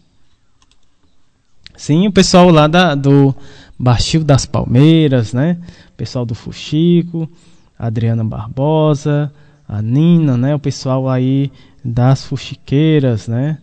Sim, 1.76 2.08
o 2.08 2.12
pessoal 2.12 2.50
lá 2.50 2.66
da, 2.66 2.94
do 2.94 3.34
Baixio 3.78 4.24
das 4.24 4.46
Palmeiras, 4.46 5.34
né? 5.34 5.58
O 5.90 5.96
pessoal 5.96 6.24
do 6.24 6.34
Fuxico, 6.34 7.30
Adriana 7.78 8.24
Barbosa, 8.24 9.30
a 9.68 9.82
Nina, 9.82 10.36
né? 10.38 10.54
O 10.54 10.58
pessoal 10.58 11.10
aí 11.10 11.52
das 11.84 12.24
Fuxiqueiras, 12.24 13.28
né? 13.28 13.58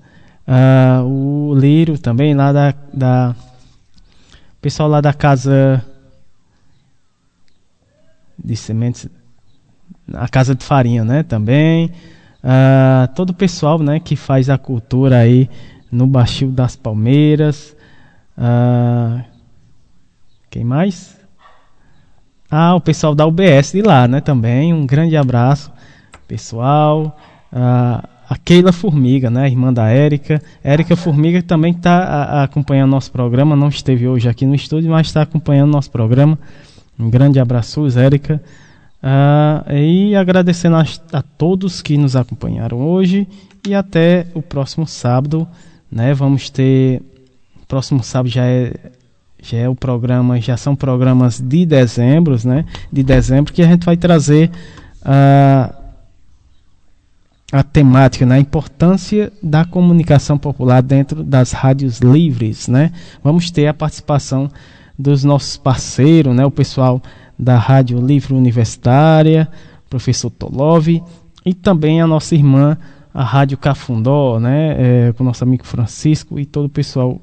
Uh, 0.48 1.04
o 1.04 1.56
Lírio 1.56 1.98
também, 2.00 2.34
lá 2.34 2.54
da, 2.54 2.74
da. 2.94 3.36
pessoal 4.62 4.88
lá 4.88 5.02
da 5.02 5.14
casa 5.14 5.84
de 8.42 8.56
sementes. 8.56 9.10
A 10.14 10.30
casa 10.30 10.56
de 10.56 10.64
farinha, 10.64 11.04
né? 11.04 11.24
Também. 11.24 11.92
Uh, 12.42 13.14
todo 13.14 13.32
o 13.32 13.34
pessoal 13.34 13.78
né, 13.78 14.00
que 14.00 14.16
faz 14.16 14.50
a 14.50 14.58
cultura 14.58 15.18
aí 15.18 15.50
no 15.92 16.08
Baixio 16.08 16.50
das 16.50 16.78
Palmeiras. 16.78 17.76
Uh, 18.38 19.22
quem 20.50 20.64
mais? 20.64 21.18
Ah, 22.50 22.74
o 22.76 22.80
pessoal 22.80 23.14
da 23.14 23.26
UBS 23.26 23.74
de 23.74 23.82
lá, 23.82 24.08
né? 24.08 24.22
Também. 24.22 24.74
Um 24.74 24.86
grande 24.86 25.18
abraço, 25.18 25.72
pessoal. 26.26 27.18
Uh, 27.52 28.17
a 28.30 28.36
Keila 28.36 28.74
Formiga, 28.74 29.30
né, 29.30 29.48
irmã 29.48 29.72
da 29.72 29.88
Érica. 29.88 30.42
Érica 30.64 30.96
Formiga 30.96 31.42
também 31.42 31.72
está 31.72 32.44
acompanhando 32.44 32.92
nosso 32.92 33.12
programa, 33.12 33.56
não 33.56 33.70
esteve 33.70 34.08
hoje 34.08 34.28
aqui 34.28 34.46
no 34.46 34.56
estúdio, 34.56 34.92
mas 34.92 35.08
está 35.08 35.22
acompanhando 35.22 35.72
nosso 35.72 35.90
programa. 35.90 36.38
Um 37.00 37.10
grande 37.10 37.40
abraço, 37.40 37.88
Érica. 37.98 38.42
Uh, 39.02 39.72
e 39.74 40.16
agradecendo 40.16 40.76
a, 40.76 40.86
a, 41.14 41.22
todos 41.22 41.82
que 41.82 41.98
nos 41.98 42.16
acompanharam 42.16 42.80
hoje 42.80 43.28
e 43.66 43.76
até 43.76 44.26
o 44.34 44.42
próximo 44.42 44.88
sábado, 44.88 45.48
né? 45.90 46.14
Vamos 46.14 46.50
ter 46.50 47.02
próximo 47.68 48.04
sábado 48.04 48.30
já 48.30 48.46
é 48.46 48.74
já 49.40 49.58
é 49.60 49.70
o 49.70 49.76
programa, 49.76 50.42
já 50.42 50.58
são 50.58 50.76
programas 50.76 51.40
de 51.40 51.66
dezembro, 51.66 52.36
né? 52.44 52.66
De 52.92 53.04
dezembro 53.04 53.54
que 53.54 53.62
a 53.62 53.68
gente 53.68 53.86
vai 53.86 53.96
trazer 53.96 54.50
uh, 55.04 55.77
a 57.52 57.64
temática, 57.64 58.26
né? 58.26 58.36
a 58.36 58.40
importância 58.40 59.32
da 59.42 59.64
comunicação 59.64 60.38
popular 60.38 60.82
dentro 60.82 61.24
das 61.24 61.54
rádios 61.54 62.00
livres, 62.00 62.68
né? 62.68 62.92
Vamos 63.24 63.50
ter 63.52 63.68
a 63.68 63.74
participação 63.74 64.50
dos 65.00 65.24
nossos 65.24 65.56
parceiros, 65.56 66.36
né? 66.36 66.46
O 66.46 66.52
pessoal 66.52 67.02
da 67.40 67.58
Rádio 67.58 68.00
Livre 68.02 68.34
Universitária, 68.34 69.48
professor 69.90 70.30
Tolov, 70.30 70.88
e 71.46 71.54
também 71.54 72.02
a 72.02 72.08
nossa 72.08 72.36
irmã, 72.36 72.78
a 73.14 73.24
Rádio 73.24 73.58
Cafundó, 73.58 74.40
né? 74.40 74.76
É, 75.08 75.14
com 75.14 75.24
o 75.24 75.26
nosso 75.26 75.44
amigo 75.44 75.66
Francisco 75.66 76.38
e 76.38 76.46
todo 76.46 76.66
o 76.66 76.70
pessoal 76.70 77.22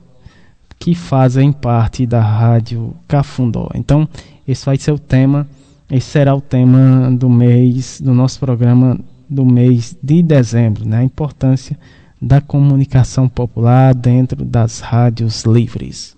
que 0.78 0.94
fazem 0.94 1.52
parte 1.52 2.06
da 2.06 2.22
Rádio 2.22 2.94
Cafundó. 3.06 3.68
Então, 3.74 4.08
esse 4.48 4.64
vai 4.64 4.78
ser 4.78 4.92
o 4.92 4.98
tema, 4.98 5.46
esse 5.90 6.08
será 6.08 6.34
o 6.34 6.40
tema 6.40 7.10
do 7.10 7.28
mês 7.28 8.00
do 8.00 8.14
nosso 8.14 8.40
programa 8.40 8.98
do 9.34 9.44
mês 9.44 9.96
de 10.02 10.22
dezembro, 10.22 10.86
né? 10.86 10.98
a 10.98 11.04
importância 11.04 11.78
da 12.20 12.40
comunicação 12.40 13.28
popular 13.28 13.94
dentro 13.94 14.44
das 14.44 14.80
rádios 14.80 15.44
livres. 15.44 16.16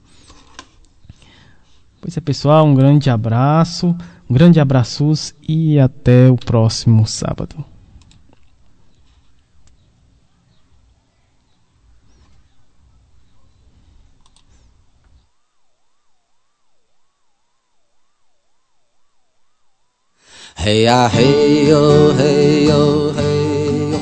Pois 2.00 2.16
é, 2.16 2.20
pessoal, 2.20 2.66
um 2.66 2.74
grande 2.74 3.10
abraço, 3.10 3.96
um 4.30 4.34
grande 4.34 4.60
abraços 4.60 5.34
e 5.48 5.78
até 5.78 6.30
o 6.30 6.36
próximo 6.36 7.06
sábado. 7.06 7.64
Hey 20.66 20.84
ah 20.88 21.08
hey 21.08 21.68
yo 21.68 22.12
hey 22.18 22.66
yo 22.66 23.12
hey 23.16 23.90
yo. 23.90 23.98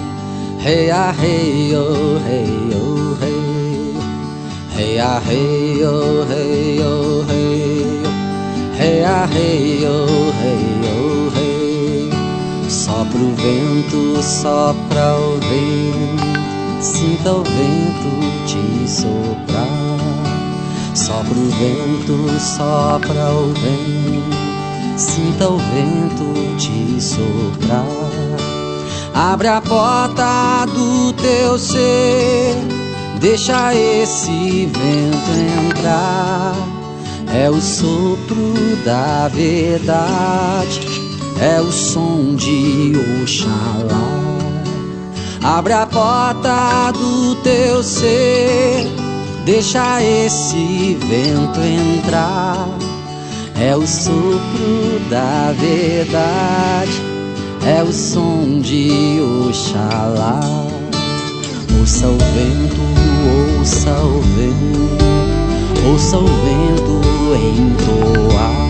Hey 0.65 0.91
ah 0.91 1.13
hey 1.13 1.69
yo 1.73 1.83
hey 2.27 2.47
yo 2.73 2.85
hey. 3.21 3.93
Hey 4.77 4.99
ah 4.99 5.21
hey 5.27 5.77
yo 5.81 5.93
hey 6.31 6.79
yo 6.79 6.93
hey 7.29 7.75
yo. 8.05 8.15
Hey 8.79 9.05
ah 9.05 9.27
hey 9.35 9.83
yo 9.83 9.93
hey 10.41 10.65
yo 10.87 10.97
hey. 11.37 12.09
Sopra 12.79 13.21
o 13.21 13.37
vento, 13.43 14.23
sopra 14.23 15.07
o 15.21 15.37
vento. 15.45 16.33
Sinta 16.81 17.31
o 17.35 17.43
vento 17.43 18.15
te 18.49 18.89
soprar. 18.89 19.69
Sopra 21.05 21.39
o 21.45 21.47
vento, 21.61 22.19
sopra 22.41 23.31
o 23.35 23.53
vento 23.53 24.54
Sinta 24.97 25.49
o 25.49 25.59
vento 25.59 26.57
te 26.57 27.01
soprar. 27.01 27.85
Abre 29.13 29.49
a 29.49 29.61
porta 29.61 30.67
do 30.67 31.13
teu 31.15 31.59
ser, 31.59 32.55
deixa 33.21 33.75
esse 33.75 34.67
vento 34.67 35.69
entrar. 35.69 36.55
É 37.35 37.51
o 37.51 37.61
sopro 37.61 38.55
da 38.85 39.27
verdade, 39.27 40.81
é 41.41 41.61
o 41.61 41.73
som 41.73 42.37
de 42.37 42.93
Oxalá. 43.23 44.05
Abre 45.43 45.73
a 45.73 45.87
porta 45.87 46.93
do 46.93 47.35
teu 47.43 47.83
ser, 47.83 48.87
deixa 49.45 50.01
esse 50.01 50.97
vento 51.01 51.61
entrar 51.61 52.94
é 53.57 53.77
o 53.77 53.87
sopro 53.87 55.01
da 55.09 55.53
verdade, 55.59 57.03
é 57.67 57.83
o 57.83 57.93
som 57.93 58.61
de 58.61 59.21
Oxalá. 59.49 60.41
Ouça 61.79 62.07
o 62.07 62.19
vento, 62.19 62.81
ouça 63.59 63.91
o 63.91 64.21
vento, 64.37 64.89
ouça 65.87 66.19
o 66.19 66.27
vento 66.27 67.03
entoar. 67.59 68.65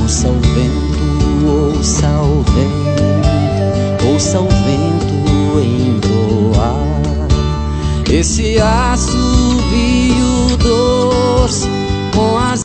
Ouça 0.00 0.28
o 0.28 0.40
vento, 0.40 1.04
ouça 1.46 2.08
o 2.20 2.42
vento, 2.52 4.06
ouça 4.12 4.40
o 4.40 4.48
vento 4.48 5.14
entoar. 5.60 6.84
Esse 8.10 8.58
assovio 8.58 10.56
doce 10.58 11.68
com 12.14 12.38
as 12.38 12.62